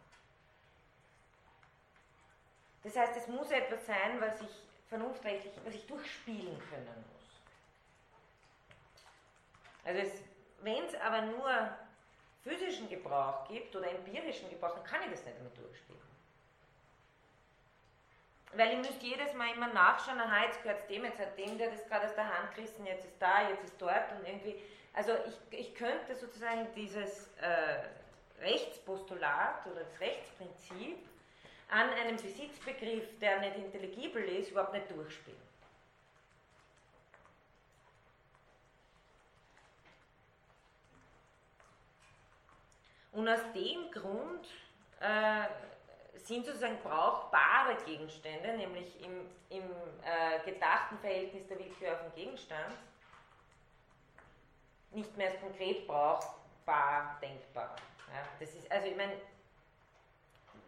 Das 2.83 2.97
heißt, 2.97 3.17
es 3.17 3.27
muss 3.29 3.51
etwas 3.51 3.85
sein, 3.87 4.21
was 4.21 4.41
ich 4.41 4.63
vernunftrechtlich, 4.89 5.53
was 5.65 5.75
ich 5.75 5.87
durchspielen 5.87 6.59
können 6.71 7.05
muss. 7.13 7.18
Also 9.85 10.13
wenn 10.63 10.85
es 10.85 10.95
aber 10.97 11.23
nur 11.23 11.51
physischen 12.43 12.89
Gebrauch 12.89 13.47
gibt 13.49 13.75
oder 13.75 13.91
empirischen 13.91 14.49
Gebrauch, 14.51 14.75
dann 14.75 14.85
kann 14.85 15.03
ich 15.03 15.11
das 15.11 15.25
nicht 15.25 15.39
mehr 15.41 15.51
durchspielen. 15.51 15.99
Weil 18.55 18.73
ich 18.73 18.79
müsste 18.79 19.05
jedes 19.05 19.35
Mal 19.35 19.55
immer 19.55 19.69
nachschauen, 19.69 20.19
aha, 20.19 20.45
jetzt 20.45 20.63
gehört 20.63 20.81
es 20.81 20.87
dem, 20.87 21.05
jetzt 21.05 21.19
hat 21.19 21.37
dem, 21.39 21.59
der 21.59 21.71
das 21.71 21.87
gerade 21.87 22.07
aus 22.07 22.15
der 22.15 22.25
Hand 22.25 22.55
gerissen, 22.55 22.87
jetzt 22.87 23.05
ist 23.05 23.21
da, 23.21 23.49
jetzt 23.49 23.65
ist 23.65 23.81
dort 23.81 24.11
und 24.13 24.27
irgendwie, 24.27 24.57
also 24.95 25.13
ich, 25.27 25.59
ich 25.59 25.75
könnte 25.75 26.17
sozusagen 26.17 26.67
dieses 26.75 27.29
äh, 27.41 28.43
Rechtspostulat 28.43 29.67
oder 29.67 29.81
das 29.81 30.01
Rechtsprinzip 30.01 30.99
an 31.71 31.91
einem 31.91 32.17
Besitzbegriff, 32.17 33.19
der 33.21 33.41
nicht 33.41 33.57
intelligibel 33.57 34.23
ist, 34.25 34.51
überhaupt 34.51 34.73
nicht 34.73 34.91
durchspielen. 34.91 35.48
Und 43.19 43.29
aus 43.29 43.41
dem 43.53 43.91
Grund 43.91 44.47
äh, 45.01 45.49
sind 46.21 46.47
sozusagen 46.47 46.79
brauchbare 46.85 47.75
Gegenstände, 47.85 48.57
nämlich 48.57 48.95
im, 49.03 49.27
im 49.51 49.65
äh, 50.05 50.49
gedachten 50.49 50.97
Verhältnis 50.99 51.45
der 51.49 51.59
Willkür 51.59 51.95
auf 51.95 52.03
den 52.03 52.15
Gegenstand, 52.15 52.77
nicht 54.93 55.17
mehr 55.17 55.33
als 55.33 55.41
konkret 55.41 55.85
brauchbar 55.89 57.19
denkbar. 57.21 57.75
Ja, 58.15 58.23
das 58.39 58.55
ist, 58.55 58.71
also 58.71 58.87
ich 58.87 58.97
meine, 58.97 59.15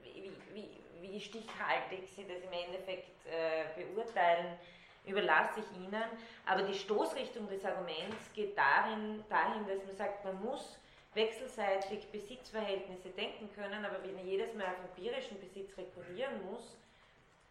wie, 0.02 0.32
wie, 0.52 0.70
wie 1.02 1.20
stichhaltig 1.20 2.08
Sie 2.16 2.26
das 2.26 2.42
im 2.42 2.52
Endeffekt 2.52 3.26
äh, 3.26 3.80
beurteilen, 3.80 4.58
überlasse 5.06 5.60
ich 5.60 5.76
Ihnen. 5.76 6.02
Aber 6.46 6.62
die 6.62 6.74
Stoßrichtung 6.74 7.48
des 7.48 7.64
Arguments 7.64 8.32
geht 8.34 8.58
darin, 8.58 9.24
dahin, 9.28 9.68
dass 9.68 9.86
man 9.86 9.96
sagt, 9.96 10.24
man 10.24 10.42
muss 10.42 10.79
wechselseitig 11.14 12.10
Besitzverhältnisse 12.12 13.10
denken 13.10 13.50
können, 13.54 13.84
aber 13.84 14.02
wenn 14.02 14.18
ich 14.18 14.24
jedes 14.24 14.54
Mal 14.54 14.66
auf 14.66 14.78
empirischen 14.78 15.40
Besitz 15.40 15.76
rekurrieren 15.76 16.44
muss, 16.50 16.76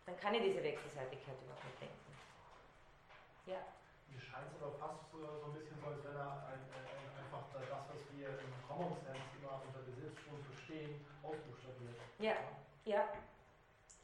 dann 0.05 0.17
kann 0.17 0.33
ich 0.35 0.43
diese 0.43 0.63
Wechselseitigkeit 0.63 1.35
überhaupt 1.43 1.65
nicht 1.65 1.81
denken. 1.81 2.09
Ja. 3.45 3.61
Mir 4.07 4.21
scheint 4.21 4.47
es 4.55 4.61
aber 4.61 4.71
fast 4.79 5.11
so, 5.11 5.19
so 5.19 5.45
ein 5.51 5.53
bisschen 5.53 5.77
so, 5.81 5.87
als 5.87 6.03
wenn 6.03 6.15
er 6.15 6.49
ein, 6.49 6.61
ein, 6.71 6.87
einfach 7.19 7.43
das, 7.53 7.67
was 7.69 8.01
wir 8.15 8.29
im 8.29 8.53
Common 8.67 8.95
Sense 9.03 9.21
immer 9.37 9.61
unter 9.61 9.83
Besitz 9.85 10.15
schon 10.23 10.39
verstehen, 10.43 11.05
ausbuchstabiert. 11.21 11.99
Ja, 12.19 12.35
ja. 12.85 13.09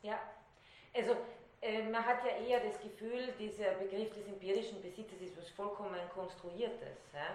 Ja, 0.03 0.19
also 0.93 1.15
äh, 1.61 1.81
man 1.89 2.05
hat 2.05 2.23
ja 2.23 2.37
eher 2.45 2.59
das 2.59 2.79
Gefühl, 2.79 3.33
dieser 3.39 3.71
Begriff 3.81 4.13
des 4.13 4.27
empirischen 4.27 4.79
Besitzes 4.83 5.19
ist 5.19 5.35
was 5.35 5.49
vollkommen 5.49 5.97
Konstruiertes. 6.13 6.99
Ja? 7.11 7.33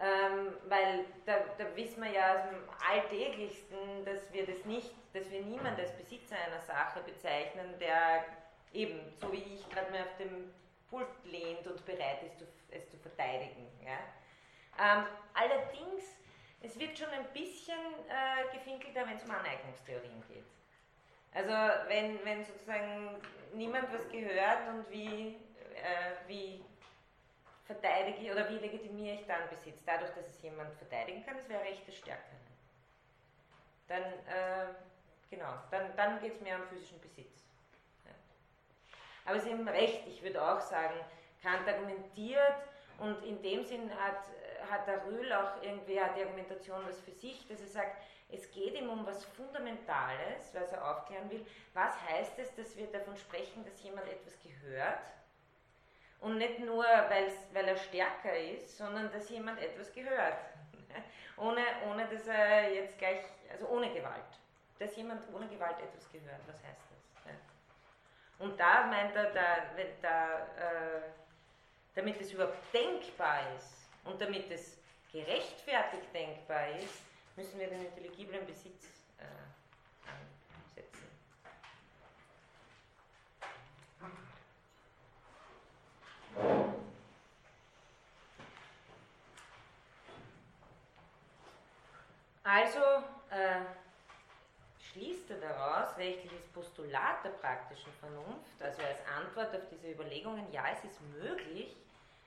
Ähm, 0.00 0.56
weil 0.66 1.04
da, 1.24 1.38
da, 1.56 1.76
wissen 1.76 2.02
wir 2.02 2.10
ja 2.10 2.34
aus 2.34 2.50
dem 2.50 2.68
Alltäglichsten, 2.90 4.04
dass 4.04 4.32
wir 4.32 4.44
das 4.44 4.64
nicht, 4.64 4.90
dass 5.12 5.30
wir 5.30 5.42
niemanden 5.42 5.80
als 5.80 5.96
Besitzer 5.96 6.34
einer 6.36 6.60
Sache 6.60 7.00
bezeichnen, 7.02 7.78
der 7.78 8.24
eben, 8.72 9.00
so 9.20 9.32
wie 9.32 9.38
ich, 9.54 9.70
gerade 9.70 9.92
mal 9.92 10.00
auf 10.00 10.16
dem 10.18 10.52
Pult 10.90 11.06
lehnt 11.24 11.64
und 11.66 11.84
bereit 11.86 12.24
ist, 12.24 12.44
es 12.70 12.90
zu 12.90 12.96
verteidigen. 12.98 13.68
Ja? 13.84 13.98
Ähm, 14.82 15.06
allerdings, 15.32 16.02
es 16.60 16.76
wird 16.78 16.98
schon 16.98 17.08
ein 17.10 17.26
bisschen 17.32 17.78
äh, 18.08 18.52
gefinkelter, 18.52 19.06
wenn 19.06 19.16
es 19.16 19.22
um 19.22 19.30
Aneignungstheorien 19.30 20.24
geht. 20.28 20.44
Also 21.34 21.52
wenn, 21.88 22.24
wenn 22.24 22.44
sozusagen 22.44 23.20
niemand 23.52 23.92
was 23.92 24.08
gehört 24.08 24.68
und 24.68 24.90
wie, 24.90 25.36
äh, 25.74 26.28
wie 26.28 26.64
verteidige 27.64 28.18
ich 28.18 28.30
oder 28.30 28.48
wie 28.50 28.58
legitimiere 28.58 29.16
ich 29.16 29.26
dann 29.26 29.48
Besitz? 29.48 29.82
Dadurch, 29.84 30.10
dass 30.10 30.28
es 30.28 30.42
jemand 30.42 30.74
verteidigen 30.74 31.24
kann, 31.24 31.36
das 31.36 31.48
wäre 31.48 31.62
rechte 31.62 31.92
Stärke. 31.92 32.36
Dann, 33.88 34.02
äh, 34.02 34.74
genau, 35.30 35.54
dann, 35.70 35.94
dann 35.96 36.20
geht 36.20 36.34
es 36.34 36.40
mehr 36.40 36.56
um 36.56 36.66
physischen 36.68 37.00
Besitz. 37.00 37.44
Ja. 38.04 38.12
Aber 39.26 39.40
Sie 39.40 39.50
haben 39.50 39.68
recht, 39.68 40.06
ich 40.06 40.22
würde 40.22 40.42
auch 40.42 40.60
sagen, 40.60 40.94
Kant 41.42 41.68
argumentiert 41.68 42.54
und 42.98 43.22
in 43.24 43.42
dem 43.42 43.64
Sinn 43.64 43.90
hat, 43.98 44.24
hat 44.70 44.86
der 44.86 45.04
Rühl 45.06 45.30
auch 45.32 45.62
irgendwie 45.62 46.00
hat 46.00 46.16
die 46.16 46.22
Argumentation 46.22 46.86
was 46.86 47.00
für 47.00 47.12
sich, 47.12 47.46
dass 47.48 47.60
er 47.60 47.66
sagt, 47.66 48.02
es 48.30 48.50
geht 48.50 48.74
ihm 48.74 48.88
um 48.88 49.06
was 49.06 49.24
Fundamentales, 49.24 50.52
was 50.54 50.72
er 50.72 50.90
aufklären 50.90 51.30
will. 51.30 51.46
Was 51.74 51.94
heißt 52.08 52.38
es, 52.38 52.54
dass 52.54 52.76
wir 52.76 52.86
davon 52.86 53.16
sprechen, 53.16 53.64
dass 53.64 53.82
jemand 53.82 54.08
etwas 54.08 54.34
gehört? 54.40 54.98
Und 56.24 56.38
nicht 56.38 56.58
nur, 56.58 56.84
weil 56.84 57.68
er 57.68 57.76
stärker 57.76 58.34
ist, 58.34 58.78
sondern 58.78 59.12
dass 59.12 59.28
jemand 59.28 59.60
etwas 59.60 59.92
gehört. 59.92 60.38
ohne, 61.36 61.60
ohne 61.90 62.06
dass 62.08 62.26
er 62.26 62.72
jetzt 62.72 62.96
gleich, 62.96 63.20
also 63.52 63.68
ohne 63.68 63.92
Gewalt. 63.92 64.40
Dass 64.78 64.96
jemand 64.96 65.22
ohne 65.34 65.46
Gewalt 65.48 65.78
etwas 65.80 66.10
gehört, 66.10 66.40
was 66.46 66.56
heißt 66.64 66.80
das? 67.26 67.34
Und 68.38 68.58
da 68.58 68.86
meint 68.86 69.14
er, 69.14 69.32
da, 69.32 69.56
da, 70.00 70.38
äh, 70.38 71.02
damit 71.94 72.18
es 72.20 72.32
überhaupt 72.32 72.72
denkbar 72.72 73.40
ist 73.56 73.86
und 74.04 74.18
damit 74.18 74.50
es 74.50 74.78
gerechtfertigt 75.12 76.12
denkbar 76.14 76.70
ist, 76.78 77.02
müssen 77.36 77.58
wir 77.58 77.68
den 77.68 77.84
intelligiblen 77.84 78.46
Besitz 78.46 78.86
äh, 79.18 79.24
ansetzen. 80.08 81.04
Also 92.44 92.78
äh, 93.30 93.64
schließt 94.92 95.30
er 95.30 95.38
daraus 95.38 95.96
rechtliches 95.96 96.46
Postulat 96.52 97.24
der 97.24 97.30
praktischen 97.30 97.90
Vernunft, 98.00 98.60
also 98.60 98.82
als 98.82 98.98
Antwort 99.18 99.54
auf 99.56 99.66
diese 99.70 99.90
Überlegungen, 99.90 100.44
ja, 100.52 100.64
es 100.70 100.84
ist 100.84 101.00
möglich, 101.18 101.74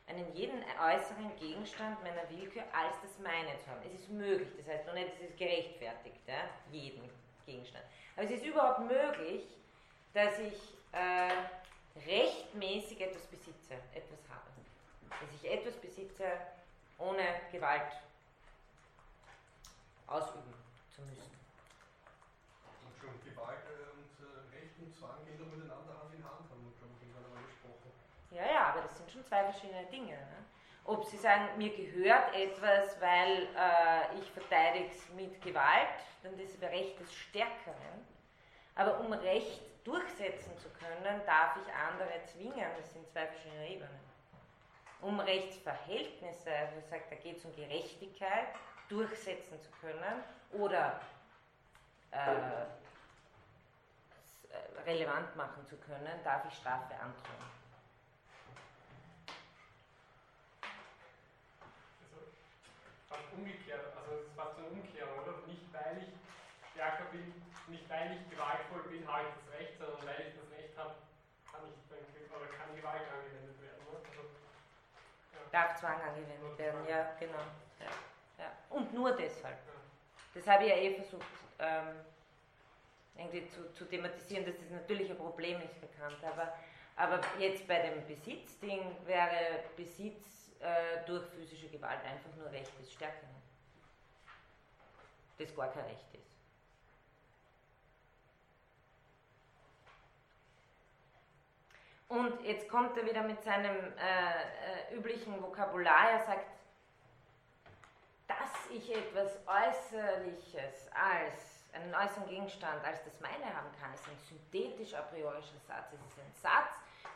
einen 0.07 0.33
jeden 0.33 0.63
äußeren 0.63 1.35
Gegenstand 1.37 2.01
meiner 2.01 2.27
Willkür 2.29 2.63
als 2.73 2.95
das 3.01 3.19
meine 3.19 3.59
zu 3.59 3.69
haben. 3.69 3.81
Es 3.85 3.99
ist 3.99 4.09
möglich, 4.09 4.49
das 4.57 4.67
heißt 4.67 4.87
noch 4.87 4.93
nicht, 4.95 5.09
es 5.13 5.29
ist 5.29 5.37
gerechtfertigt, 5.37 6.21
ja, 6.25 6.49
jeden 6.71 7.07
Gegenstand. 7.45 7.85
Aber 8.15 8.25
es 8.25 8.31
ist 8.31 8.45
überhaupt 8.45 8.79
möglich, 8.79 9.43
dass 10.13 10.39
ich 10.39 10.73
äh, 10.93 11.29
rechtmäßig 12.07 13.01
etwas 13.01 13.23
besitze, 13.27 13.75
etwas 13.93 14.19
habe. 14.29 14.47
Dass 15.09 15.29
ich 15.41 15.51
etwas 15.51 15.75
besitze, 15.75 16.25
ohne 16.97 17.23
Gewalt 17.51 17.91
ausüben 20.07 20.53
zu 20.89 21.01
müssen. 21.03 21.35
Und 22.83 22.95
schon 22.99 23.13
Gewalt 23.23 23.67
und 23.93 24.11
äh, 24.23 24.55
Recht 24.55 24.79
und 24.79 24.95
Zwang 24.95 25.23
gehen 25.25 25.37
doch 25.37 25.51
miteinander 25.51 25.99
Hand 25.99 26.13
in 26.15 26.23
Hand, 26.23 26.47
haben 26.49 26.63
wir, 26.63 26.73
glaube 26.79 26.95
ich, 26.95 27.07
irgendwann 27.07 27.25
einmal 27.27 27.43
gesprochen. 27.43 27.91
Ja, 28.31 28.45
ja, 28.47 28.63
aber 28.71 28.81
das 28.81 28.97
sind 28.97 29.11
schon 29.11 29.25
zwei 29.25 29.43
verschiedene 29.51 29.85
Dinge. 29.87 30.15
Ne? 30.15 30.39
Ob 30.85 31.05
Sie 31.05 31.17
sagen, 31.17 31.57
mir 31.57 31.75
gehört 31.75 32.33
etwas, 32.33 32.99
weil 33.01 33.47
äh, 33.55 34.17
ich 34.17 34.31
verteidige 34.31 34.87
es 34.87 35.09
mit 35.13 35.41
Gewalt, 35.41 35.99
dann 36.23 36.39
ist 36.39 36.61
das 36.61 36.71
Recht 36.71 36.97
des 36.99 37.13
Stärkeren. 37.13 38.07
Aber 38.75 38.99
um 39.01 39.11
Recht 39.11 39.61
durchsetzen 39.83 40.57
zu 40.57 40.69
können, 40.69 41.21
darf 41.25 41.57
ich 41.57 41.73
andere 41.73 42.23
zwingen. 42.25 42.69
Das 42.77 42.93
sind 42.93 43.07
zwei 43.09 43.27
verschiedene 43.27 43.67
Ebenen. 43.67 43.99
Um 45.01 45.19
Rechtsverhältnisse, 45.19 46.51
also 46.51 46.77
ich 46.79 46.85
sage, 46.85 47.03
da 47.09 47.15
geht 47.17 47.37
es 47.37 47.45
um 47.45 47.55
Gerechtigkeit, 47.55 48.47
durchsetzen 48.89 49.61
zu 49.61 49.69
können 49.81 50.23
oder 50.53 51.01
äh, 52.11 52.65
relevant 54.85 55.35
machen 55.35 55.65
zu 55.65 55.75
können, 55.77 56.23
darf 56.23 56.45
ich 56.45 56.53
Strafe 56.53 56.93
androhen. 56.95 57.47
Also 62.01 62.17
fast 63.09 63.33
umgekehrt, 63.33 63.85
also 63.97 64.21
es 64.21 64.27
ist 64.27 64.35
fast 64.35 64.57
eine 64.57 64.67
Umkehrung, 64.67 65.19
oder? 65.19 65.45
Nicht 65.47 65.73
weil 65.73 65.97
ich 65.97 66.13
stärker 66.71 67.05
bin, 67.11 67.33
nicht 67.67 67.89
weil 67.89 68.15
ich 68.15 68.29
gewaltvoll 68.29 68.83
bin, 68.89 69.07
habe 69.07 69.27
ich 69.27 69.33
das 69.35 69.59
Recht, 69.59 69.77
sondern 69.77 70.07
weil 70.07 70.27
ich 70.27 70.33
das 70.39 70.49
Recht 70.57 70.77
habe, 70.77 70.95
kann 71.51 71.61
ich 71.67 71.87
oder 72.31 72.47
kann 72.47 72.75
Gewalt 72.75 73.03
angewendet 73.11 73.61
werden. 73.61 73.81
Also, 73.91 74.23
ja. 75.33 75.39
Darf 75.51 75.79
Zwang 75.79 76.01
angewendet 76.01 76.57
werden, 76.57 76.87
ja, 76.87 77.15
genau. 77.19 77.43
Ja, 77.79 77.91
Und 78.69 78.93
nur 78.93 79.11
deshalb. 79.11 79.57
Das 80.33 80.47
habe 80.47 80.65
ich 80.65 80.69
ja 80.69 80.75
eh 80.75 80.95
versucht. 80.95 81.25
Ähm, 81.59 82.05
irgendwie 83.17 83.47
zu, 83.49 83.73
zu 83.73 83.85
thematisieren, 83.85 84.45
dass 84.45 84.55
das 84.57 84.69
natürlich 84.69 85.09
ein 85.09 85.17
Problem 85.17 85.59
ist, 85.61 85.81
bekannt. 85.81 86.17
Aber, 86.23 86.53
aber 86.95 87.19
jetzt 87.39 87.67
bei 87.67 87.79
dem 87.79 88.05
Besitzding 88.05 88.95
wäre 89.05 89.63
Besitz 89.75 90.51
äh, 90.59 91.05
durch 91.05 91.25
physische 91.29 91.69
Gewalt 91.69 92.03
einfach 92.03 92.35
nur 92.37 92.51
Recht 92.51 92.77
des 92.79 92.91
Stärkeren. 92.91 93.35
Das 95.37 95.55
gar 95.55 95.71
kein 95.71 95.85
Recht 95.85 96.13
ist. 96.13 96.27
Und 102.07 102.41
jetzt 102.43 102.69
kommt 102.69 102.97
er 102.97 103.05
wieder 103.05 103.21
mit 103.23 103.43
seinem 103.43 103.75
äh, 103.75 104.91
äh, 104.91 104.95
üblichen 104.95 105.41
Vokabular. 105.41 106.11
Er 106.11 106.25
sagt, 106.25 106.45
dass 108.27 108.69
ich 108.69 108.93
etwas 108.93 109.39
Äußerliches 109.47 110.89
als 110.91 111.57
einen 111.73 111.93
äußeren 111.93 112.27
Gegenstand 112.27 112.83
als 112.83 113.03
das 113.03 113.19
meine 113.19 113.45
haben 113.45 113.69
kann, 113.79 113.93
ist 113.93 114.07
ein 114.07 114.17
synthetisch 114.17 114.93
a 114.93 115.01
priorischer 115.01 115.59
Satz. 115.67 115.93
Es 115.93 115.99
ist 115.99 116.19
ein 116.19 116.33
Satz, 116.41 116.71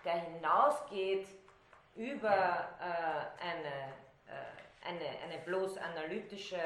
der 0.06 0.20
hinausgeht 0.20 1.28
über 1.96 2.70
äh, 2.80 3.44
eine, 3.44 3.94
äh, 4.28 4.88
eine, 4.88 5.20
eine 5.24 5.38
bloß 5.46 5.78
analytische, 5.78 6.60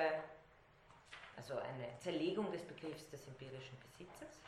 also 1.38 1.58
eine 1.58 1.98
Zerlegung 2.00 2.52
des 2.52 2.64
Begriffs 2.64 3.10
des 3.10 3.28
empirischen 3.28 3.78
Besitzes. 3.80 4.40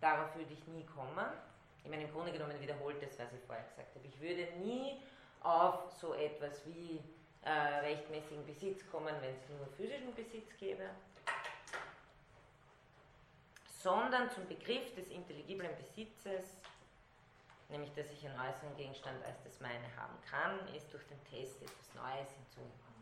Darauf 0.00 0.34
würde 0.36 0.52
ich 0.52 0.66
nie 0.66 0.84
kommen. 0.84 1.26
Ich 1.82 1.90
meine, 1.90 2.04
im 2.04 2.12
Grunde 2.12 2.32
genommen 2.32 2.58
wiederholt 2.60 3.02
das, 3.02 3.18
was 3.18 3.32
ich 3.32 3.40
vorher 3.46 3.64
gesagt 3.64 3.94
habe. 3.94 4.06
Ich 4.06 4.20
würde 4.20 4.48
nie 4.58 5.00
auf 5.44 5.92
so 6.00 6.14
etwas 6.14 6.64
wie 6.66 7.00
äh, 7.42 7.50
rechtmäßigen 7.50 8.44
Besitz 8.46 8.90
kommen, 8.90 9.14
wenn 9.20 9.34
es 9.34 9.48
nur 9.50 9.66
physischen 9.76 10.14
Besitz 10.14 10.56
gäbe, 10.58 10.88
sondern 13.82 14.30
zum 14.30 14.46
Begriff 14.48 14.94
des 14.94 15.08
intelligiblen 15.10 15.70
Besitzes, 15.76 16.56
nämlich 17.68 17.92
dass 17.92 18.10
ich 18.10 18.26
einen 18.26 18.40
äußeren 18.40 18.74
Gegenstand 18.76 19.22
als 19.24 19.42
das 19.44 19.60
meine 19.60 19.94
haben 19.96 20.16
kann, 20.30 20.74
ist 20.74 20.90
durch 20.92 21.04
den 21.06 21.22
Test 21.24 21.62
etwas 21.62 21.94
Neues 21.94 22.30
hinzugekommen. 22.32 22.94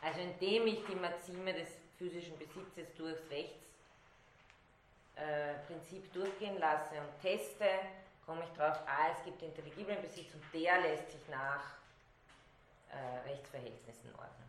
Also 0.00 0.18
indem 0.18 0.66
ich 0.66 0.84
die 0.84 0.96
Maxime 0.96 1.54
des 1.54 1.81
physischen 2.02 2.36
Besitzes 2.36 2.92
durchs 2.96 3.30
Rechts 3.30 3.62
äh, 5.14 5.54
durchgehen 6.12 6.58
lasse 6.58 7.00
und 7.00 7.20
teste, 7.20 7.66
komme 8.26 8.42
ich 8.44 8.50
darauf, 8.56 8.80
ah, 8.86 9.10
es 9.16 9.24
gibt 9.24 9.40
intelligiblen 9.42 10.00
Besitz 10.02 10.34
und 10.34 10.42
der 10.52 10.80
lässt 10.80 11.10
sich 11.12 11.28
nach 11.28 11.62
äh, 12.90 13.28
Rechtsverhältnissen 13.28 14.10
ordnen. 14.14 14.48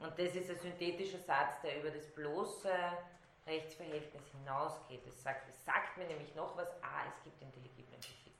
Und 0.00 0.18
das 0.18 0.34
ist 0.34 0.50
ein 0.50 0.58
synthetischer 0.58 1.20
Satz, 1.20 1.60
der 1.62 1.78
über 1.80 1.90
das 1.90 2.06
bloße 2.08 2.72
Rechtsverhältnis 3.46 4.22
hinausgeht. 4.32 5.06
Es 5.06 5.22
sagt, 5.22 5.46
sagt 5.64 5.96
mir 5.96 6.06
nämlich 6.06 6.34
noch 6.34 6.56
was, 6.56 6.68
ah, 6.82 7.04
es 7.08 7.24
gibt 7.24 7.40
intelligiblen 7.40 8.00
Besitz. 8.00 8.36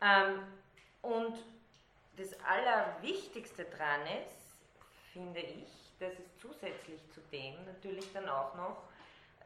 Ähm, 0.00 0.42
und 1.02 1.38
das 2.16 2.38
Allerwichtigste 2.40 3.64
daran 3.64 4.02
ist, 4.06 4.54
finde 5.12 5.40
ich, 5.40 5.68
dass 5.98 6.12
es 6.12 6.38
zusätzlich 6.40 7.00
zu 7.12 7.20
dem 7.32 7.64
natürlich 7.64 8.12
dann 8.12 8.28
auch 8.28 8.54
noch 8.54 8.82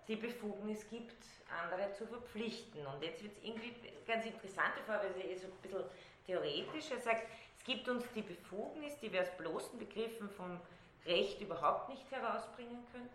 die 0.09 0.17
Befugnis 0.17 0.89
gibt, 0.89 1.25
andere 1.63 1.93
zu 1.93 2.07
verpflichten. 2.07 2.85
Und 2.87 3.03
jetzt 3.03 3.23
wird 3.23 3.37
es 3.37 3.45
irgendwie 3.45 3.75
ganz 4.07 4.25
interessant, 4.25 4.73
weil 4.87 5.13
sie 5.15 5.23
ist 5.23 5.43
so 5.43 5.49
ein 5.49 5.61
bisschen 5.63 5.85
theoretisch. 6.27 6.91
Er 6.91 7.01
sagt, 7.01 7.27
es 7.57 7.65
gibt 7.65 7.89
uns 7.89 8.05
die 8.15 8.23
Befugnis, 8.23 8.99
die 9.01 9.13
wir 9.13 9.23
aus 9.23 9.37
bloßen 9.37 9.79
Begriffen 9.79 10.29
vom 10.31 10.61
Recht 11.07 11.41
überhaupt 11.41 11.89
nicht 11.89 12.11
herausbringen 12.11 12.85
können. 12.93 13.11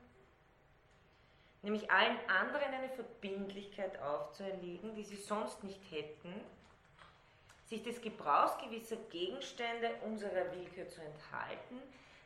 Nämlich 1.61 1.89
allen 1.89 2.17
anderen 2.29 2.73
eine 2.73 2.89
Verbindlichkeit 2.89 3.99
aufzuerlegen, 3.99 4.95
die 4.95 5.03
sie 5.03 5.15
sonst 5.15 5.63
nicht 5.63 5.81
hätten, 5.89 6.33
sich 7.66 7.84
des 7.84 8.01
Gebrauchs 8.01 8.57
gewisser 8.63 8.97
Gegenstände 9.09 9.91
unserer 10.03 10.51
Willkür 10.51 10.88
zu 10.88 11.01
enthalten, 11.01 11.82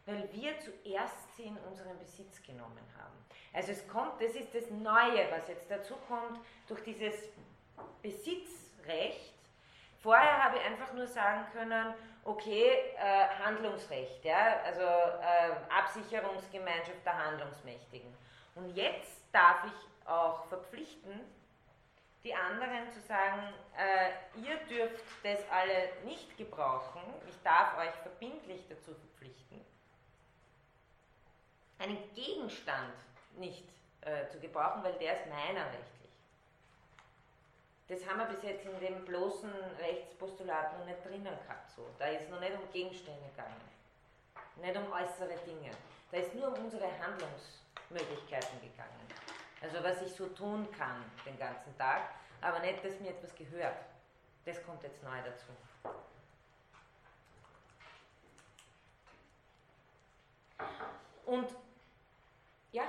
weil 0.05 0.29
wir 0.33 0.59
zuerst 0.59 1.35
sie 1.35 1.43
in 1.43 1.57
unseren 1.69 1.97
Besitz 1.99 2.41
genommen 2.43 2.85
haben. 2.97 3.15
Also 3.53 3.71
es 3.71 3.87
kommt, 3.87 4.21
das 4.21 4.35
ist 4.35 4.53
das 4.53 4.69
Neue, 4.69 5.31
was 5.31 5.47
jetzt 5.47 5.69
dazu 5.69 5.95
kommt, 6.07 6.39
durch 6.67 6.83
dieses 6.83 7.15
Besitzrecht. 8.01 9.33
Vorher 10.01 10.43
habe 10.43 10.57
ich 10.57 10.65
einfach 10.65 10.93
nur 10.93 11.07
sagen 11.07 11.45
können, 11.51 11.93
okay, 12.23 12.93
äh, 12.97 13.27
Handlungsrecht, 13.43 14.23
ja, 14.23 14.61
also 14.63 14.81
äh, 14.81 15.51
Absicherungsgemeinschaft 15.69 17.05
der 17.05 17.25
Handlungsmächtigen. 17.25 18.13
Und 18.55 18.75
jetzt 18.75 19.21
darf 19.31 19.65
ich 19.65 20.07
auch 20.07 20.45
verpflichten, 20.45 21.21
die 22.23 22.33
anderen 22.33 22.91
zu 22.91 22.99
sagen, 23.01 23.53
äh, 23.77 24.39
ihr 24.39 24.57
dürft 24.67 25.03
das 25.23 25.39
alle 25.49 25.89
nicht 26.05 26.37
gebrauchen, 26.37 27.01
ich 27.27 27.41
darf 27.43 27.77
euch 27.77 27.93
verbindlich 28.03 28.65
dazu 28.67 28.93
verpflichten 28.93 29.65
einen 31.79 32.13
Gegenstand 32.13 32.93
nicht 33.37 33.63
äh, 34.01 34.27
zu 34.27 34.39
gebrauchen, 34.39 34.83
weil 34.83 34.93
der 34.93 35.13
ist 35.13 35.29
meiner 35.29 35.65
rechtlich. 35.65 36.11
Das 37.87 38.05
haben 38.07 38.19
wir 38.19 38.25
bis 38.25 38.43
jetzt 38.43 38.65
in 38.65 38.79
dem 38.79 39.03
bloßen 39.05 39.51
Rechtspostulat 39.79 40.77
noch 40.77 40.85
nicht 40.85 41.03
drinnen 41.03 41.23
gehabt. 41.23 41.71
So. 41.75 41.89
Da 41.97 42.05
ist 42.05 42.29
noch 42.29 42.39
nicht 42.39 42.53
um 42.53 42.71
Gegenstände 42.71 43.29
gegangen, 43.31 43.61
nicht 44.57 44.77
um 44.77 44.91
äußere 44.91 45.35
Dinge. 45.45 45.71
Da 46.11 46.17
ist 46.17 46.35
nur 46.35 46.49
um 46.49 46.65
unsere 46.65 46.85
Handlungsmöglichkeiten 46.99 48.61
gegangen. 48.61 49.07
Also 49.61 49.83
was 49.83 50.01
ich 50.01 50.13
so 50.13 50.27
tun 50.27 50.67
kann 50.71 51.03
den 51.25 51.37
ganzen 51.37 51.77
Tag, 51.77 52.13
aber 52.41 52.59
nicht, 52.59 52.83
dass 52.83 52.99
mir 52.99 53.09
etwas 53.09 53.35
gehört. 53.35 53.75
Das 54.45 54.63
kommt 54.65 54.81
jetzt 54.83 55.03
neu 55.03 55.17
dazu. 55.21 55.51
Und 61.25 61.49
ja? 62.71 62.83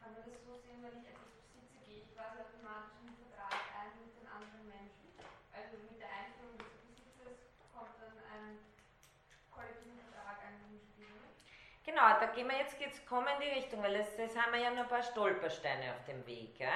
Kann 0.00 0.14
man 0.14 0.22
das 0.24 0.40
so 0.46 0.56
sehen, 0.62 0.80
wenn 0.80 1.02
ich 1.02 1.08
etwas 1.10 1.34
besitze, 1.34 1.76
gehe 1.84 1.98
ich 1.98 2.08
quasi 2.14 2.38
automatisch 2.40 2.94
einen 3.02 3.18
Vertrag 3.18 3.58
ein 3.74 3.92
mit 3.98 4.14
den 4.14 4.28
anderen 4.30 4.64
Menschen? 4.70 5.10
Also 5.50 5.82
mit 5.82 5.98
der 5.98 6.08
Einführung 6.08 6.56
des 6.62 6.72
Besitzes 6.78 7.50
kommt 7.74 7.98
dann 7.98 8.14
ein 8.24 8.62
kollektiver 9.50 10.06
Vertrag 10.14 10.46
ein 10.46 10.78
Spiel? 10.78 11.18
Genau, 11.98 12.20
da 12.20 12.26
gehen 12.26 12.48
wir 12.48 12.56
jetzt, 12.56 12.78
jetzt 12.78 13.04
kommen 13.08 13.26
in 13.34 13.40
die 13.40 13.58
Richtung, 13.58 13.82
weil 13.82 13.98
das, 13.98 14.16
das 14.16 14.36
haben 14.36 14.52
wir 14.52 14.60
ja 14.60 14.70
noch 14.70 14.84
ein 14.84 14.88
paar 14.88 15.02
Stolpersteine 15.02 15.90
auf 15.90 16.04
dem 16.06 16.24
Weg. 16.28 16.56
Ja? 16.60 16.70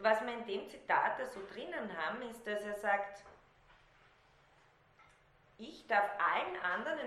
Was 0.00 0.20
wir 0.20 0.30
in 0.34 0.46
dem 0.46 0.68
Zitat 0.68 1.18
da 1.18 1.24
so 1.24 1.40
drinnen 1.50 1.90
haben, 1.96 2.20
ist, 2.30 2.46
dass 2.46 2.62
er 2.62 2.74
sagt, 2.74 3.24
ich 5.56 5.86
darf 5.86 6.04
allen 6.18 6.60
anderen, 6.62 6.98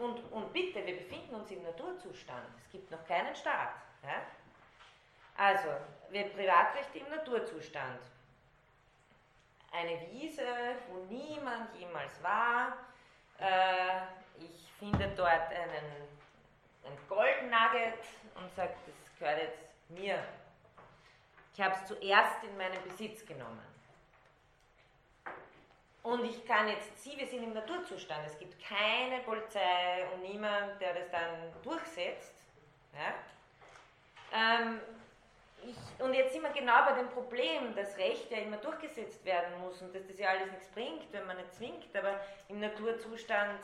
und, 0.00 0.32
und 0.32 0.52
bitte, 0.52 0.84
wir 0.84 0.96
befinden 0.96 1.36
uns 1.36 1.52
im 1.52 1.62
Naturzustand, 1.62 2.48
es 2.58 2.68
gibt 2.72 2.90
noch 2.90 3.06
keinen 3.06 3.36
Staat. 3.36 3.74
Ja? 4.02 4.22
Also, 5.36 5.68
wir 6.10 6.30
Privatrecht 6.30 6.96
im 6.96 7.08
Naturzustand. 7.10 8.00
Eine 9.70 10.00
Wiese, 10.10 10.42
wo 10.88 11.04
niemand 11.04 11.76
jemals 11.76 12.20
war. 12.24 12.76
Äh, 13.38 14.00
ich 14.40 14.72
finde 14.80 15.08
dort 15.16 15.48
einen, 15.48 16.11
ein 16.84 16.96
Goldnugget 17.08 17.98
und 18.34 18.54
sage, 18.54 18.74
das 18.86 19.18
gehört 19.18 19.42
jetzt 19.42 19.58
mir. 19.88 20.22
Ich 21.54 21.60
habe 21.60 21.74
es 21.74 21.86
zuerst 21.86 22.42
in 22.44 22.56
meinen 22.56 22.82
Besitz 22.82 23.24
genommen. 23.26 23.72
Und 26.02 26.24
ich 26.24 26.44
kann 26.44 26.68
jetzt, 26.68 27.02
Sie, 27.02 27.16
wir 27.16 27.26
sind 27.26 27.44
im 27.44 27.52
Naturzustand, 27.52 28.26
es 28.26 28.36
gibt 28.38 28.60
keine 28.60 29.20
Polizei 29.22 30.04
und 30.12 30.22
niemand, 30.22 30.80
der 30.80 30.94
das 30.94 31.10
dann 31.10 31.52
durchsetzt. 31.62 32.34
Ja? 32.92 33.14
Ähm, 34.32 34.80
ich, 35.64 36.04
und 36.04 36.12
jetzt 36.12 36.32
sind 36.32 36.42
wir 36.42 36.50
genau 36.50 36.84
bei 36.86 36.94
dem 36.94 37.08
Problem, 37.10 37.74
dass 37.76 37.96
Recht 37.98 38.30
ja 38.32 38.38
immer 38.38 38.56
durchgesetzt 38.56 39.24
werden 39.24 39.60
muss 39.60 39.80
und 39.80 39.94
dass 39.94 40.04
das 40.08 40.18
ja 40.18 40.30
alles 40.30 40.50
nichts 40.50 40.68
bringt, 40.70 41.12
wenn 41.12 41.24
man 41.26 41.36
nicht 41.36 41.54
zwingt, 41.54 41.94
aber 41.94 42.18
im 42.48 42.58
Naturzustand 42.58 43.60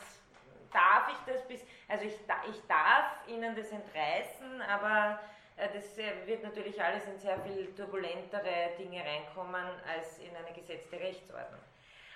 darf 0.71 1.09
ich 1.09 1.33
das 1.33 1.47
bis, 1.47 1.61
also 1.87 2.05
ich, 2.05 2.13
ich 2.13 2.67
darf 2.67 3.27
Ihnen 3.27 3.55
das 3.55 3.71
entreißen, 3.71 4.61
aber 4.61 5.19
äh, 5.57 5.67
das 5.73 5.97
äh, 5.97 6.25
wird 6.25 6.43
natürlich 6.43 6.81
alles 6.81 7.05
in 7.05 7.17
sehr 7.17 7.39
viel 7.41 7.73
turbulentere 7.75 8.71
Dinge 8.77 9.03
reinkommen 9.03 9.65
als 9.87 10.19
in 10.19 10.35
eine 10.35 10.53
gesetzte 10.55 10.99
Rechtsordnung. 10.99 11.61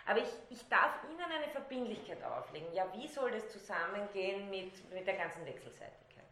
Aber 0.06 0.20
ich, 0.20 0.30
ich 0.50 0.68
darf 0.68 0.96
Ihnen 1.10 1.22
eine 1.22 1.48
Verbindlichkeit 1.52 2.24
auflegen. 2.24 2.74
Ja, 2.74 2.86
wie 2.94 3.08
soll 3.08 3.32
das 3.32 3.50
zusammengehen 3.50 4.50
mit, 4.50 4.92
mit 4.92 5.08
der 5.08 5.16
ganzen 5.16 5.46
Wechselseitigkeit? 5.46 6.26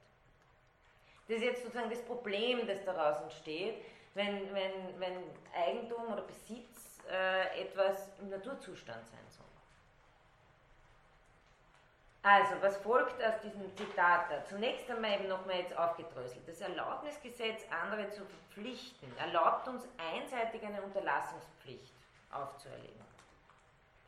Das 1.28 1.38
ist 1.38 1.44
jetzt 1.44 1.64
sozusagen 1.64 1.90
das 1.90 2.02
Problem, 2.02 2.68
das 2.68 2.84
daraus 2.84 3.22
entsteht, 3.22 3.76
wenn, 4.14 4.54
wenn, 4.54 5.00
wenn 5.00 5.24
Eigentum 5.56 6.12
oder 6.12 6.24
Besitz 6.24 7.00
äh, 7.10 7.62
etwas 7.62 8.10
im 8.20 8.30
Naturzustand 8.30 9.08
sein 9.08 9.26
soll. 9.30 9.46
Also, 12.24 12.62
was 12.62 12.78
folgt 12.78 13.22
aus 13.24 13.42
diesem 13.42 13.76
Zitat 13.76 14.30
da? 14.30 14.46
Zunächst 14.46 14.90
einmal 14.92 15.14
eben 15.14 15.28
nochmal 15.28 15.58
jetzt 15.58 15.76
aufgedröselt. 15.76 16.48
Das 16.48 16.62
Erlaubnisgesetz, 16.62 17.64
andere 17.72 18.10
zu 18.12 18.24
verpflichten, 18.24 19.18
erlaubt 19.18 19.68
uns 19.68 19.84
einseitig 19.98 20.64
eine 20.64 20.84
Unterlassungspflicht 20.84 21.94
aufzuerlegen. 22.32 23.02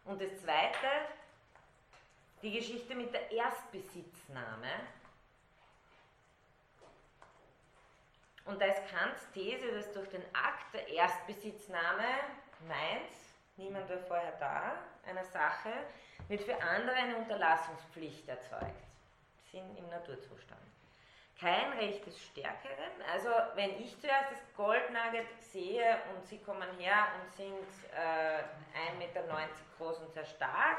Und 0.06 0.22
das 0.22 0.38
Zweite, 0.42 0.88
die 2.44 2.52
Geschichte 2.52 2.94
mit 2.94 3.12
der 3.14 3.32
Erstbesitznahme. 3.32 4.68
Und 8.46 8.62
da 8.62 8.66
ist 8.66 8.82
Kants 8.90 9.32
These, 9.34 9.72
dass 9.72 9.92
durch 9.94 10.10
den 10.10 10.24
Akt 10.36 10.74
der 10.74 10.88
Erstbesitznahme 10.88 12.06
meint, 12.68 13.10
niemand 13.56 13.90
war 13.90 13.98
vorher 14.00 14.34
da, 14.40 14.74
einer 15.10 15.24
Sache, 15.24 15.72
wird 16.28 16.42
für 16.42 16.62
andere 16.62 16.96
eine 16.96 17.18
Unterlassungspflicht 17.18 18.28
erzeugt. 18.28 18.84
Sind 19.52 19.78
im 19.78 19.88
Naturzustand. 19.90 20.62
Kein 21.40 21.74
Recht 21.74 22.06
des 22.06 22.20
Stärkeren. 22.20 23.02
Also 23.12 23.30
wenn 23.56 23.80
ich 23.80 24.00
zuerst 24.00 24.32
das 24.32 24.40
Goldnugget 24.56 25.28
sehe 25.42 25.98
und 26.14 26.26
Sie 26.26 26.38
kommen 26.40 26.68
her 26.78 27.08
und 27.20 27.34
sind 27.34 27.68
äh, 27.94 28.44
1,90 28.94 28.98
Meter 28.98 29.24
groß 29.78 29.98
und 30.00 30.14
sehr 30.14 30.26
stark 30.26 30.78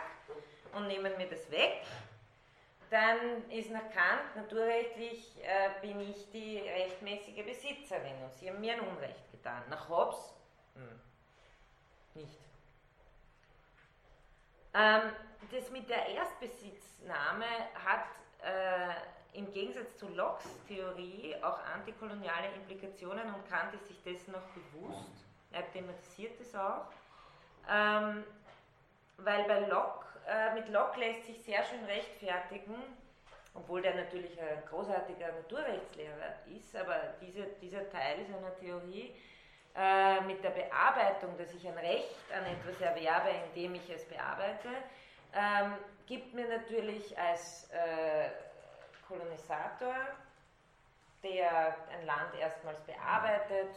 und 0.73 0.87
nehmen 0.87 1.17
mir 1.17 1.29
das 1.29 1.51
weg, 1.51 1.83
dann 2.91 3.51
ist 3.51 3.71
nach 3.71 3.91
Kant 3.91 4.37
naturrechtlich 4.37 5.37
äh, 5.43 5.81
bin 5.81 6.01
ich 6.01 6.31
die 6.31 6.59
rechtmäßige 6.59 7.45
Besitzerin 7.45 8.23
und 8.23 8.33
Sie 8.35 8.49
haben 8.49 8.61
mir 8.61 8.75
ein 8.75 8.81
Unrecht 8.81 9.31
getan. 9.33 9.63
Nach 9.69 9.89
Hobbes 9.89 10.33
hm, 10.75 11.01
nicht. 12.15 12.44
Ähm, 14.75 15.03
das 15.53 15.71
mit 15.71 15.89
der 15.89 16.09
Erstbesitznahme 16.09 17.47
hat 17.85 18.07
äh, 18.43 19.39
im 19.39 19.53
Gegensatz 19.53 19.97
zu 19.97 20.09
Locke's 20.09 20.47
Theorie 20.67 21.35
auch 21.43 21.59
antikoloniale 21.75 22.49
Implikationen 22.57 23.35
und 23.35 23.49
Kant 23.49 23.75
ist 23.75 23.87
sich 23.87 24.03
dessen 24.03 24.33
noch 24.33 24.47
bewusst. 24.49 25.11
Er 25.53 25.71
thematisiert 25.71 26.41
es 26.41 26.55
auch. 26.55 26.87
Ähm, 27.71 28.25
weil 29.19 29.45
bei 29.45 29.61
Locke, 29.61 30.07
äh, 30.27 30.55
mit 30.55 30.69
Locke 30.69 30.99
lässt 31.01 31.27
sich 31.27 31.43
sehr 31.43 31.63
schön 31.65 31.85
rechtfertigen, 31.85 32.75
obwohl 33.55 33.81
der 33.81 33.95
natürlich 33.95 34.41
ein 34.41 34.65
großartiger 34.69 35.33
Naturrechtslehrer 35.33 36.35
ist, 36.57 36.75
aber 36.75 36.97
diese, 37.21 37.47
dieser 37.61 37.89
Teil 37.91 38.27
seiner 38.27 38.55
Theorie 38.57 39.15
äh, 39.77 40.21
mit 40.23 40.43
der 40.45 40.51
Bearbeitung, 40.51 41.37
dass 41.37 41.53
ich 41.53 41.67
ein 41.67 41.79
Recht 41.79 42.15
an 42.33 42.45
etwas 42.47 42.81
erwerbe, 42.81 43.31
indem 43.49 43.75
ich 43.75 43.91
es 43.91 44.05
bearbeite, 44.07 44.69
ähm, 45.35 45.75
gibt 46.07 46.33
mir 46.35 46.47
natürlich 46.49 47.19
als 47.19 47.69
äh, 47.71 48.31
Kolonisator, 49.09 49.95
der 51.23 51.77
ein 51.91 52.07
Land 52.07 52.35
erstmals 52.39 52.81
bearbeitet, 52.83 53.75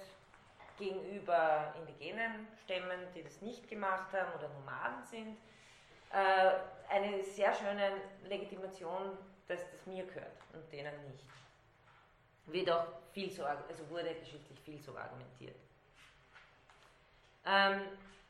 gegenüber 0.78 1.74
indigenen 1.80 2.48
Stämmen, 2.64 3.00
die 3.16 3.24
das 3.24 3.42
nicht 3.42 3.68
gemacht 3.68 4.14
haben 4.14 4.32
oder 4.38 4.50
Nomaden 4.50 5.04
sind, 5.04 5.38
äh, 6.12 6.94
eine 6.94 7.24
sehr 7.24 7.54
schöne 7.54 8.02
Legitimation, 8.26 9.18
dass 9.48 9.60
das 9.72 9.86
mir 9.86 10.06
gehört 10.06 10.38
und 10.54 10.72
denen 10.72 10.94
nicht. 11.12 11.26
Wird 12.46 12.70
auch 12.70 12.86
viel 13.14 13.32
so, 13.32 13.44
also 13.44 13.90
wurde 13.90 14.14
geschichtlich 14.16 14.60
viel 14.62 14.80
so 14.80 14.96
argumentiert. 14.96 15.56
Ähm, 17.48 17.82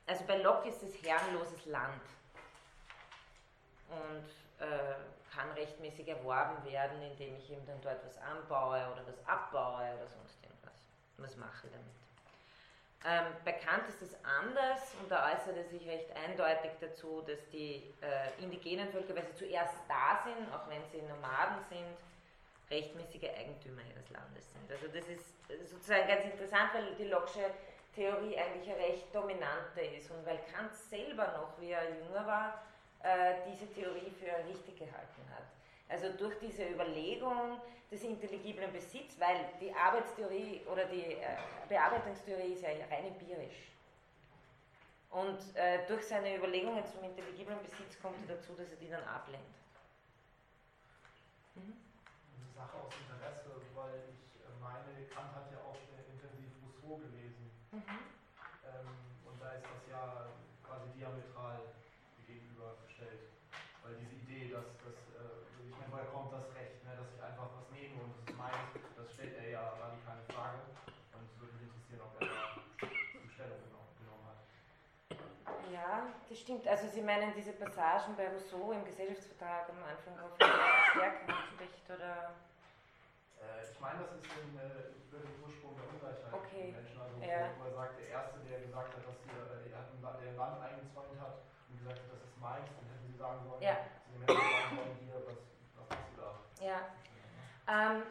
also 0.06 0.24
bei 0.26 0.38
Locke 0.38 0.70
ist 0.70 0.84
es 0.84 1.02
herrenloses 1.04 1.66
Land 1.66 2.02
und 3.90 4.66
äh, 4.66 4.96
kann 5.34 5.52
rechtmäßig 5.52 6.08
erworben 6.08 6.64
werden, 6.66 7.02
indem 7.02 7.36
ich 7.38 7.52
eben 7.52 7.66
dann 7.66 7.82
dort 7.82 8.04
was 8.06 8.18
anbaue 8.20 8.78
oder 8.92 9.06
was 9.06 9.28
abbaue 9.28 9.84
oder 9.96 10.08
sonst 10.08 10.42
irgendwas. 10.44 10.82
Was 11.18 11.36
mache 11.36 11.68
damit? 11.68 11.98
Ähm, 13.06 13.34
bekannt 13.46 13.88
ist 13.90 14.02
es 14.02 14.16
anders 14.24 14.96
und 15.02 15.12
da 15.12 15.32
äußert 15.32 15.56
er 15.56 15.66
sich 15.66 15.88
recht 15.88 16.10
eindeutig 16.16 16.72
dazu, 16.80 17.22
dass 17.22 17.48
die 17.50 17.94
äh, 18.02 18.42
indigenen 18.42 18.92
Völker, 18.92 19.16
weil 19.16 19.26
sie 19.26 19.36
zuerst 19.36 19.76
da 19.88 20.24
sind, 20.24 20.52
auch 20.54 20.68
wenn 20.68 20.84
sie 20.92 21.02
Nomaden 21.04 21.64
sind, 21.70 21.98
rechtmäßige 22.70 23.30
Eigentümer 23.38 23.82
ihres 23.84 24.10
Landes 24.10 24.52
sind. 24.52 24.72
Also 24.72 24.88
das 24.88 25.08
ist 25.08 25.70
sozusagen 25.70 26.08
ganz 26.08 26.26
interessant, 26.26 26.74
weil 26.74 26.96
die 26.96 27.06
Locke'sche 27.06 27.52
Theorie 27.98 28.38
eigentlich 28.38 28.70
eine 28.70 28.78
recht 28.78 29.14
dominante 29.14 29.82
ist 29.82 30.12
und 30.12 30.24
weil 30.26 30.40
Kant 30.54 30.74
selber 30.76 31.26
noch, 31.34 31.60
wie 31.60 31.72
er 31.72 31.84
jünger 31.90 32.28
war, 32.28 32.62
äh, 33.02 33.36
diese 33.50 33.66
Theorie 33.74 34.12
für 34.12 34.32
richtig 34.48 34.78
gehalten 34.78 35.24
hat. 35.34 35.50
Also 35.90 36.14
durch 36.14 36.38
diese 36.40 36.68
Überlegung 36.68 37.60
des 37.90 38.04
intelligiblen 38.04 38.72
Besitzes, 38.72 39.20
weil 39.20 39.50
die 39.60 39.74
Arbeitstheorie 39.74 40.62
oder 40.72 40.86
die 40.86 41.14
äh, 41.14 41.38
Bearbeitungstheorie 41.68 42.54
ist 42.54 42.62
ja 42.62 42.70
rein 42.70 43.08
empirisch. 43.08 43.72
Und 45.10 45.40
äh, 45.56 45.88
durch 45.88 46.06
seine 46.06 46.36
Überlegungen 46.36 46.86
zum 46.86 47.04
intelligiblen 47.04 47.58
Besitz 47.64 48.00
kommt 48.02 48.18
er 48.28 48.36
dazu, 48.36 48.54
dass 48.54 48.70
er 48.70 48.78
die 48.78 48.90
dann 48.90 49.04
ablehnt. 49.06 49.42
Mhm. 51.56 51.74
Eine 51.74 52.54
Sache 52.54 52.78
aus 52.78 52.94
Interesse, 52.94 53.50
weil 53.74 54.04
ich 54.12 54.62
meine, 54.62 55.08
Kant 55.10 55.34
hat 55.34 55.50
ja 55.50 55.58
auch 55.66 55.80
sehr 55.90 56.06
intensiv 56.06 56.52
Rousseau 56.62 56.98
gelesen. 57.02 57.50
Mhm. 57.72 58.00
Ähm, 58.68 58.88
und 59.26 59.42
da 59.42 59.54
ist 59.54 59.66
das 59.66 59.84
ja 59.90 60.28
quasi 60.66 60.88
diametral 60.98 61.74
gegenübergestellt. 62.26 63.32
Weil 63.84 63.96
diese 64.02 64.16
Idee, 64.24 64.52
dass, 64.52 64.66
dass 64.84 64.98
äh, 65.16 65.46
ich 65.68 65.76
meine, 65.78 65.92
woher 65.92 66.10
kommt 66.12 66.34
das 66.34 66.48
Recht, 66.56 66.84
ne, 66.84 66.96
dass 66.96 67.10
ich 67.14 67.22
einfach 67.22 67.50
was 67.54 67.68
nehme 67.72 68.02
und 68.02 68.12
es 68.18 68.30
ist 68.30 68.38
meins, 68.38 68.72
das 68.96 69.08
stellt 69.14 69.36
er 69.38 69.50
ja 69.50 69.64
radikal 69.78 70.18
in 70.20 70.34
Frage. 70.34 70.60
Und 71.14 71.24
es 71.26 71.34
würde 71.40 71.54
mich 71.60 71.70
interessieren, 71.70 72.02
ob 72.02 72.14
er 72.18 72.28
da 72.28 72.42
die 72.88 73.30
Stellung 73.30 73.62
genommen 74.00 74.26
hat. 74.26 74.42
Ja, 75.88 76.04
das 76.28 76.40
stimmt. 76.40 76.68
Also 76.68 76.88
Sie 76.90 77.02
meinen 77.02 77.34
diese 77.34 77.54
Passagen 77.54 78.16
bei 78.18 78.28
Rousseau 78.28 78.74
im 78.74 78.84
Gesellschaftsvertrag 78.84 79.70
am 79.70 79.80
Anfang 79.88 80.20
auf 80.20 80.36
Stärken 80.36 81.32
spricht, 81.48 81.88
oder? 81.88 82.36
Äh, 83.40 83.64
ich 83.72 83.80
meine, 83.80 84.04
das 84.04 84.12
ist 84.20 84.28
in, 84.36 84.52
äh, 84.60 84.92
über 85.08 85.24
den 85.24 85.32
Ursprung 85.40 85.80
der 85.80 85.88
Ungleichheit 85.88 86.34
okay. 86.36 86.76
Menschen. 86.76 87.00
Also, 87.00 87.16
ja. 87.24 87.56
wo 87.56 87.72
er 87.72 87.76
sagt, 87.80 88.00
der 88.04 88.08
Erste, 88.10 88.36
der 88.44 88.60
gesagt 88.68 88.92
hat, 89.00 89.00
dass 89.00 89.16
äh, 89.32 89.72
er 89.72 89.80
hat 89.80 89.88
ein 89.96 90.36
Land 90.36 90.60
eingezäunt 90.60 91.16
hat 91.24 91.40
und 91.72 91.80
gesagt 91.80 92.04
hat, 92.04 92.10
das 92.12 92.20
ist 92.20 92.36
meins, 92.36 92.68
dann 92.68 92.86
hätten 92.92 93.08
sie 93.08 93.16
sagen 93.16 93.40
sollen, 93.48 93.64
ja. 93.64 93.78
sie 94.12 94.20
Menschen 94.20 94.44
sagen 94.44 94.76
sollen, 94.76 94.98
hier, 95.08 95.24
was, 95.24 95.40
was 95.72 95.88
machst 95.88 96.12
du 96.12 96.20
da? 96.20 96.30
Ja. 96.68 96.80
Ähm, 97.72 98.04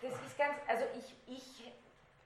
das 0.00 0.16
ist 0.16 0.38
ganz, 0.40 0.56
also 0.64 0.88
ich, 0.96 1.12
ich 1.28 1.61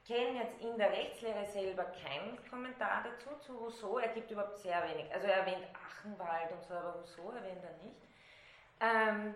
kenne 0.07 0.43
jetzt 0.43 0.61
in 0.61 0.79
der 0.79 0.91
Rechtslehre 0.91 1.47
selber 1.47 1.85
keinen 1.85 2.39
Kommentar 2.49 3.05
dazu, 3.05 3.37
zu 3.41 3.57
Rousseau. 3.57 3.99
Er 3.99 4.09
gibt 4.09 4.31
überhaupt 4.31 4.59
sehr 4.59 4.83
wenig. 4.89 5.13
Also 5.13 5.27
er 5.27 5.39
erwähnt 5.39 5.67
Achenwald 5.75 6.53
und 6.53 6.63
so, 6.65 6.75
aber 6.75 6.93
Rousseau 6.93 7.31
erwähnt 7.33 7.65
er 7.65 7.85
nicht. 7.85 7.97
Ähm, 8.81 9.35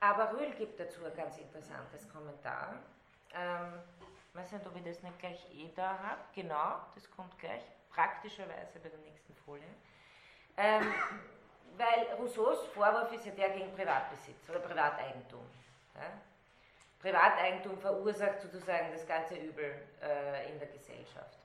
aber 0.00 0.32
Rühl 0.32 0.50
gibt 0.52 0.80
dazu 0.80 1.04
ein 1.04 1.14
ganz 1.14 1.38
interessantes 1.38 2.08
Kommentar. 2.10 2.74
ähm, 3.34 3.74
weiß 4.32 4.52
nicht, 4.52 4.66
ob 4.66 4.76
ich 4.76 4.84
das 4.84 5.02
nicht 5.02 5.18
gleich 5.18 5.46
eh 5.54 5.70
da 5.74 5.98
habe. 5.98 6.20
Genau, 6.34 6.80
das 6.94 7.10
kommt 7.10 7.38
gleich, 7.38 7.62
praktischerweise 7.90 8.78
bei 8.80 8.88
der 8.88 8.98
nächsten 9.00 9.34
Folie. 9.34 9.66
Ähm, 10.56 10.92
weil 11.76 12.14
Rousseaus 12.18 12.66
Vorwurf 12.68 13.12
ist 13.12 13.26
ja 13.26 13.32
der 13.32 13.50
gegen 13.50 13.72
Privatbesitz 13.74 14.48
oder 14.48 14.60
Privateigentum. 14.60 15.44
Ja? 15.94 16.10
Privateigentum 17.00 17.78
verursacht 17.78 18.40
sozusagen 18.40 18.92
das 18.92 19.06
ganze 19.06 19.34
Übel 19.34 19.74
äh, 20.02 20.52
in 20.52 20.58
der 20.58 20.68
Gesellschaft. 20.68 21.38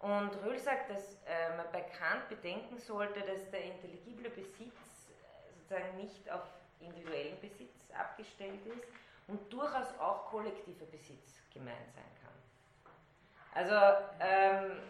Und 0.00 0.30
Röhl 0.44 0.58
sagt, 0.58 0.90
dass 0.90 1.14
äh, 1.26 1.56
man 1.56 1.66
bei 1.72 1.80
Kant 1.80 2.28
bedenken 2.28 2.78
sollte, 2.78 3.20
dass 3.20 3.50
der 3.50 3.64
intelligible 3.64 4.30
Besitz 4.30 4.56
äh, 4.64 5.52
sozusagen 5.54 5.96
nicht 5.96 6.30
auf 6.30 6.42
individuellen 6.80 7.38
Besitz 7.40 7.90
abgestellt 7.92 8.64
ist 8.66 8.86
und 9.26 9.52
durchaus 9.52 9.98
auch 9.98 10.26
kollektiver 10.26 10.86
Besitz 10.86 11.42
gemeint 11.52 11.92
sein 11.94 12.04
kann. 12.22 12.28
Also, 13.54 13.74
ähm, 14.20 14.80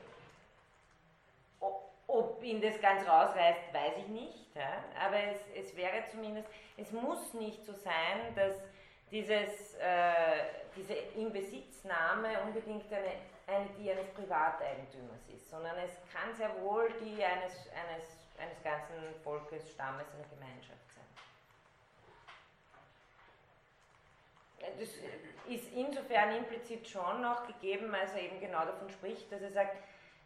ob 2.06 2.42
ihn 2.42 2.60
das 2.60 2.80
ganz 2.80 3.06
rausreißt, 3.06 3.72
weiß 3.72 3.92
ich 3.98 4.08
nicht, 4.08 4.54
ja? 4.54 4.84
aber 4.98 5.16
es, 5.16 5.40
es 5.54 5.76
wäre 5.76 6.04
zumindest, 6.10 6.48
es 6.76 6.90
muss 6.92 7.34
nicht 7.34 7.64
so 7.64 7.72
sein, 7.72 8.34
dass 8.34 8.56
dieses, 9.10 9.74
äh, 9.74 10.44
diese 10.76 10.94
Inbesitznahme 10.94 12.40
unbedingt 12.42 12.92
eine, 12.92 13.12
eine, 13.46 13.68
die 13.78 13.90
eines 13.90 14.08
Privateigentümers 14.10 15.28
ist, 15.34 15.48
sondern 15.48 15.76
es 15.78 15.92
kann 16.12 16.34
sehr 16.34 16.50
wohl 16.60 16.88
die 17.00 17.22
eines, 17.24 17.52
eines, 17.72 18.04
eines 18.38 18.62
ganzen 18.62 18.94
Volkes, 19.24 19.70
Stammes, 19.70 20.06
einer 20.14 20.28
Gemeinschaft 20.28 20.92
sein. 20.94 21.04
Das 24.78 24.88
ist 25.48 25.72
insofern 25.72 26.36
implizit 26.36 26.86
schon 26.88 27.22
noch 27.22 27.46
gegeben, 27.46 27.94
als 27.94 28.12
er 28.12 28.22
eben 28.22 28.40
genau 28.40 28.64
davon 28.64 28.90
spricht, 28.90 29.30
dass 29.32 29.40
er 29.40 29.52
sagt, 29.52 29.76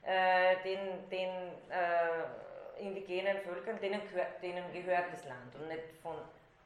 äh, 0.04 0.56
den, 0.64 1.08
den 1.10 1.30
äh, 1.70 2.80
indigenen 2.80 3.38
Völkern, 3.42 3.78
denen, 3.80 4.00
denen 4.42 4.72
gehört 4.72 5.12
das 5.12 5.24
Land 5.26 5.54
und 5.54 5.68
nicht 5.68 5.92
von 6.02 6.16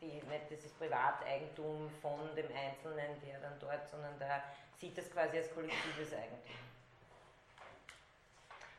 die, 0.01 0.23
nicht 0.23 0.51
ist 0.51 0.79
Privateigentum 0.79 1.91
von 2.03 2.35
dem 2.35 2.47
Einzelnen, 2.55 3.21
der 3.27 3.39
dann 3.41 3.59
dort, 3.59 3.89
sondern 3.89 4.19
da 4.19 4.43
sieht 4.79 4.97
das 4.97 5.11
quasi 5.11 5.39
als 5.39 5.53
kollektives 5.55 6.13
Eigentum. 6.13 6.55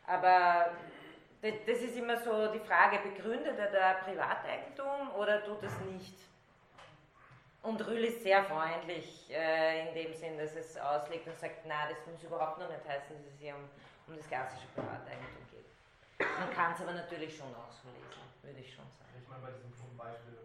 Aber 0.05 0.71
das 1.41 1.79
ist 1.79 1.97
immer 1.97 2.17
so 2.17 2.51
die 2.51 2.59
Frage, 2.59 2.99
begründet 2.99 3.59
er 3.59 3.71
da 3.71 3.93
Privateigentum 4.05 5.11
oder 5.15 5.43
tut 5.43 5.63
es 5.63 5.77
nicht? 5.91 6.15
Und 7.63 7.85
Rühl 7.85 8.05
ist 8.05 8.23
sehr 8.23 8.43
freundlich 8.45 9.29
äh, 9.29 9.89
in 9.89 9.93
dem 9.93 10.13
Sinn, 10.13 10.37
dass 10.37 10.55
es 10.55 10.77
auslegt 10.77 11.27
und 11.27 11.37
sagt, 11.37 11.65
na, 11.65 11.89
das 11.89 11.97
muss 12.07 12.23
überhaupt 12.23 12.59
noch 12.59 12.69
nicht 12.69 12.87
heißen, 12.87 13.15
dass 13.15 13.25
es 13.33 13.39
hier 13.39 13.55
um, 13.55 13.67
um 14.07 14.15
das 14.15 14.27
klassische 14.27 14.67
Privateigentum 14.73 15.43
geht. 15.51 15.67
Man 16.39 16.49
kann 16.53 16.73
es 16.73 16.81
aber 16.81 16.93
natürlich 16.93 17.35
schon 17.35 17.53
auch 17.53 17.71
so 17.71 17.89
lesen, 17.89 18.23
würde 18.41 18.59
ich 18.59 18.73
schon 18.73 18.85
sagen. 18.97 19.11
Ich 19.21 19.27
meine, 19.27 19.41
bei 19.41 19.51
diesem 19.51 19.97
Beispiel 19.97 20.39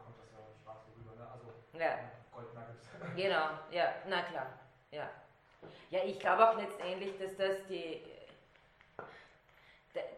ja. 1.78 1.98
Genau, 3.16 3.48
ja, 3.70 3.94
na 4.08 4.22
klar. 4.22 4.46
Ja, 4.90 5.08
ja 5.90 6.04
ich 6.04 6.18
glaube 6.18 6.48
auch 6.48 6.56
letztendlich, 6.56 7.18
dass 7.18 7.36
das 7.36 7.66
die 7.68 8.02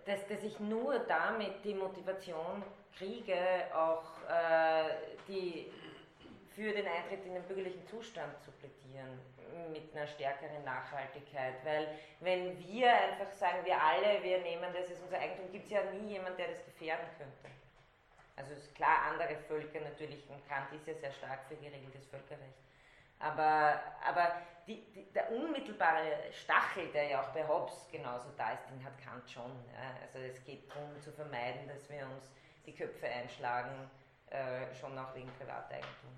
dass, 0.05 0.27
dass 0.29 0.43
ich 0.43 0.61
nur 0.61 0.99
damit 1.01 1.65
die 1.65 1.75
Motivation 1.75 2.63
kriege, 2.97 3.37
auch 3.75 4.05
äh, 4.29 5.17
die 5.27 5.73
für 6.55 6.73
den 6.73 6.87
Eintritt 6.87 7.25
in 7.27 7.35
den 7.35 7.43
bürgerlichen 7.45 7.85
Zustand 7.89 8.33
zu 8.45 8.53
plädieren 8.53 9.19
mit 9.73 9.95
einer 9.95 10.07
stärkeren 10.07 10.65
Nachhaltigkeit. 10.65 11.55
Weil 11.65 11.89
wenn 12.21 12.59
wir 12.59 12.93
einfach 12.93 13.33
sagen, 13.33 13.65
wir 13.65 13.81
alle, 13.81 14.23
wir 14.23 14.39
nehmen 14.39 14.73
das 14.73 14.91
als 14.91 15.01
unser 15.01 15.19
Eigentum, 15.19 15.51
gibt 15.51 15.65
es 15.65 15.71
ja 15.73 15.83
nie 15.93 16.13
jemand, 16.13 16.39
der 16.39 16.49
das 16.49 16.65
gefährden 16.65 17.07
könnte. 17.19 17.54
Also 18.37 18.53
ist 18.53 18.75
klar, 18.75 19.13
andere 19.13 19.37
Völker 19.47 19.81
natürlich, 19.81 20.29
und 20.29 20.47
Kant 20.49 20.73
ist 20.73 20.87
ja 20.87 20.95
sehr 20.95 21.13
stark 21.13 21.47
für 21.49 21.57
geregeltes 21.57 22.07
Völkerrecht. 22.07 22.59
Aber, 23.21 23.81
aber 24.05 24.43
die, 24.67 24.83
die, 24.93 25.05
der 25.13 25.31
unmittelbare 25.31 26.33
Stachel, 26.33 26.89
der 26.89 27.05
ja 27.09 27.23
auch 27.23 27.29
bei 27.29 27.47
Hobbes 27.47 27.87
genauso 27.93 28.31
da 28.37 28.53
ist, 28.53 28.65
den 28.69 28.85
hat 28.85 28.99
Kant 28.99 29.31
schon. 29.31 29.53
Also 30.03 30.19
es 30.19 30.43
geht 30.45 30.69
darum 30.69 31.01
zu 31.01 31.13
vermeiden, 31.13 31.69
dass 31.69 31.89
wir 31.89 32.07
uns 32.07 32.31
die 32.67 32.75
Köpfe 32.75 33.07
einschlagen, 33.07 33.91
äh, 34.31 34.75
schon 34.75 34.99
auch 34.99 35.15
wegen 35.15 35.31
Privateigentum. 35.39 36.11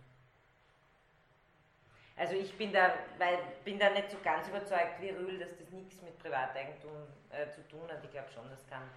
Also 2.17 2.35
ich 2.35 2.57
bin 2.57 2.73
da, 2.73 2.95
weil, 3.19 3.39
bin 3.64 3.79
da 3.79 3.91
nicht 3.91 4.11
so 4.11 4.17
ganz 4.25 4.49
überzeugt 4.49 5.01
wie 5.01 5.11
Rühl, 5.11 5.39
dass 5.39 5.57
das 5.59 5.69
nichts 5.71 6.01
mit 6.01 6.19
Privateigentum 6.19 7.07
äh, 7.31 7.51
zu 7.51 7.67
tun 7.69 7.91
hat. 7.91 8.03
Ich 8.03 8.11
glaube 8.11 8.31
schon, 8.33 8.49
dass 8.49 8.67
Kant 8.69 8.91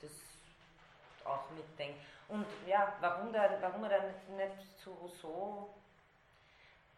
das 0.00 0.10
auch 1.26 1.50
mitdenkt. 1.50 2.00
Und 2.28 2.46
ja, 2.66 2.92
warum, 3.00 3.32
dann, 3.32 3.60
warum 3.60 3.84
er 3.84 3.90
dann 3.90 4.36
nicht 4.36 4.78
zu 4.78 4.92
Rousseau? 4.92 5.70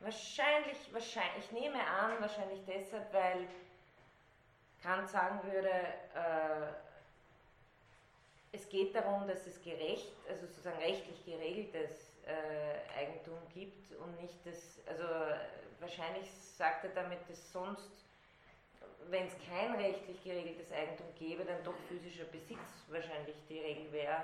Wahrscheinlich, 0.01 0.77
wahrscheinlich, 0.93 1.45
ich 1.45 1.53
nehme 1.53 1.85
an, 1.85 2.21
wahrscheinlich 2.21 2.65
deshalb, 2.67 3.13
weil 3.13 3.49
Kant 4.83 5.09
sagen 5.09 5.41
würde, 5.43 5.71
äh, 5.71 6.73
es 8.53 8.69
geht 8.69 8.95
darum, 8.95 9.27
dass 9.27 9.47
es 9.47 9.61
gerecht, 9.63 10.13
also 10.29 10.47
sozusagen 10.47 10.79
rechtlich 10.79 11.25
geregeltes 11.25 12.17
äh, 12.27 12.99
Eigentum 12.99 13.39
gibt 13.53 13.93
und 13.97 14.21
nicht 14.21 14.39
das, 14.47 14.81
also 14.87 15.05
wahrscheinlich 15.81 16.31
sagt 16.33 16.85
er 16.85 16.91
damit, 16.91 17.19
dass 17.29 17.53
sonst, 17.53 17.91
wenn 19.07 19.27
es 19.27 19.35
kein 19.49 19.75
rechtlich 19.75 20.23
geregeltes 20.23 20.71
Eigentum 20.73 21.07
gäbe, 21.19 21.45
dann 21.45 21.63
doch 21.65 21.77
physischer 21.89 22.25
Besitz 22.25 22.85
wahrscheinlich 22.89 23.37
die 23.49 23.61
Regel 23.61 23.91
wäre 23.93 24.23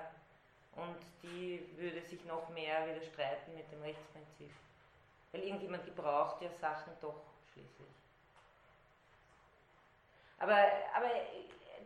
und 0.72 0.96
die 1.22 1.66
würde 1.76 2.02
sich 2.02 2.24
noch 2.24 2.48
mehr 2.50 2.86
widerstreiten 2.88 3.54
mit 3.54 3.70
dem 3.70 3.80
Rechtsprinzip. 3.82 4.50
Weil 5.32 5.42
irgendjemand 5.42 5.84
gebraucht 5.84 6.42
ja 6.42 6.50
Sachen 6.60 6.92
doch 7.00 7.20
schließlich. 7.52 7.88
Aber, 10.38 10.56
aber 10.94 11.10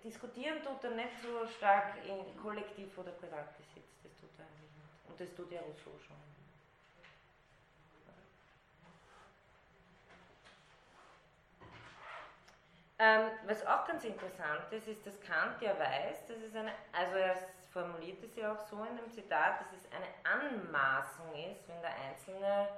diskutieren 0.02 0.62
tut 0.62 0.82
er 0.84 0.90
nicht 0.90 1.20
so 1.22 1.46
stark 1.46 1.94
in 2.06 2.42
Kollektiv- 2.42 2.96
oder 2.98 3.12
Privatbesitz, 3.12 4.02
das 4.02 4.12
tut 4.16 4.30
er 4.38 4.44
eigentlich 4.44 4.70
nicht. 4.72 5.08
Und 5.08 5.20
das 5.20 5.34
tut 5.34 5.52
ja 5.52 5.60
Rousseau 5.60 5.96
schon. 5.98 6.37
Ähm, 13.00 13.30
was 13.46 13.64
auch 13.64 13.86
ganz 13.86 14.04
interessant 14.04 14.72
ist, 14.72 14.88
ist, 14.88 15.06
dass 15.06 15.20
Kant 15.20 15.60
ja 15.62 15.78
weiß, 15.78 16.26
dass 16.26 16.38
es 16.38 16.54
eine, 16.54 16.72
also 16.92 17.16
er 17.16 17.36
formuliert 17.72 18.22
es 18.24 18.34
ja 18.34 18.52
auch 18.52 18.58
so 18.58 18.82
in 18.82 18.96
dem 18.96 19.12
Zitat, 19.12 19.60
dass 19.60 19.72
es 19.72 19.86
eine 19.92 20.06
Anmaßung 20.24 21.32
ist, 21.34 21.68
wenn 21.68 21.80
der 21.80 21.94
Einzelne 21.94 22.68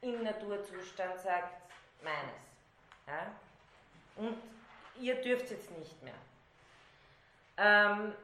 im 0.00 0.24
Naturzustand 0.24 1.20
sagt, 1.20 1.62
meines. 2.02 2.40
Ja? 3.06 3.32
Und 4.16 4.36
ihr 4.98 5.14
dürft 5.20 5.44
es 5.44 5.50
jetzt 5.50 5.70
nicht 5.78 6.02
mehr. 6.02 6.14
Ähm, 7.56 8.14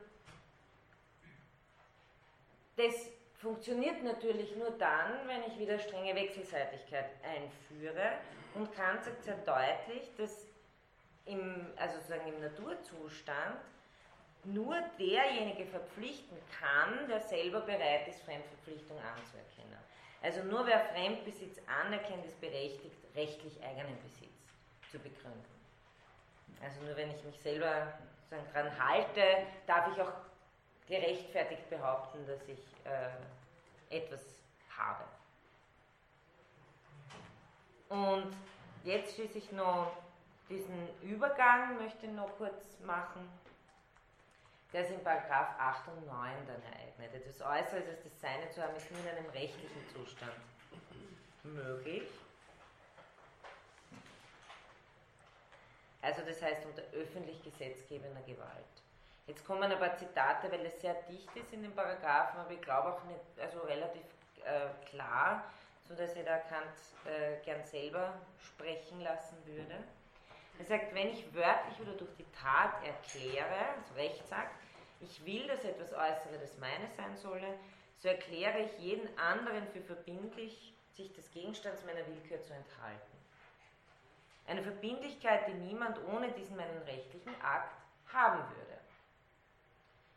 das 2.76 3.10
funktioniert 3.38 4.02
natürlich 4.02 4.56
nur 4.56 4.72
dann, 4.72 5.28
wenn 5.28 5.44
ich 5.44 5.58
wieder 5.58 5.78
strenge 5.78 6.14
Wechselseitigkeit 6.16 7.10
einführe. 7.22 8.12
Und 8.54 8.74
Kant 8.74 9.04
sagt 9.04 9.22
sehr 9.22 9.36
deutlich, 9.36 10.10
dass 10.16 10.46
im, 11.26 11.66
also 11.76 11.96
sozusagen 11.96 12.32
im 12.32 12.40
Naturzustand 12.40 13.58
nur 14.44 14.76
derjenige 14.98 15.66
verpflichten 15.66 16.36
kann, 16.60 17.08
der 17.08 17.20
selber 17.20 17.60
bereit 17.60 18.08
ist, 18.08 18.22
Fremdverpflichtung 18.22 18.96
anzuerkennen. 18.98 19.76
Also 20.22 20.42
nur 20.44 20.66
wer 20.66 20.80
Fremdbesitz 20.80 21.60
anerkennt, 21.66 22.24
ist 22.24 22.40
berechtigt, 22.40 22.96
rechtlich 23.14 23.62
eigenen 23.62 24.00
Besitz 24.02 24.30
zu 24.90 24.98
begründen. 24.98 25.44
Also 26.62 26.80
nur 26.82 26.96
wenn 26.96 27.10
ich 27.10 27.22
mich 27.24 27.38
selber 27.40 27.92
daran 28.30 28.72
halte, 28.78 29.22
darf 29.66 29.92
ich 29.92 30.00
auch 30.00 30.12
gerechtfertigt 30.88 31.68
behaupten, 31.68 32.26
dass 32.26 32.40
ich 32.48 32.60
äh, 32.84 33.96
etwas 33.96 34.20
habe. 34.76 35.04
Und 37.88 38.32
jetzt 38.84 39.14
schließlich 39.14 39.52
noch 39.52 39.92
diesen 40.48 40.88
Übergang 41.02 41.78
möchte 41.78 42.06
ich 42.06 42.12
noch 42.12 42.36
kurz 42.36 42.80
machen 42.84 43.28
der 44.72 44.84
ist 44.84 44.90
in 44.90 45.02
Paragraph 45.02 45.58
8 45.58 45.88
und 45.88 46.06
9 46.06 46.32
dann 46.46 46.62
ereignet. 46.62 47.14
Etwas 47.14 47.40
Äußeres 47.40 47.88
als 47.88 48.02
das 48.02 48.20
Seine 48.20 48.50
zu 48.50 48.62
haben, 48.62 48.76
ist 48.76 48.90
nur 48.90 49.00
in 49.00 49.08
einem 49.08 49.30
rechtlichen 49.30 49.88
Zustand 49.94 50.32
möglich. 51.44 52.02
Also 56.02 56.20
das 56.26 56.42
heißt 56.42 56.66
unter 56.66 56.82
öffentlich 56.92 57.42
gesetzgebender 57.42 58.20
Gewalt. 58.22 58.64
Jetzt 59.26 59.46
kommen 59.46 59.62
ein 59.62 59.78
paar 59.78 59.96
Zitate, 59.96 60.52
weil 60.52 60.66
es 60.66 60.78
sehr 60.80 60.94
dicht 61.08 61.34
ist 61.34 61.52
in 61.54 61.62
den 61.62 61.74
Paragraphen, 61.74 62.38
aber 62.38 62.50
ich 62.50 62.60
glaube 62.60 62.92
auch 62.92 63.02
nicht, 63.04 63.40
also 63.40 63.60
relativ 63.60 64.04
äh, 64.44 64.68
klar 64.90 65.44
sodass 65.88 66.14
er 66.16 66.24
da 66.24 66.38
Kant 66.38 66.66
äh, 67.04 67.42
gern 67.44 67.64
selber 67.64 68.14
sprechen 68.40 69.00
lassen 69.02 69.36
würde. 69.44 69.76
Er 70.58 70.64
sagt, 70.64 70.94
wenn 70.94 71.08
ich 71.08 71.34
wörtlich 71.34 71.80
oder 71.80 71.92
durch 71.92 72.14
die 72.16 72.26
Tat 72.32 72.82
erkläre, 72.84 73.74
also 73.76 73.94
Recht 73.94 74.26
sagt, 74.26 74.54
ich 75.00 75.24
will, 75.26 75.46
dass 75.46 75.64
etwas 75.64 75.92
Äußere 75.92 76.38
das 76.40 76.56
meine 76.58 76.88
sein 76.96 77.16
solle, 77.16 77.58
so 77.98 78.08
erkläre 78.08 78.60
ich 78.60 78.78
jeden 78.78 79.18
anderen 79.18 79.66
für 79.68 79.82
verbindlich, 79.82 80.74
sich 80.94 81.12
des 81.12 81.30
Gegenstands 81.30 81.84
meiner 81.84 82.06
Willkür 82.06 82.40
zu 82.42 82.54
enthalten. 82.54 83.16
Eine 84.46 84.62
Verbindlichkeit, 84.62 85.48
die 85.48 85.54
niemand 85.54 85.98
ohne 86.06 86.30
diesen 86.32 86.56
meinen 86.56 86.82
rechtlichen 86.82 87.34
Akt 87.42 87.76
haben 88.12 88.38
würde. 88.56 88.78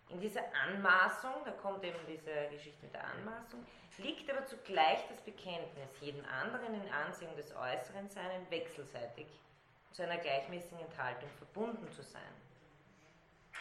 In 0.10 0.22
dieser 0.22 0.44
Anmaßung, 0.68 1.34
da 1.44 1.52
kommt 1.52 1.84
eben 1.84 1.99
diese 2.07 2.48
Geschichte 2.49 2.84
mit 2.84 2.94
der 2.94 3.06
Anmaßung, 3.06 3.66
liegt 3.98 4.30
aber 4.30 4.45
zugleich 4.45 4.99
das 5.10 5.22
Bekenntnis, 5.22 5.90
jeden 5.99 6.26
anderen 6.26 6.74
in 6.74 6.91
Ansehung 6.91 7.36
des 7.36 7.53
Äußeren 7.56 8.10
seinen 8.10 8.49
wechselseitig 8.49 9.28
zu 9.91 10.03
einer 10.03 10.18
gleichmäßigen 10.18 10.80
Enthaltung 10.80 11.30
verbunden 11.38 11.91
zu 11.91 12.03
sein. 12.03 12.22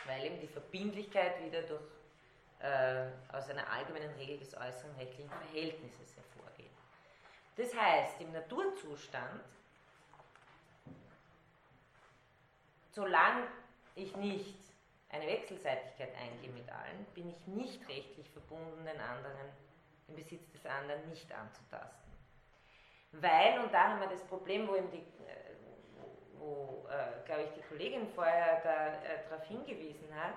Weil 0.06 0.24
eben 0.24 0.40
die 0.40 0.48
Verbindlichkeit 0.48 1.42
wieder 1.44 1.62
durch, 1.62 1.82
äh, 2.60 3.06
aus 3.32 3.48
einer 3.50 3.70
allgemeinen 3.70 4.14
Regel 4.14 4.38
des 4.38 4.54
äußeren 4.54 4.94
rechtlichen 4.96 5.30
Verhältnisses 5.30 6.16
hervorgeht. 6.16 6.70
Das 7.56 7.74
heißt, 7.74 8.20
im 8.20 8.32
Naturzustand, 8.32 9.42
solange 12.92 13.46
ich 13.94 14.14
nicht 14.16 14.56
eine 15.10 15.26
Wechselseitigkeit 15.26 16.14
eingehe 16.16 16.50
mit 16.50 16.68
allen, 16.70 17.04
bin 17.14 17.30
ich 17.30 17.46
nicht 17.46 17.88
rechtlich 17.88 18.28
verbunden, 18.30 18.84
den 18.84 19.00
anderen, 19.00 19.48
den 20.06 20.16
Besitz 20.16 20.50
des 20.52 20.64
anderen 20.66 21.08
nicht 21.08 21.32
anzutasten. 21.32 22.12
Weil, 23.12 23.58
und 23.60 23.72
da 23.72 23.88
haben 23.88 24.00
wir 24.00 24.08
das 24.08 24.22
Problem, 24.24 24.68
wo 24.68 24.76
eben 24.76 24.90
die, 24.90 24.98
äh, 24.98 25.47
wo, 26.38 26.86
äh, 26.88 27.26
glaube 27.26 27.42
ich, 27.44 27.50
die 27.50 27.62
Kollegin 27.68 28.08
vorher 28.14 28.64
äh, 28.64 29.28
darauf 29.28 29.44
hingewiesen 29.46 30.08
hat, 30.14 30.34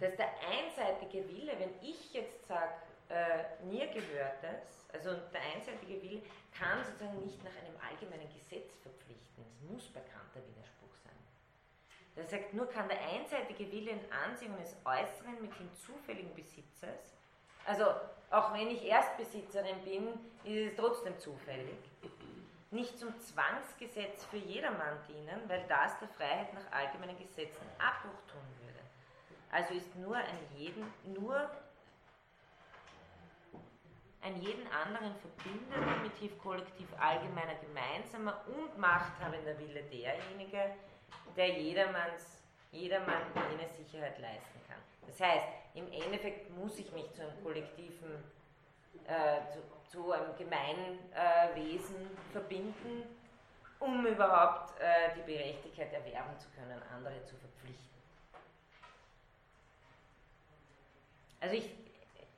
dass 0.00 0.16
der 0.16 0.30
einseitige 0.48 1.28
Wille, 1.28 1.52
wenn 1.58 1.74
ich 1.82 2.12
jetzt 2.12 2.46
sage, 2.46 2.72
äh, 3.10 3.64
mir 3.64 3.86
gehört 3.88 4.42
das, 4.42 4.86
also 4.92 5.14
der 5.32 5.40
einseitige 5.54 6.02
Wille 6.02 6.22
kann 6.56 6.84
sozusagen 6.84 7.20
nicht 7.24 7.42
nach 7.44 7.50
einem 7.50 7.76
allgemeinen 7.80 8.32
Gesetz 8.32 8.76
verpflichten. 8.76 9.44
Es 9.44 9.70
muss 9.70 9.88
bekannter 9.88 10.40
Widerspruch 10.46 10.94
sein. 11.04 11.18
Das 12.16 12.30
sagt, 12.30 12.54
nur 12.54 12.66
kann 12.66 12.88
der 12.88 13.00
einseitige 13.00 13.70
Wille 13.70 13.92
in 13.92 14.12
Ansehung 14.12 14.56
des 14.58 14.76
Äußeren 14.84 15.40
mit 15.40 15.58
dem 15.58 15.74
zufälligen 15.74 16.34
Besitzers, 16.34 17.14
also 17.66 17.84
auch 18.30 18.52
wenn 18.54 18.70
ich 18.70 18.84
Erstbesitzerin 18.84 19.80
bin, 19.84 20.08
ist 20.44 20.72
es 20.72 20.76
trotzdem 20.76 21.18
zufällig, 21.18 21.78
nicht 22.70 22.98
zum 22.98 23.18
Zwangsgesetz 23.18 24.24
für 24.24 24.36
jedermann 24.36 24.98
dienen, 25.08 25.40
weil 25.48 25.64
das 25.68 25.98
der 25.98 26.08
Freiheit 26.08 26.54
nach 26.54 26.70
allgemeinen 26.72 27.18
Gesetzen 27.18 27.66
Abbruch 27.78 28.20
tun 28.28 28.42
würde. 28.62 28.78
Also 29.50 29.74
ist 29.74 29.94
nur 29.96 30.16
ein 30.16 30.38
jeden, 30.56 30.84
nur 31.06 31.50
ein 34.22 34.40
jeden 34.40 34.66
anderen 34.68 35.14
verbindender, 35.16 35.94
primitiv 35.94 36.38
kollektiv 36.38 36.86
allgemeiner, 36.98 37.54
gemeinsamer 37.56 38.44
und 38.46 38.78
machthabender 38.78 39.58
Wille 39.58 39.82
derjenige, 39.84 40.76
der 41.36 41.48
jedermanns, 41.58 42.42
jedermann 42.70 43.22
jene 43.50 43.68
Sicherheit 43.68 44.18
leisten 44.18 44.60
kann. 44.68 44.78
Das 45.06 45.20
heißt, 45.20 45.46
im 45.74 45.90
Endeffekt 45.90 46.50
muss 46.56 46.78
ich 46.78 46.92
mich 46.92 47.10
zu 47.12 47.22
einem 47.22 47.42
kollektiven, 47.42 48.22
äh, 49.06 49.40
zu, 49.50 49.60
zu 49.90 50.12
einem 50.12 50.36
Gemeinwesen 50.36 52.16
verbinden, 52.32 53.02
um 53.80 54.06
überhaupt 54.06 54.78
äh, 54.78 55.14
die 55.16 55.22
Berechtigkeit 55.22 55.92
erwerben 55.92 56.38
zu 56.38 56.48
können, 56.50 56.80
andere 56.94 57.24
zu 57.24 57.34
verpflichten. 57.36 58.00
Also 61.40 61.56
ich, 61.56 61.70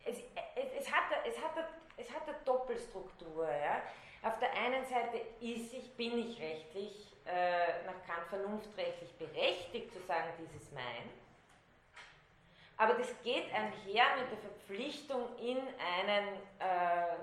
es, 0.05 0.19
es, 0.55 0.73
es, 0.81 0.93
hat, 0.93 1.05
es, 1.27 1.37
hat, 1.43 1.53
es 1.97 2.11
hat 2.11 2.29
eine 2.29 2.39
Doppelstruktur. 2.45 3.49
Ja? 3.51 3.83
Auf 4.23 4.39
der 4.39 4.53
einen 4.53 4.85
Seite 4.87 5.19
ist 5.41 5.74
ich, 5.74 5.93
bin 5.97 6.19
ich 6.19 6.41
rechtlich, 6.41 7.12
äh, 7.27 7.85
nach 7.85 8.07
Kant 8.07 8.29
vernunftrechtlich 8.29 9.12
berechtigt 9.19 9.93
zu 9.93 10.01
sagen, 10.07 10.29
dies 10.39 10.62
ist 10.62 10.73
mein. 10.73 11.11
Aber 12.77 12.95
das 12.95 13.15
geht 13.23 13.53
einher 13.53 14.05
mit 14.19 14.31
der 14.31 14.39
Verpflichtung, 14.39 15.37
in 15.39 15.59
einen 15.59 16.27
äh, 16.59 17.16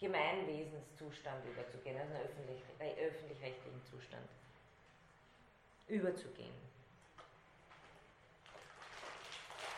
Gemeinwesenszustand 0.00 1.44
überzugehen, 1.44 2.00
also 2.00 2.14
einen 2.14 2.24
öffentlich, 2.24 2.62
äh, 2.78 3.06
öffentlich-rechtlichen 3.06 3.82
Zustand 3.90 4.28
überzugehen. 5.88 6.54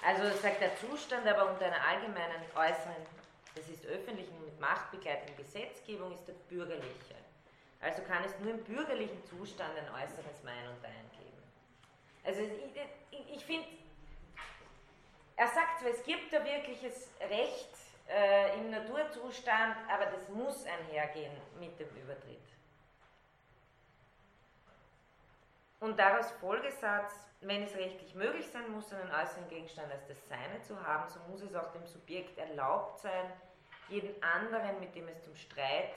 Also 0.04 0.36
sagt 0.38 0.60
der 0.60 0.76
Zustand 0.76 1.26
aber 1.26 1.50
unter 1.50 1.66
einer 1.66 1.84
allgemeinen 1.84 2.42
äußeren, 2.54 3.06
das 3.54 3.68
ist 3.68 3.84
öffentlichen 3.86 4.44
mit 4.44 4.58
machtbegleitenden 4.60 5.36
Gesetzgebung, 5.36 6.12
ist 6.12 6.26
der 6.26 6.34
bürgerliche. 6.48 7.14
Also 7.80 8.02
kann 8.02 8.22
es 8.24 8.38
nur 8.38 8.52
im 8.52 8.64
bürgerlichen 8.64 9.22
Zustand 9.26 9.76
ein 9.76 9.88
äußeres 9.88 10.42
Mein 10.44 10.68
und 10.68 10.82
Dein 10.82 11.10
geben. 11.18 11.42
Also 12.24 12.40
ich, 12.42 13.18
ich, 13.18 13.36
ich 13.36 13.44
finde, 13.44 13.66
er 15.36 15.48
sagt 15.48 15.80
zwar, 15.80 15.90
es 15.90 16.02
gibt 16.04 16.32
da 16.32 16.44
wirkliches 16.44 17.08
Recht 17.20 17.81
äh, 18.08 18.58
im 18.58 18.70
Naturzustand, 18.70 19.76
aber 19.88 20.06
das 20.06 20.28
muss 20.28 20.64
einhergehen 20.64 21.32
mit 21.58 21.78
dem 21.78 21.88
Übertritt. 21.96 22.40
Und 25.80 25.98
daraus 25.98 26.30
Folgesatz, 26.32 27.12
wenn 27.40 27.64
es 27.64 27.74
rechtlich 27.74 28.14
möglich 28.14 28.46
sein 28.46 28.70
muss, 28.70 28.92
einen 28.92 29.10
äußeren 29.10 29.48
Gegenstand 29.48 29.90
als 29.90 30.06
das 30.06 30.28
Seine 30.28 30.62
zu 30.62 30.80
haben, 30.80 31.08
so 31.08 31.18
muss 31.28 31.42
es 31.42 31.54
auch 31.56 31.72
dem 31.72 31.84
Subjekt 31.86 32.38
erlaubt 32.38 33.00
sein, 33.00 33.32
jeden 33.88 34.22
anderen, 34.22 34.78
mit 34.78 34.94
dem 34.94 35.08
es 35.08 35.20
zum 35.24 35.34
Streit 35.34 35.92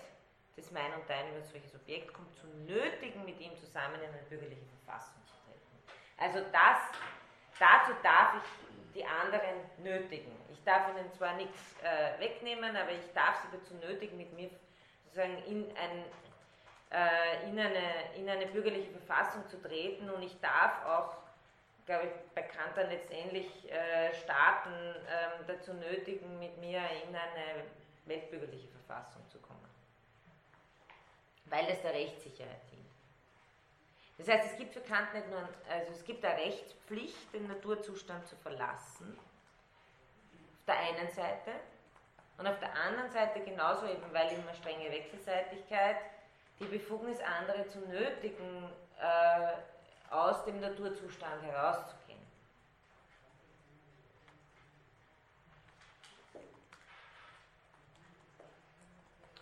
des 0.58 0.72
Mein 0.72 0.92
und 0.94 1.08
Dein 1.08 1.30
über 1.30 1.38
ein 1.38 1.44
solches 1.44 1.76
Objekt 1.76 2.14
kommt, 2.14 2.36
zu 2.36 2.48
nötigen, 2.66 3.26
mit 3.26 3.40
ihm 3.40 3.56
zusammen 3.58 3.96
in 3.96 4.10
eine 4.10 4.24
bürgerliche 4.28 4.66
Verfassung 4.84 5.22
zu 5.26 5.34
treten. 5.46 5.78
Also 6.18 6.40
das, 6.52 6.80
dazu 7.60 7.92
darf 8.02 8.36
ich 8.38 8.65
die 8.96 9.06
anderen 9.06 9.60
nötigen. 9.84 10.32
Ich 10.52 10.64
darf 10.64 10.90
ihnen 10.90 11.12
zwar 11.12 11.36
nichts 11.36 11.76
äh, 11.84 12.20
wegnehmen, 12.20 12.76
aber 12.76 12.92
ich 12.92 13.14
darf 13.14 13.42
sie 13.42 13.58
dazu 13.58 13.74
nötigen, 13.76 14.18
mit 14.18 14.34
mir 14.34 14.50
sozusagen 15.06 15.38
in 15.46 15.66
ein 15.78 16.06
äh, 16.92 17.50
in, 17.50 17.60
eine, 17.60 18.14
in 18.16 18.30
eine 18.30 18.48
bürgerliche 18.48 18.92
Verfassung 18.92 19.48
zu 19.50 19.62
treten 19.62 20.10
und 20.10 20.22
ich 20.24 20.40
darf 20.40 20.86
auch, 20.86 21.14
glaube 21.86 22.08
ich, 22.08 22.34
bei 22.34 22.42
Kant 22.42 22.76
dann 22.76 22.90
letztendlich 22.90 23.48
äh, 23.72 24.14
Staaten 24.24 24.72
äh, 24.72 25.44
dazu 25.48 25.74
nötigen, 25.74 26.40
mit 26.40 26.58
mir 26.60 26.80
in 27.04 27.16
eine 27.16 27.66
weltbürgerliche 28.06 28.68
Verfassung 28.70 29.28
zu 29.30 29.40
kommen. 29.40 29.60
Weil 31.46 31.66
das 31.68 31.82
der 31.82 31.94
Rechtssicherheit. 31.94 32.75
Das 34.18 34.28
heißt, 34.30 34.52
es 34.52 34.58
gibt 34.58 34.74
für 34.74 34.82
Kant 34.82 35.14
nicht 35.14 35.30
nur, 35.30 35.40
also 35.70 35.92
es 35.92 36.04
gibt 36.06 36.24
eine 36.24 36.38
Rechtspflicht, 36.38 37.34
den 37.34 37.48
Naturzustand 37.48 38.26
zu 38.28 38.36
verlassen, 38.38 39.18
auf 39.20 40.66
der 40.66 40.78
einen 40.78 41.10
Seite, 41.10 41.52
und 42.38 42.48
auf 42.48 42.60
der 42.60 42.74
anderen 42.74 43.10
Seite 43.12 43.42
genauso 43.42 43.86
eben, 43.86 44.04
weil 44.12 44.32
immer 44.32 44.54
strenge 44.54 44.92
Wechselseitigkeit 44.92 45.98
die 46.60 46.66
Befugnis, 46.66 47.20
andere 47.22 47.68
zu 47.68 47.80
nötigen, 47.80 48.70
äh, 49.00 50.14
aus 50.14 50.44
dem 50.46 50.60
Naturzustand 50.60 51.44
herauszugehen. 51.44 52.20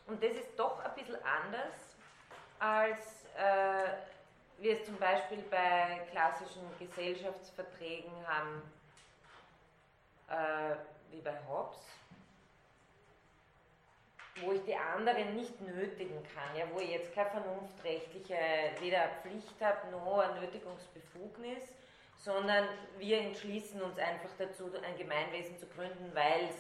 Und 0.06 0.24
das 0.24 0.32
ist 0.32 0.58
doch 0.58 0.80
ein 0.84 0.94
bisschen 0.96 1.18
anders, 1.24 1.98
als 2.60 3.26
äh, 3.36 4.13
wir 4.64 4.80
es 4.80 4.86
zum 4.86 4.98
Beispiel 4.98 5.44
bei 5.50 6.02
klassischen 6.12 6.62
Gesellschaftsverträgen 6.80 8.12
haben, 8.28 8.62
äh, 10.30 10.76
wie 11.12 11.22
bei 11.22 11.38
Hobbes 11.48 11.80
wo 14.42 14.52
ich 14.52 14.64
die 14.64 14.76
anderen 14.76 15.36
nicht 15.36 15.62
nötigen 15.62 16.24
kann, 16.34 16.56
ja, 16.58 16.66
wo 16.74 16.80
ich 16.80 16.90
jetzt 16.90 17.14
keine 17.14 17.30
vernunftrechtliche 17.30 18.36
weder 18.80 19.10
Pflicht 19.22 19.62
habe 19.62 19.92
noch 19.92 20.20
eine 20.20 20.42
Nötigungsbefugnis, 20.42 21.70
sondern 22.18 22.68
wir 22.98 23.20
entschließen 23.20 23.82
uns 23.82 23.98
einfach 24.00 24.30
dazu, 24.38 24.72
ein 24.84 24.98
Gemeinwesen 24.98 25.58
zu 25.60 25.68
gründen, 25.68 26.12
weil 26.14 26.46
es, 26.50 26.56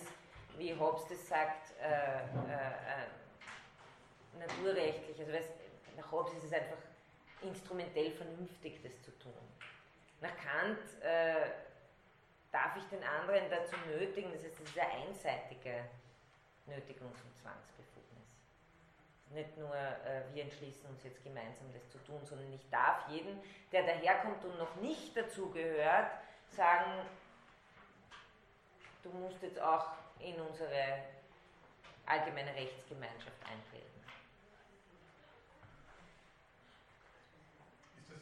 wie 0.57 0.77
Hobbes 0.77 1.07
das 1.09 1.27
sagt, 1.27 1.73
äh, 1.81 1.87
äh, 1.87 2.59
äh, 2.93 4.39
naturrechtlich, 4.39 5.19
also 5.19 5.31
nach 5.97 6.11
Hobbes 6.11 6.33
ist 6.33 6.43
es 6.45 6.53
einfach 6.53 6.77
instrumentell 7.43 8.11
vernünftig, 8.11 8.81
das 8.83 9.01
zu 9.03 9.11
tun. 9.19 9.33
Nach 10.21 10.35
Kant 10.37 10.79
äh, 11.01 11.51
darf 12.51 12.77
ich 12.77 12.83
den 12.85 13.03
anderen 13.03 13.49
dazu 13.49 13.75
nötigen, 13.87 14.31
das 14.31 14.43
heißt, 14.43 14.59
das 14.59 14.69
ist 14.69 14.79
eine 14.79 15.07
einseitige 15.07 15.85
Nötigungs- 16.67 17.23
und 17.23 17.35
Zwangsbefugnis. 17.41 18.27
Nicht 19.31 19.57
nur, 19.57 19.75
äh, 19.75 20.23
wir 20.33 20.43
entschließen 20.43 20.85
uns 20.85 21.03
jetzt 21.03 21.23
gemeinsam 21.23 21.73
das 21.73 21.89
zu 21.89 21.97
tun, 22.05 22.21
sondern 22.23 22.53
ich 22.53 22.69
darf 22.69 23.09
jeden, 23.09 23.39
der 23.71 23.83
daherkommt 23.83 24.43
und 24.45 24.57
noch 24.57 24.75
nicht 24.75 25.17
dazugehört, 25.17 26.11
sagen, 26.49 27.01
du 29.01 29.09
musst 29.09 29.41
jetzt 29.41 29.59
auch 29.59 29.87
in 30.19 30.39
unsere 30.39 31.03
allgemeine 32.05 32.53
Rechtsgemeinschaft 32.55 33.41
eintreten. 33.41 33.72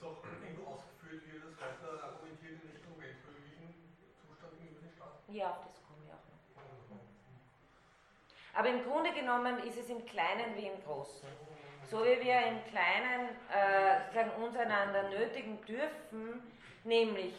Ist 0.02 0.07
auch 0.07 0.23
irgendwo 0.41 0.73
ausgeführt, 0.73 1.22
wie 1.30 1.38
das 1.38 1.53
weiter 1.61 2.03
argumentiert 2.03 2.57
in 2.57 2.72
Richtung 2.73 2.98
weltbürgerlichen 2.98 3.69
Zustand 4.18 4.57
gegenüber 4.57 4.82
den 4.82 4.90
Staaten? 4.98 5.32
Ja, 5.32 5.52
auf 5.52 5.61
das 5.61 5.78
komme 5.86 6.02
ich 6.02 6.10
auch 6.10 6.26
noch. 6.26 7.06
Aber 8.57 8.69
im 8.69 8.82
Grunde 8.82 9.14
genommen 9.14 9.61
ist 9.61 9.78
es 9.78 9.91
im 9.91 10.03
Kleinen 10.03 10.57
wie 10.57 10.65
im 10.73 10.84
Großen. 10.84 11.30
So 11.86 12.02
wie 12.02 12.18
wir 12.18 12.34
im 12.49 12.65
Kleinen 12.73 13.30
äh, 13.53 14.41
uns 14.41 14.57
einander 14.57 15.07
nötigen 15.10 15.64
dürfen, 15.68 16.49
nämlich 16.84 17.36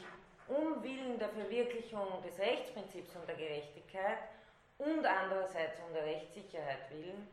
um 0.46 0.84
Willen 0.84 1.18
der 1.18 1.30
Verwirklichung 1.30 2.22
des 2.22 2.38
Rechtsprinzips 2.38 3.16
und 3.16 3.26
der 3.26 3.34
Gerechtigkeit 3.34 4.18
und 4.78 5.04
andererseits 5.04 5.80
um 5.80 5.92
der 5.92 6.04
Rechtssicherheit 6.04 6.88
willen, 6.90 7.26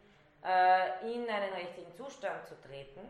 äh, 0.44 1.14
in 1.14 1.30
einen 1.30 1.54
rechtlichen 1.54 1.94
Zustand 1.94 2.48
zu 2.48 2.60
treten, 2.62 3.02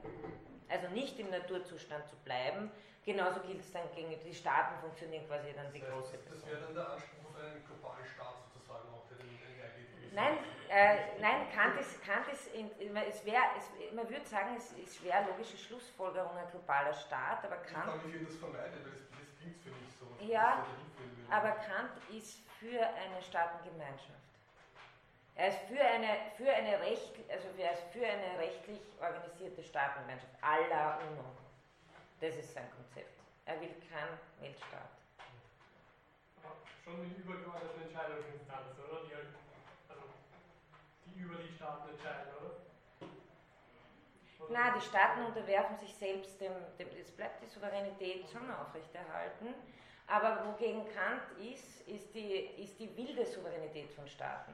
also 0.70 0.88
nicht 0.90 1.20
im 1.20 1.30
Naturzustand 1.30 2.08
zu 2.08 2.16
bleiben. 2.18 2.72
Genauso 3.06 3.40
gilt 3.42 3.60
es 3.62 3.72
dann 3.72 3.90
gegen 3.96 4.10
die 4.24 4.34
Staaten, 4.34 4.80
funktionieren 4.82 5.26
quasi 5.28 5.54
dann 5.54 5.72
die 5.74 5.80
Das 5.80 5.90
heißt, 5.90 5.98
große 6.00 6.18
Das 6.18 6.26
Person. 6.26 6.50
wäre 6.50 6.62
dann 6.62 6.76
der 6.76 6.90
Anspruch 6.92 7.26
auf 7.30 7.42
einen 7.42 7.66
globalen 7.66 8.06
Staat 8.06 8.36
sozusagen 8.54 8.88
auch, 8.94 9.08
der 9.10 9.18
den 9.18 9.30
einhergeht. 9.30 10.14
Nein, 10.14 10.38
äh, 10.70 11.20
nein, 11.22 11.48
Kant 11.54 11.80
ist, 11.80 12.04
Kant 12.04 12.28
ist 12.28 12.54
in, 12.54 12.70
es 12.96 13.26
wär, 13.26 13.42
es, 13.58 13.94
man 13.94 14.08
würde 14.10 14.26
sagen, 14.26 14.56
es 14.58 14.72
ist 14.74 14.98
schwer 14.98 15.26
logische 15.26 15.58
Schlussfolgerung 15.58 16.36
ein 16.38 16.50
globaler 16.52 16.94
Staat, 16.94 17.44
aber 17.46 17.58
Ich 17.66 17.74
Kant, 17.74 18.04
mich, 18.06 18.14
wie 18.14 18.18
ihr 18.20 18.26
das 18.26 18.36
vermeidet, 18.36 18.84
weil 18.84 18.92
das, 18.92 19.10
das 19.10 19.38
klingt 19.40 19.58
für 19.64 19.70
mich 19.70 19.90
so. 19.98 20.06
Ja, 20.26 20.66
das 20.66 21.36
aber 21.36 21.52
Kant 21.52 21.92
ist 22.10 22.40
für 22.60 22.82
eine 22.82 23.22
Staatengemeinschaft. 23.22 24.29
Er 25.40 25.48
ist 25.48 25.60
für 25.70 25.80
eine, 25.80 26.20
für 26.36 26.52
eine, 26.52 26.82
Recht, 26.82 27.16
also 27.32 27.48
er 27.58 27.72
ist 27.72 27.84
für 27.94 28.06
eine 28.06 28.38
rechtlich 28.38 28.82
organisierte 29.00 29.64
Staatengemeinschaft 29.64 30.36
la 30.42 30.98
UNO. 30.98 31.24
Das 32.20 32.36
ist 32.36 32.54
sein 32.54 32.70
Konzept. 32.76 33.18
Er 33.46 33.56
will 33.62 33.72
keinen 33.88 34.20
Weltstaat. 34.42 34.92
Aber 36.44 36.58
schon 36.84 37.08
mit 37.08 37.18
übergeordneten 37.18 37.84
Entscheidungsinstanz, 37.84 38.76
oder? 38.84 39.08
Die, 39.08 39.16
halt, 39.16 39.28
also, 39.88 40.04
die 41.06 41.20
über 41.22 41.36
die 41.36 41.56
Staaten 41.56 41.88
entscheiden, 41.88 42.34
oder? 42.36 43.08
oder? 44.40 44.52
Na, 44.52 44.76
die 44.76 44.82
Staaten 44.82 45.24
unterwerfen 45.24 45.78
sich 45.78 45.96
selbst 45.96 46.42
dem, 46.42 46.52
dem, 46.78 46.90
es 47.00 47.12
bleibt 47.12 47.42
die 47.42 47.48
Souveränität 47.48 48.28
schon 48.30 48.52
aufrechterhalten, 48.52 49.56
aber 50.06 50.46
wogegen 50.48 50.84
Kant 50.94 51.24
ist, 51.40 51.88
ist 51.88 52.14
die, 52.14 52.60
ist 52.62 52.78
die 52.78 52.92
wilde 52.98 53.26
Souveränität 53.26 53.90
von 53.92 54.06
Staaten, 54.06 54.54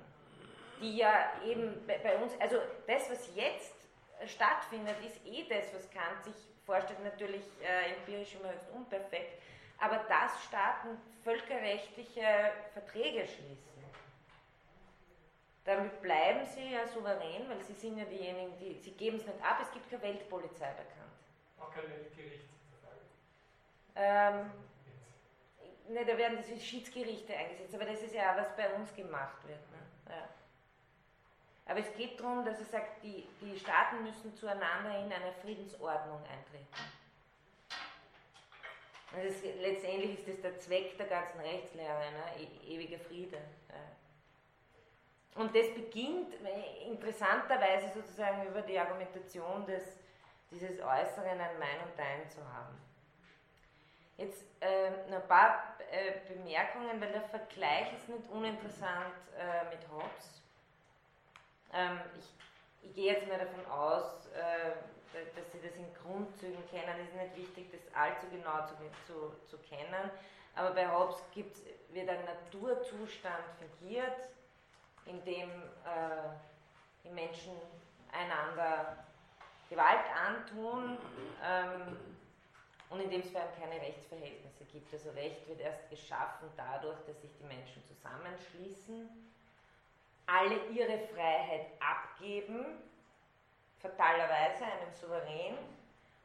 die 0.82 0.98
ja 0.98 1.34
eben 1.46 1.86
bei, 1.88 2.18
uns, 2.18 2.34
also 2.40 2.58
das, 2.88 3.10
was 3.10 3.36
jetzt 3.36 3.74
stattfindet, 4.26 4.96
ist 5.06 5.26
eh 5.26 5.46
das, 5.48 5.74
was 5.74 5.90
Kant 5.92 6.24
sich 6.24 6.36
vorstellt, 6.66 7.04
natürlich 7.04 7.44
äh, 7.62 7.94
empirisch 7.94 8.36
immer 8.36 8.52
höchst 8.52 8.70
unperfekt, 8.72 9.42
aber 9.80 9.98
dass 10.08 10.44
Staaten 10.46 10.98
völkerrechtliche 11.24 12.52
Verträge 12.74 13.28
schließen. 13.28 13.76
Damit 15.66 16.00
bleiben 16.00 16.46
sie 16.46 16.74
ja 16.74 16.86
souverän, 16.88 17.50
weil 17.50 17.60
sie 17.64 17.74
sind 17.74 17.98
ja 17.98 18.06
diejenigen, 18.06 18.56
die, 18.60 18.80
sie 18.80 18.92
geben 18.92 19.18
es 19.18 19.26
nicht 19.26 19.44
ab, 19.44 19.58
es 19.64 19.72
gibt 19.72 19.90
keine 19.90 20.04
Weltpolizei 20.04 20.70
bekannt. 20.70 21.06
Auch 21.60 21.74
kein 21.74 21.90
Weltgericht 21.90 22.46
sozusagen. 22.48 23.02
Ähm, 23.96 24.52
ne, 25.90 26.06
da 26.06 26.16
werden 26.16 26.38
diese 26.38 26.64
Schiedsgerichte 26.64 27.36
eingesetzt, 27.36 27.74
aber 27.74 27.86
das 27.86 28.00
ist 28.04 28.14
ja 28.14 28.32
auch, 28.32 28.38
was 28.38 28.56
bei 28.56 28.72
uns 28.76 28.94
gemacht 28.94 29.48
wird. 29.48 29.60
Ne? 29.72 30.16
Ja. 30.16 30.30
Aber 31.66 31.80
es 31.80 31.94
geht 31.96 32.20
darum, 32.20 32.46
dass 32.46 32.60
er 32.60 32.66
sagt, 32.66 33.04
die, 33.04 33.28
die 33.42 33.58
Staaten 33.60 34.04
müssen 34.04 34.36
zueinander 34.36 35.00
in 35.00 35.12
eine 35.12 35.34
Friedensordnung 35.42 36.20
eintreten. 36.20 36.68
Und 39.14 39.26
das, 39.26 39.42
letztendlich 39.62 40.20
ist 40.20 40.28
das 40.28 40.42
der 40.42 40.60
Zweck 40.60 40.98
der 40.98 41.08
ganzen 41.08 41.40
Rechtslehre, 41.40 42.12
ne? 42.12 42.48
e 42.68 42.76
ewiger 42.76 43.00
Friede. 43.00 43.38
Ja. 43.70 45.42
Und 45.42 45.56
das 45.56 45.74
beginnt 45.74 46.34
äh, 46.46 46.88
interessanterweise 46.88 47.92
sozusagen 47.94 48.48
über 48.48 48.62
die 48.62 48.78
Argumentation 48.78 49.66
des, 49.66 49.98
dieses 50.52 50.80
Äußeren 50.80 51.40
ein 51.40 51.60
Mein 51.60 51.82
und 51.84 51.98
Dein 51.98 52.30
zu 52.30 52.42
haben. 52.54 52.78
Jetzt 54.18 54.46
äh, 54.62 54.92
noch 55.10 55.22
ein 55.22 55.28
paar 55.28 55.78
äh, 55.92 56.34
Bemerkungen, 56.34 57.02
weil 57.02 57.12
der 57.12 57.24
Vergleich 57.24 57.94
ist 57.98 58.08
nicht 58.08 58.30
uninteressant 58.30 59.14
äh, 59.38 59.70
mit 59.70 59.90
Hobbes. 59.90 60.45
Ähm, 61.74 62.00
ich, 62.20 62.90
ich 62.90 62.96
gehe 62.96 63.14
jetzt 63.14 63.28
mal 63.28 63.40
davon 63.40 63.66
aus, 63.68 64.28
äh, 64.28 64.72
dass 65.36 65.52
Sie 65.52 65.62
das 65.62 65.76
in 65.78 65.94
Grundzügen 66.04 66.68
kennen. 66.70 67.00
Es 67.02 67.10
ist 67.10 67.16
nicht 67.16 67.36
wichtig, 67.38 67.72
das 67.72 67.94
allzu 67.96 68.28
genau 68.30 68.66
zu, 68.68 68.76
zu, 69.08 69.34
zu 69.48 69.58
kennen. 69.64 70.12
Aber 70.56 70.72
bei 70.72 70.90
Hobbes 70.90 71.18
gibt's, 71.34 71.62
wird 71.90 72.10
ein 72.10 72.26
Naturzustand 72.26 73.44
fingiert, 73.60 74.30
in 75.06 75.24
dem 75.24 75.50
äh, 75.50 76.30
die 77.04 77.10
Menschen 77.10 77.54
einander 78.12 79.06
Gewalt 79.70 80.06
antun 80.28 80.98
ähm, 81.44 81.98
und 82.90 83.00
in 83.02 83.10
dem 83.10 83.22
es 83.22 83.30
vor 83.32 83.42
allem 83.42 83.52
keine 83.60 83.82
Rechtsverhältnisse 83.82 84.64
gibt. 84.72 84.94
Also 84.94 85.10
Recht 85.12 85.48
wird 85.48 85.60
erst 85.60 85.90
geschaffen 85.90 86.50
dadurch, 86.56 86.98
dass 87.08 87.20
sich 87.22 87.32
die 87.40 87.46
Menschen 87.46 87.84
zusammenschließen, 87.86 89.10
alle 90.26 90.66
ihre 90.72 91.00
Freiheit 91.08 91.68
abgeben, 91.80 92.66
fatalerweise 93.80 94.66
einem 94.66 94.92
Souverän, 94.92 95.58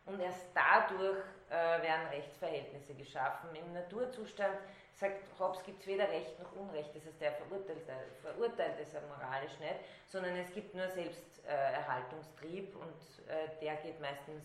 und 0.07 0.21
erst 0.21 0.47
dadurch 0.55 1.23
äh, 1.51 1.83
werden 1.83 2.07
Rechtsverhältnisse 2.09 2.95
geschaffen. 2.95 3.55
Im 3.55 3.73
Naturzustand 3.73 4.57
sagt 4.93 5.23
Hobbes, 5.39 5.63
gibt 5.65 5.81
es 5.83 5.87
weder 5.87 6.09
Recht 6.09 6.39
noch 6.39 6.53
Unrecht, 6.53 6.91
das 6.95 7.05
heißt, 7.05 7.23
er 7.23 7.33
verurteilt, 7.33 7.83
verurteilt 8.23 8.75
es 8.81 8.93
ja 8.93 9.01
moralisch 9.03 9.59
nicht, 9.61 9.77
sondern 10.07 10.37
es 10.37 10.53
gibt 10.53 10.75
nur 10.75 10.89
Selbsterhaltungstrieb 10.89 12.75
und 12.77 13.29
äh, 13.29 13.49
der 13.61 13.77
geht 13.77 14.01
meistens 14.01 14.45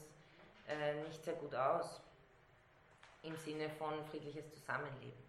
äh, 0.68 0.94
nicht 1.03 1.23
sehr 1.23 1.36
gut 1.36 1.56
aus 1.56 2.02
im 3.23 3.36
Sinne 3.38 3.69
von 3.69 4.06
friedliches 4.06 4.52
Zusammenleben. 4.53 5.26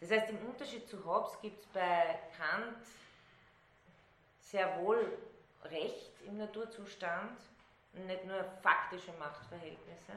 Das 0.00 0.10
heißt, 0.10 0.30
im 0.30 0.38
Unterschied 0.48 0.88
zu 0.88 1.04
Hobbes 1.04 1.38
gibt 1.40 1.60
es 1.60 1.66
bei 1.66 2.18
Kant 2.36 2.78
sehr 4.50 4.78
wohl 4.80 5.18
Recht 5.64 6.12
im 6.26 6.38
Naturzustand 6.38 7.38
und 7.92 8.06
nicht 8.06 8.24
nur 8.24 8.44
faktische 8.62 9.12
Machtverhältnisse. 9.14 10.12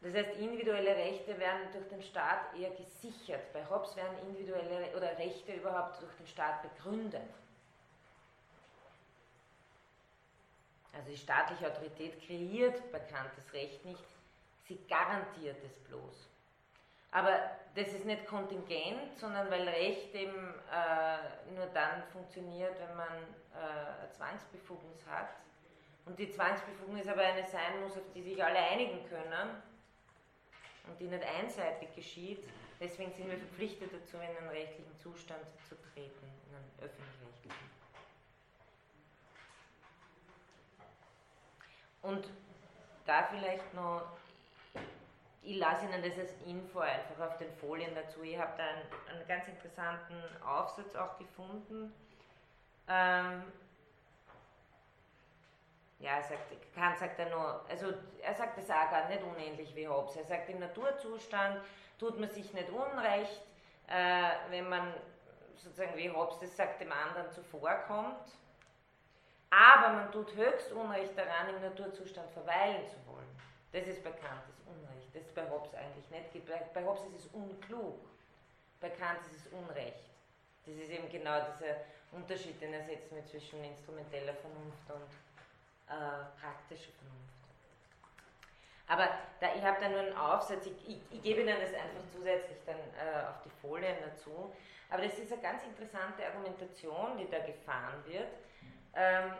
Das 0.00 0.14
heißt, 0.14 0.38
individuelle 0.38 0.94
Rechte 0.94 1.38
werden 1.38 1.72
durch 1.72 1.88
den 1.88 2.02
Staat 2.02 2.54
eher 2.54 2.70
gesichert. 2.70 3.52
Bei 3.54 3.68
Hobbes 3.68 3.96
werden 3.96 4.18
individuelle 4.28 4.94
oder 4.94 5.16
Rechte 5.18 5.52
überhaupt 5.52 6.02
durch 6.02 6.14
den 6.16 6.26
Staat 6.26 6.62
begründet. 6.62 7.30
Also 10.92 11.10
die 11.10 11.16
staatliche 11.16 11.72
Autorität 11.72 12.20
kreiert 12.26 12.92
bekanntes 12.92 13.52
Recht 13.52 13.84
nicht, 13.84 14.04
sie 14.68 14.78
garantiert 14.86 15.56
es 15.64 15.74
bloß. 15.88 16.28
Aber 17.14 17.30
das 17.76 17.88
ist 17.88 18.04
nicht 18.06 18.26
kontingent, 18.26 19.16
sondern 19.16 19.48
weil 19.48 19.68
Recht 19.68 20.12
eben 20.16 20.34
äh, 20.34 21.52
nur 21.54 21.66
dann 21.66 22.02
funktioniert, 22.12 22.76
wenn 22.80 22.96
man 22.96 23.06
äh, 23.54 24.00
eine 24.00 24.10
Zwangsbefugnis 24.10 25.06
hat. 25.08 25.28
Und 26.06 26.18
die 26.18 26.28
Zwangsbefugnis 26.28 27.06
aber 27.06 27.22
eine 27.22 27.46
sein 27.46 27.80
muss, 27.80 27.92
auf 27.92 28.02
die 28.16 28.22
sich 28.22 28.42
alle 28.42 28.58
einigen 28.58 29.08
können 29.08 29.62
und 30.88 31.00
die 31.00 31.04
nicht 31.04 31.24
einseitig 31.24 31.94
geschieht. 31.94 32.44
Deswegen 32.80 33.12
sind 33.12 33.30
wir 33.30 33.38
verpflichtet 33.38 33.92
dazu, 33.92 34.16
in 34.16 34.36
einen 34.36 34.48
rechtlichen 34.48 34.96
Zustand 34.98 35.40
zu 35.68 35.76
treten, 35.76 36.26
in 36.50 36.56
einen 36.56 36.72
öffentlich-rechtlichen. 36.82 37.70
Und 42.02 42.28
da 43.06 43.22
vielleicht 43.30 43.72
noch, 43.72 44.02
ich 45.44 45.58
lasse 45.58 45.84
Ihnen 45.84 46.02
das 46.02 46.18
als 46.18 46.32
Info 46.46 46.80
einfach 46.80 47.20
auf 47.20 47.36
den 47.36 47.52
Folien 47.52 47.94
dazu. 47.94 48.22
Ich 48.22 48.38
habe 48.38 48.52
da 48.56 48.64
einen, 48.64 49.16
einen, 49.16 49.28
ganz 49.28 49.46
interessanten 49.46 50.16
Aufsatz 50.44 50.94
auch 50.96 51.18
gefunden. 51.18 51.92
Ähm, 52.88 53.42
ja, 55.98 56.16
er 56.16 56.22
sagt, 56.22 56.74
Kant 56.74 56.98
sagt 56.98 57.18
er 57.18 57.30
nur, 57.30 57.64
also 57.68 57.92
er 58.22 58.34
sagt 58.34 58.58
es 58.58 58.70
auch 58.70 58.90
gar 58.90 59.08
nicht 59.08 59.22
unähnlich 59.22 59.74
wie 59.74 59.86
Hobbes. 59.86 60.16
Er 60.16 60.24
sagt, 60.24 60.48
im 60.48 60.60
Naturzustand 60.60 61.60
tut 61.98 62.18
man 62.18 62.30
sich 62.30 62.52
nicht 62.52 62.70
unrecht, 62.70 63.42
äh, 63.88 64.30
wenn 64.50 64.68
man 64.68 64.94
sozusagen, 65.56 65.96
wie 65.96 66.10
Hobbes 66.10 66.38
das 66.40 66.56
sagt, 66.56 66.80
dem 66.80 66.92
anderen 66.92 67.30
zuvorkommt. 67.30 68.32
Aber 69.50 69.92
man 69.92 70.10
tut 70.10 70.34
höchst 70.34 70.72
Unrecht 70.72 71.16
daran, 71.16 71.54
im 71.54 71.60
Naturzustand 71.60 72.30
verweilen 72.32 72.86
zu 72.88 72.96
wollen. 73.06 73.28
Das 73.72 73.86
ist 73.86 74.02
bei 74.02 74.10
Kant 74.10 74.42
das 75.14 75.32
bei 75.34 75.48
Hobbes 75.48 75.74
eigentlich 75.74 76.10
nicht. 76.10 76.46
Bei, 76.46 76.62
bei 76.74 76.84
Hobbes 76.86 77.04
ist 77.06 77.26
es 77.26 77.32
unklug. 77.32 77.98
Bei 78.80 78.90
Kant 78.90 79.20
ist 79.26 79.46
es 79.46 79.52
Unrecht. 79.52 80.10
Das 80.66 80.74
ist 80.74 80.90
eben 80.90 81.08
genau 81.08 81.40
dieser 81.52 81.76
Unterschied, 82.12 82.60
den 82.60 82.72
er 82.72 82.84
setzt 82.84 83.12
mit 83.12 83.28
zwischen 83.28 83.62
instrumenteller 83.64 84.34
Vernunft 84.34 84.90
und 84.90 85.10
äh, 85.88 86.40
praktischer 86.40 86.92
Vernunft. 86.92 87.34
Aber 88.86 89.08
da, 89.40 89.54
ich 89.54 89.62
habe 89.62 89.80
da 89.80 89.88
nur 89.88 90.00
einen 90.00 90.16
Aufsatz, 90.16 90.66
ich, 90.66 90.88
ich, 90.88 91.00
ich, 91.10 91.22
gebe 91.22 91.40
Ihnen 91.40 91.56
das 91.60 91.72
einfach 91.72 92.04
zusätzlich 92.12 92.58
dann 92.66 92.76
äh, 92.76 93.26
auf 93.28 93.40
die 93.42 93.50
Folien 93.62 93.96
dazu. 94.04 94.52
Aber 94.90 95.02
das 95.02 95.18
ist 95.18 95.32
eine 95.32 95.40
ganz 95.40 95.64
interessante 95.64 96.24
Argumentation, 96.26 97.16
die 97.16 97.28
da 97.30 97.38
gefahren 97.38 98.04
wird, 98.06 98.28
ähm, 98.94 99.32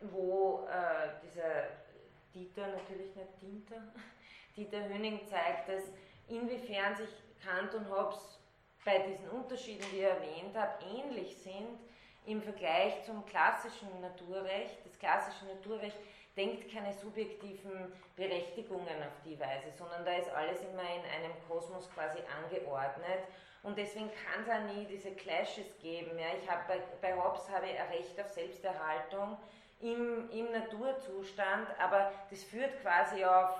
wo 0.00 0.66
äh, 0.68 1.08
dieser 1.24 1.68
Dieter, 2.32 2.68
natürlich 2.68 3.14
nicht 3.14 3.42
Dieter, 3.42 3.82
Dieter 4.56 4.88
Höning 4.88 5.20
zeigt, 5.26 5.68
dass 5.68 5.82
inwiefern 6.28 6.96
sich 6.96 7.10
Kant 7.44 7.74
und 7.74 7.90
Hobbes 7.90 8.38
bei 8.84 8.98
diesen 8.98 9.28
Unterschieden, 9.30 9.84
die 9.92 9.98
ich 9.98 10.02
erwähnt 10.02 10.56
habe, 10.56 10.72
ähnlich 10.84 11.36
sind 11.38 11.78
im 12.26 12.42
Vergleich 12.42 13.02
zum 13.04 13.24
klassischen 13.26 13.88
Naturrecht. 14.00 14.78
Das 14.84 14.98
klassische 14.98 15.46
Naturrecht 15.46 15.96
denkt 16.36 16.72
keine 16.72 16.92
subjektiven 16.92 17.92
Berechtigungen 18.16 19.02
auf 19.02 19.20
die 19.24 19.38
Weise, 19.38 19.70
sondern 19.76 20.04
da 20.04 20.12
ist 20.12 20.30
alles 20.30 20.60
immer 20.62 20.82
in 20.82 21.24
einem 21.24 21.32
Kosmos 21.48 21.90
quasi 21.94 22.18
angeordnet 22.42 23.24
und 23.62 23.78
deswegen 23.78 24.10
kann 24.10 24.42
es 24.42 24.48
auch 24.48 24.74
nie 24.74 24.86
diese 24.86 25.12
Clashes 25.12 25.78
geben. 25.80 26.18
Ja. 26.18 26.26
Ich 26.40 26.50
habe 26.50 26.62
bei, 26.66 26.80
bei 27.00 27.16
Hobbes 27.16 27.48
habe 27.50 27.66
ich 27.66 27.78
ein 27.78 27.88
Recht 27.88 28.20
auf 28.20 28.28
Selbsterhaltung 28.28 29.36
im, 29.80 30.30
im 30.30 30.50
Naturzustand, 30.50 31.68
aber 31.78 32.12
das 32.30 32.42
führt 32.42 32.80
quasi 32.82 33.24
auf 33.24 33.50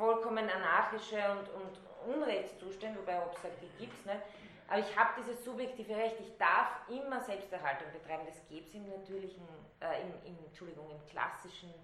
vollkommen 0.00 0.48
anarchische 0.48 1.20
und, 1.30 1.46
und 1.60 2.14
Unrechtszustände, 2.14 2.98
wobei 3.00 3.20
Hobbes 3.20 3.42
sagt, 3.42 3.60
die 3.60 3.84
gibt 3.84 3.92
es 3.98 4.06
nicht. 4.06 4.22
Aber 4.66 4.78
ich 4.78 4.96
habe 4.96 5.10
dieses 5.20 5.44
subjektive 5.44 5.94
Recht, 5.94 6.16
ich 6.20 6.38
darf 6.38 6.88
immer 6.88 7.20
Selbsterhaltung 7.20 7.92
betreiben. 7.92 8.22
Das 8.24 8.40
gibt 8.48 8.68
es 8.68 8.74
im 8.74 8.88
natürlichen, 8.88 9.46
äh, 9.80 10.00
im, 10.02 10.32
im, 10.32 10.44
Entschuldigung, 10.46 10.88
im 10.90 11.06
klassischen 11.06 11.74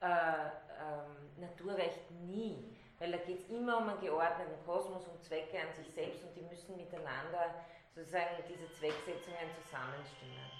äh, 0.00 0.06
ähm, 0.06 1.40
Naturrecht 1.40 2.10
nie. 2.22 2.64
Weil 2.98 3.12
da 3.12 3.18
geht 3.18 3.40
es 3.40 3.48
immer 3.50 3.78
um 3.78 3.88
einen 3.88 4.00
geordneten 4.00 4.64
Kosmos, 4.64 5.06
um 5.06 5.20
Zwecke 5.20 5.58
an 5.60 5.74
sich 5.74 5.92
selbst 5.92 6.22
und 6.22 6.34
die 6.36 6.42
müssen 6.42 6.76
miteinander 6.76 7.54
sozusagen 7.94 8.36
diese 8.48 8.70
Zwecksetzungen 8.72 9.50
zusammenstimmen. 9.62 10.50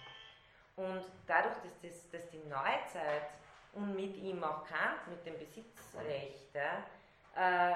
Und 0.76 1.04
dadurch, 1.26 1.54
dass, 1.62 1.80
das, 1.80 2.10
dass 2.10 2.28
die 2.30 2.42
Neuzeit 2.48 3.30
und 3.72 3.94
mit 3.94 4.16
ihm 4.16 4.42
auch 4.42 4.64
Kant, 4.66 5.08
mit 5.08 5.24
dem 5.24 5.38
Besitzrecht, 5.38 6.54
äh, 6.54 7.74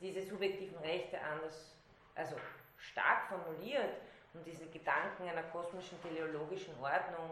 diese 0.00 0.22
subjektiven 0.22 0.78
Rechte 0.78 1.20
anders 1.20 1.74
also 2.14 2.36
stark 2.76 3.28
formuliert 3.28 3.94
und 4.34 4.46
diese 4.46 4.66
Gedanken 4.66 5.28
einer 5.28 5.42
kosmischen 5.44 6.00
teleologischen 6.02 6.74
Ordnung 6.80 7.30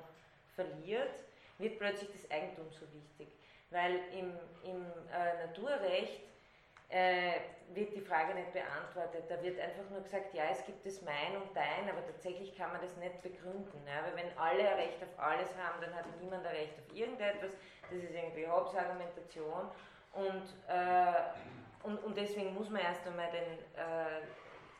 verliert, 0.54 1.10
wird 1.58 1.78
plötzlich 1.78 2.10
das 2.12 2.30
Eigentum 2.30 2.70
so 2.70 2.86
wichtig. 2.92 3.28
Weil 3.70 4.00
im, 4.12 4.32
im 4.64 4.84
äh, 5.12 5.46
Naturrecht 5.46 6.20
äh, 6.92 7.40
wird 7.74 7.94
die 7.94 8.02
Frage 8.02 8.34
nicht 8.34 8.52
beantwortet. 8.52 9.24
Da 9.28 9.42
wird 9.42 9.58
einfach 9.58 9.88
nur 9.90 10.02
gesagt, 10.02 10.34
ja, 10.34 10.44
es 10.50 10.64
gibt 10.66 10.84
das 10.84 11.00
Mein 11.02 11.40
und 11.40 11.56
Dein, 11.56 11.88
aber 11.88 12.04
tatsächlich 12.04 12.54
kann 12.56 12.70
man 12.70 12.82
das 12.82 12.94
nicht 12.96 13.22
begründen. 13.22 13.80
Ja? 13.86 14.04
Weil 14.04 14.24
wenn 14.24 14.38
alle 14.38 14.68
ein 14.68 14.76
Recht 14.76 15.02
auf 15.02 15.18
alles 15.18 15.48
haben, 15.56 15.80
dann 15.80 15.94
hat 15.94 16.04
niemand 16.20 16.46
ein 16.46 16.54
Recht 16.54 16.74
auf 16.78 16.94
irgendetwas. 16.94 17.52
Das 17.90 17.98
ist 17.98 18.14
irgendwie 18.14 18.46
Hobbes 18.46 18.76
Argumentation. 18.76 19.70
Und, 20.12 20.42
äh, 20.68 21.14
und, 21.82 21.98
und 22.04 22.16
deswegen 22.16 22.52
muss 22.54 22.68
man 22.68 22.82
erst 22.82 23.06
einmal 23.06 23.30
den, 23.30 23.58
äh, 23.74 24.20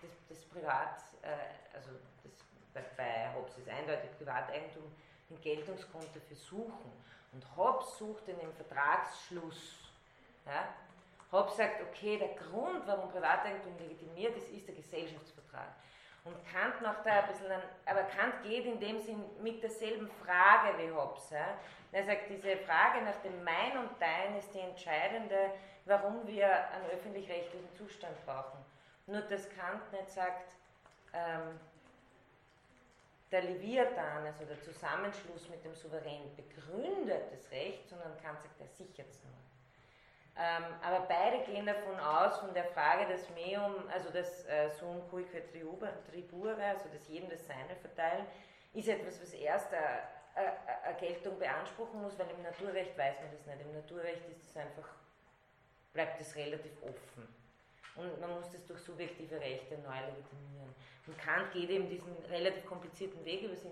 das, 0.03 0.11
das 0.29 0.45
Privat, 0.45 0.99
äh, 1.23 1.75
also 1.75 1.93
das, 2.23 2.33
bei, 2.75 2.83
bei 2.97 3.35
Hobbes 3.35 3.57
ist 3.57 3.69
eindeutig 3.71 4.11
Privateigentum, 4.19 4.83
den 5.31 5.41
Geltungsgrund 5.41 6.09
dafür 6.15 6.37
suchen. 6.37 6.93
Und 7.33 7.57
Hobbes 7.57 7.97
sucht 7.97 8.29
in 8.29 8.39
dem 8.39 8.53
Vertragsschluss. 8.53 9.79
Ja? 10.45 10.69
Hobbes 11.33 11.57
sagt, 11.57 11.81
okay, 11.81 12.19
der 12.19 12.35
Grund, 12.35 12.87
warum 12.87 13.11
Privateigentum 13.11 13.77
legitimiert 13.79 14.37
ist, 14.37 14.51
ist 14.51 14.69
der 14.69 14.75
Gesellschaftsvertrag. 14.75 15.69
Und 16.25 16.37
Kant 16.53 16.81
macht 16.83 17.05
da 17.05 17.21
ein 17.21 17.29
bisschen, 17.29 17.51
an, 17.51 17.63
aber 17.87 18.03
Kant 18.05 18.43
geht 18.45 18.67
in 18.67 18.79
dem 18.79 19.01
Sinn 19.01 19.25
mit 19.43 19.63
derselben 19.63 20.09
Frage 20.25 20.79
wie 20.79 20.93
Hobbes. 20.93 21.31
Ja? 21.31 21.59
Er 21.91 22.05
sagt, 22.05 22.29
diese 22.31 22.57
Frage 22.59 23.03
nach 23.03 23.17
dem 23.23 23.43
Mein 23.43 23.77
und 23.79 23.91
Dein 23.99 24.37
ist 24.37 24.55
die 24.55 24.61
entscheidende, 24.61 25.51
warum 25.85 26.25
wir 26.27 26.47
einen 26.71 26.91
öffentlich-rechtlichen 26.93 27.75
Zustand 27.75 28.15
brauchen. 28.25 28.59
Nur 29.07 29.23
dass 29.23 29.49
Kant 29.51 29.91
nicht 29.93 30.11
sagt, 30.11 30.53
ähm, 31.13 31.59
der 33.33 33.43
Leviathan, 33.43 34.27
also 34.27 34.45
der 34.45 34.61
Zusammenschluss 34.61 35.49
mit 35.49 35.65
dem 35.65 35.75
Souverän, 35.75 36.37
begründet 36.37 37.33
das 37.33 37.51
Recht, 37.51 37.89
sondern 37.89 38.17
Kant 38.23 38.41
sagt, 38.43 38.61
er 38.61 38.69
sichert 38.69 39.09
es 39.09 39.25
nur. 39.25 39.42
Ähm, 40.39 40.65
aber 40.83 41.07
beide 41.07 41.45
gehen 41.45 41.67
davon 41.67 41.99
aus, 42.01 42.39
von 42.39 42.55
der 42.55 42.65
Frage 42.65 43.07
des 43.07 43.29
Meum, 43.31 43.75
also 43.93 44.09
das 44.11 44.47
äh, 44.47 44.71
Sum 44.71 45.03
cuique 45.11 45.43
tribure, 45.53 46.65
also 46.65 46.87
das 46.93 47.07
jedem 47.09 47.29
das 47.29 47.47
Seine 47.47 47.77
verteilen, 47.77 48.27
ist 48.73 48.89
etwas, 48.89 49.21
was 49.21 49.35
erst 49.35 49.69
eine 49.75 50.97
Geltung 50.99 51.39
beanspruchen 51.39 52.01
muss, 52.01 52.19
weil 52.19 52.31
im 52.31 52.43
Naturrecht 52.43 52.97
weiß 52.97 53.17
man 53.21 53.31
das 53.33 53.47
nicht. 53.47 53.61
Im 53.61 53.75
Naturrecht 53.75 54.27
ist 54.31 54.49
es 54.49 54.57
einfach, 54.57 54.89
bleibt 55.93 56.19
es 56.21 56.35
relativ 56.35 56.73
offen. 56.83 57.29
Und 57.97 58.19
man 58.21 58.31
muss 58.37 58.51
das 58.51 58.65
durch 58.67 58.81
subjektive 58.81 59.39
Rechte 59.39 59.77
neu 59.79 60.01
legitimieren. 60.07 60.75
Und 61.07 61.19
Kant 61.19 61.53
geht 61.53 61.69
eben 61.69 61.89
diesen 61.89 62.17
relativ 62.31 62.65
komplizierten 62.65 63.23
Weg 63.25 63.43
über 63.43 63.55
das 63.55 63.65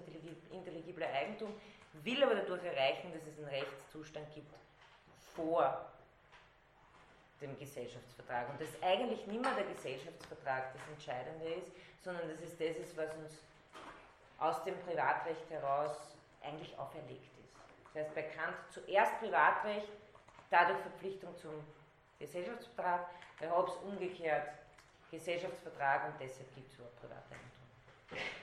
intelligible 0.51 1.07
Eigentum, 1.07 1.55
will 2.03 2.23
aber 2.23 2.35
dadurch 2.35 2.65
erreichen, 2.65 3.13
dass 3.15 3.27
es 3.27 3.39
einen 3.39 3.49
Rechtszustand 3.49 4.27
gibt 4.35 4.53
vor 5.35 5.91
dem 7.41 7.59
Gesellschaftsvertrag. 7.59 8.49
Und 8.51 8.61
dass 8.61 8.69
eigentlich 8.83 9.27
nicht 9.27 9.41
mehr 9.41 9.55
der 9.55 9.65
Gesellschaftsvertrag 9.65 10.73
das 10.75 10.83
Entscheidende 10.93 11.55
ist, 11.55 11.73
sondern 12.03 12.29
dass 12.29 12.41
es 12.41 12.57
das 12.57 12.77
ist, 12.77 12.97
was 12.97 13.13
uns 13.15 13.39
aus 14.39 14.63
dem 14.65 14.79
Privatrecht 14.81 15.49
heraus 15.51 15.97
eigentlich 16.43 16.77
auferlegt 16.79 17.31
ist. 17.43 17.55
Das 17.93 18.05
heißt 18.05 18.15
bei 18.15 18.23
Kant 18.23 18.57
zuerst 18.73 19.19
Privatrecht, 19.19 19.89
dadurch 20.51 20.79
Verpflichtung 20.81 21.37
zum 21.37 21.53
Gesellschaftsvertrag, 22.19 23.07
bei 23.39 23.51
Hobbes 23.51 23.75
umgekehrt 23.85 24.49
Gesellschaftsvertrag 25.11 26.07
und 26.07 26.21
deshalb 26.21 26.55
gibt 26.55 26.71
es 26.71 26.79
überhaupt 26.79 27.01
Privateigentum. 27.01 28.40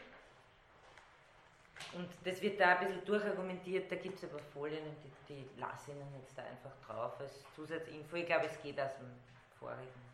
Und 1.93 2.09
das 2.23 2.41
wird 2.41 2.59
da 2.59 2.77
ein 2.77 2.87
bisschen 2.87 3.05
durchargumentiert, 3.05 3.91
da 3.91 3.95
gibt 3.95 4.21
es 4.21 4.29
aber 4.29 4.39
Folien, 4.53 4.83
die, 5.03 5.33
die 5.33 5.59
lasse 5.59 5.91
ich 5.91 5.97
Ihnen 5.97 6.13
jetzt 6.19 6.37
da 6.37 6.43
einfach 6.43 6.71
drauf 6.85 7.19
als 7.19 7.33
Zusatzinfo. 7.55 8.15
Ich 8.17 8.25
glaube, 8.25 8.45
es 8.45 8.61
geht 8.61 8.79
aus 8.79 8.91
dem 8.97 9.11
vorigen 9.59 10.07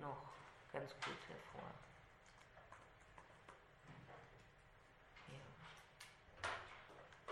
noch 0.00 0.22
ganz 0.72 0.92
gut 0.92 1.16
hervor. 1.28 1.70
Ja. 5.32 5.40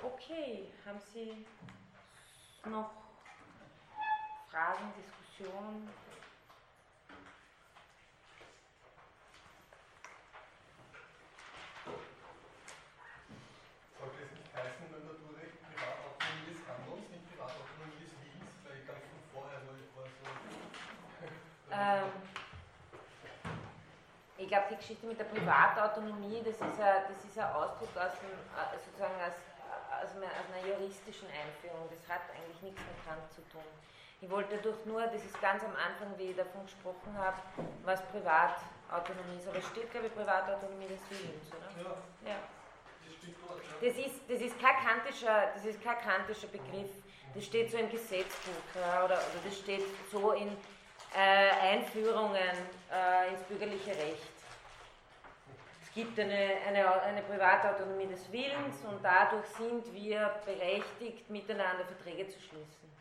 Okay, 0.03 0.69
haben 0.85 1.01
Sie 1.13 1.47
noch 2.69 2.91
Fragen, 4.51 4.93
Diskussionen? 4.97 5.89
Ähm, 21.75 22.11
ich 24.37 24.49
glaube, 24.49 24.67
die 24.71 24.77
Geschichte 24.77 25.07
mit 25.07 25.19
der 25.19 25.25
Privatautonomie, 25.25 26.43
das 26.45 26.55
ist 26.55 26.63
ein, 26.63 27.03
das 27.09 27.25
ist 27.25 27.39
ein 27.39 27.51
Ausdruck 27.55 27.91
aus, 27.97 28.15
dem, 28.19 28.31
äh, 28.31 28.79
sozusagen 28.79 29.15
aus, 29.19 29.39
aus, 30.03 30.11
einer, 30.17 30.31
aus 30.31 30.47
einer 30.51 30.63
juristischen 30.67 31.29
Einführung. 31.29 31.89
Das 31.91 32.03
hat 32.09 32.23
eigentlich 32.31 32.63
nichts 32.63 32.81
mit 32.83 32.99
Kant 33.07 33.27
zu 33.33 33.43
tun. 33.51 33.67
Ich 34.21 34.31
wollte 34.31 34.57
dadurch 34.57 34.85
nur, 34.87 35.03
das 35.07 35.25
ist 35.25 35.41
ganz 35.41 35.63
am 35.63 35.75
Anfang, 35.77 36.17
wie 36.19 36.31
ich 36.31 36.37
davon 36.37 36.65
gesprochen 36.65 37.13
habe, 37.17 37.37
was 37.85 38.01
Privatautonomie 38.09 39.39
ist. 39.39 39.49
Aber 39.49 39.59
es 39.59 39.67
steht, 39.69 39.91
glaube 39.91 40.07
ich, 40.07 40.15
Privatautonomie 40.15 40.89
des 40.89 41.03
Willens, 41.11 41.49
oder? 41.51 41.99
Ja. 42.25 42.31
ja. 42.31 42.39
Das 43.81 43.99
ist, 43.99 44.21
das, 44.29 44.41
ist 44.41 44.59
kein 44.61 44.77
kantischer, 44.77 45.53
das 45.55 45.65
ist 45.65 45.83
kein 45.83 45.99
kantischer 45.99 46.47
Begriff. 46.49 46.91
Das 47.35 47.45
steht 47.45 47.71
so 47.71 47.77
im 47.77 47.91
Gesetzbuch 47.91 48.65
ja, 48.75 49.05
oder, 49.05 49.17
oder 49.17 49.41
das 49.45 49.59
steht 49.59 49.83
so 50.11 50.33
in 50.33 50.57
äh, 51.15 51.51
Einführungen 51.75 52.57
äh, 52.93 53.31
ins 53.31 53.43
bürgerliche 53.45 53.91
Recht. 53.91 54.35
Es 55.83 55.93
gibt 55.95 56.19
eine, 56.19 56.57
eine, 56.67 57.03
eine 57.03 57.23
private 57.23 57.75
Autonomie 57.75 58.07
des 58.07 58.31
Willens 58.33 58.85
und 58.85 59.03
dadurch 59.05 59.47
sind 59.47 59.93
wir 59.95 60.35
berechtigt, 60.45 61.31
miteinander 61.31 61.85
Verträge 61.85 62.29
zu 62.29 62.41
schließen. 62.41 62.95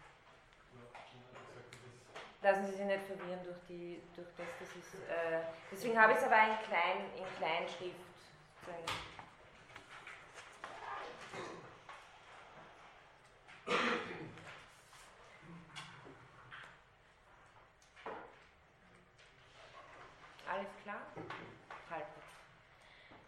Lassen 2.43 2.65
Sie 2.65 2.73
sich 2.73 2.85
nicht 2.85 3.05
verwirren 3.05 3.39
durch, 3.43 3.57
die, 3.69 4.01
durch 4.15 4.27
das. 4.37 4.45
das 4.59 4.69
ist, 4.75 4.95
äh, 4.95 5.39
deswegen 5.71 5.99
habe 5.99 6.11
ich 6.11 6.19
es 6.19 6.25
aber 6.25 6.35
in, 6.35 6.67
klein, 6.67 6.97
in 7.17 7.37
Kleinschrift. 7.37 7.95
Sozusagen. 8.59 9.13
Alles 20.53 20.67
klar? 20.83 21.01
Halt. 21.89 22.05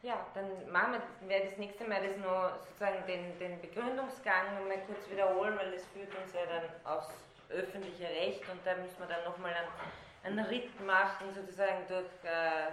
Ja, 0.05 0.23
dann 0.35 0.71
machen 0.71 0.93
wir, 0.93 1.29
werde 1.29 1.47
das 1.47 1.57
nächste 1.57 1.83
Mal 1.83 1.99
das 1.99 2.15
nur 2.17 2.59
sozusagen 2.63 3.03
den, 3.07 3.39
den 3.39 3.59
Begründungsgang 3.59 4.53
nochmal 4.53 4.77
kurz 4.85 5.09
wiederholen, 5.09 5.57
weil 5.57 5.71
das 5.71 5.83
führt 5.85 6.13
uns 6.13 6.31
ja 6.31 6.41
dann 6.45 6.69
aufs 6.83 7.09
öffentliche 7.49 8.03
Recht 8.03 8.47
und 8.47 8.63
da 8.63 8.75
müssen 8.75 8.99
wir 8.99 9.07
dann 9.07 9.23
nochmal 9.23 9.51
einen, 10.23 10.37
einen 10.37 10.45
Ritt 10.45 10.79
machen, 10.85 11.33
sozusagen 11.33 11.87
durch 11.87 12.05
äh, 12.23 12.69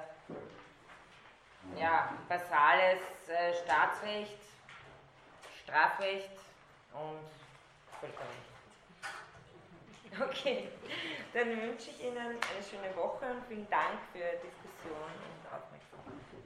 ja, 1.81 2.13
basales 2.29 3.01
äh, 3.29 3.55
Staatsrecht, 3.65 4.37
Strafrecht 5.63 6.37
und 6.93 7.31
Völkerrecht. 7.99 8.53
Okay, 10.21 10.69
dann 11.33 11.49
wünsche 11.49 11.89
ich 11.89 12.05
Ihnen 12.05 12.19
eine 12.19 12.63
schöne 12.63 12.95
Woche 12.95 13.25
und 13.25 13.43
vielen 13.49 13.71
Dank 13.71 13.99
für 14.13 14.19
Diskussion 14.19 15.09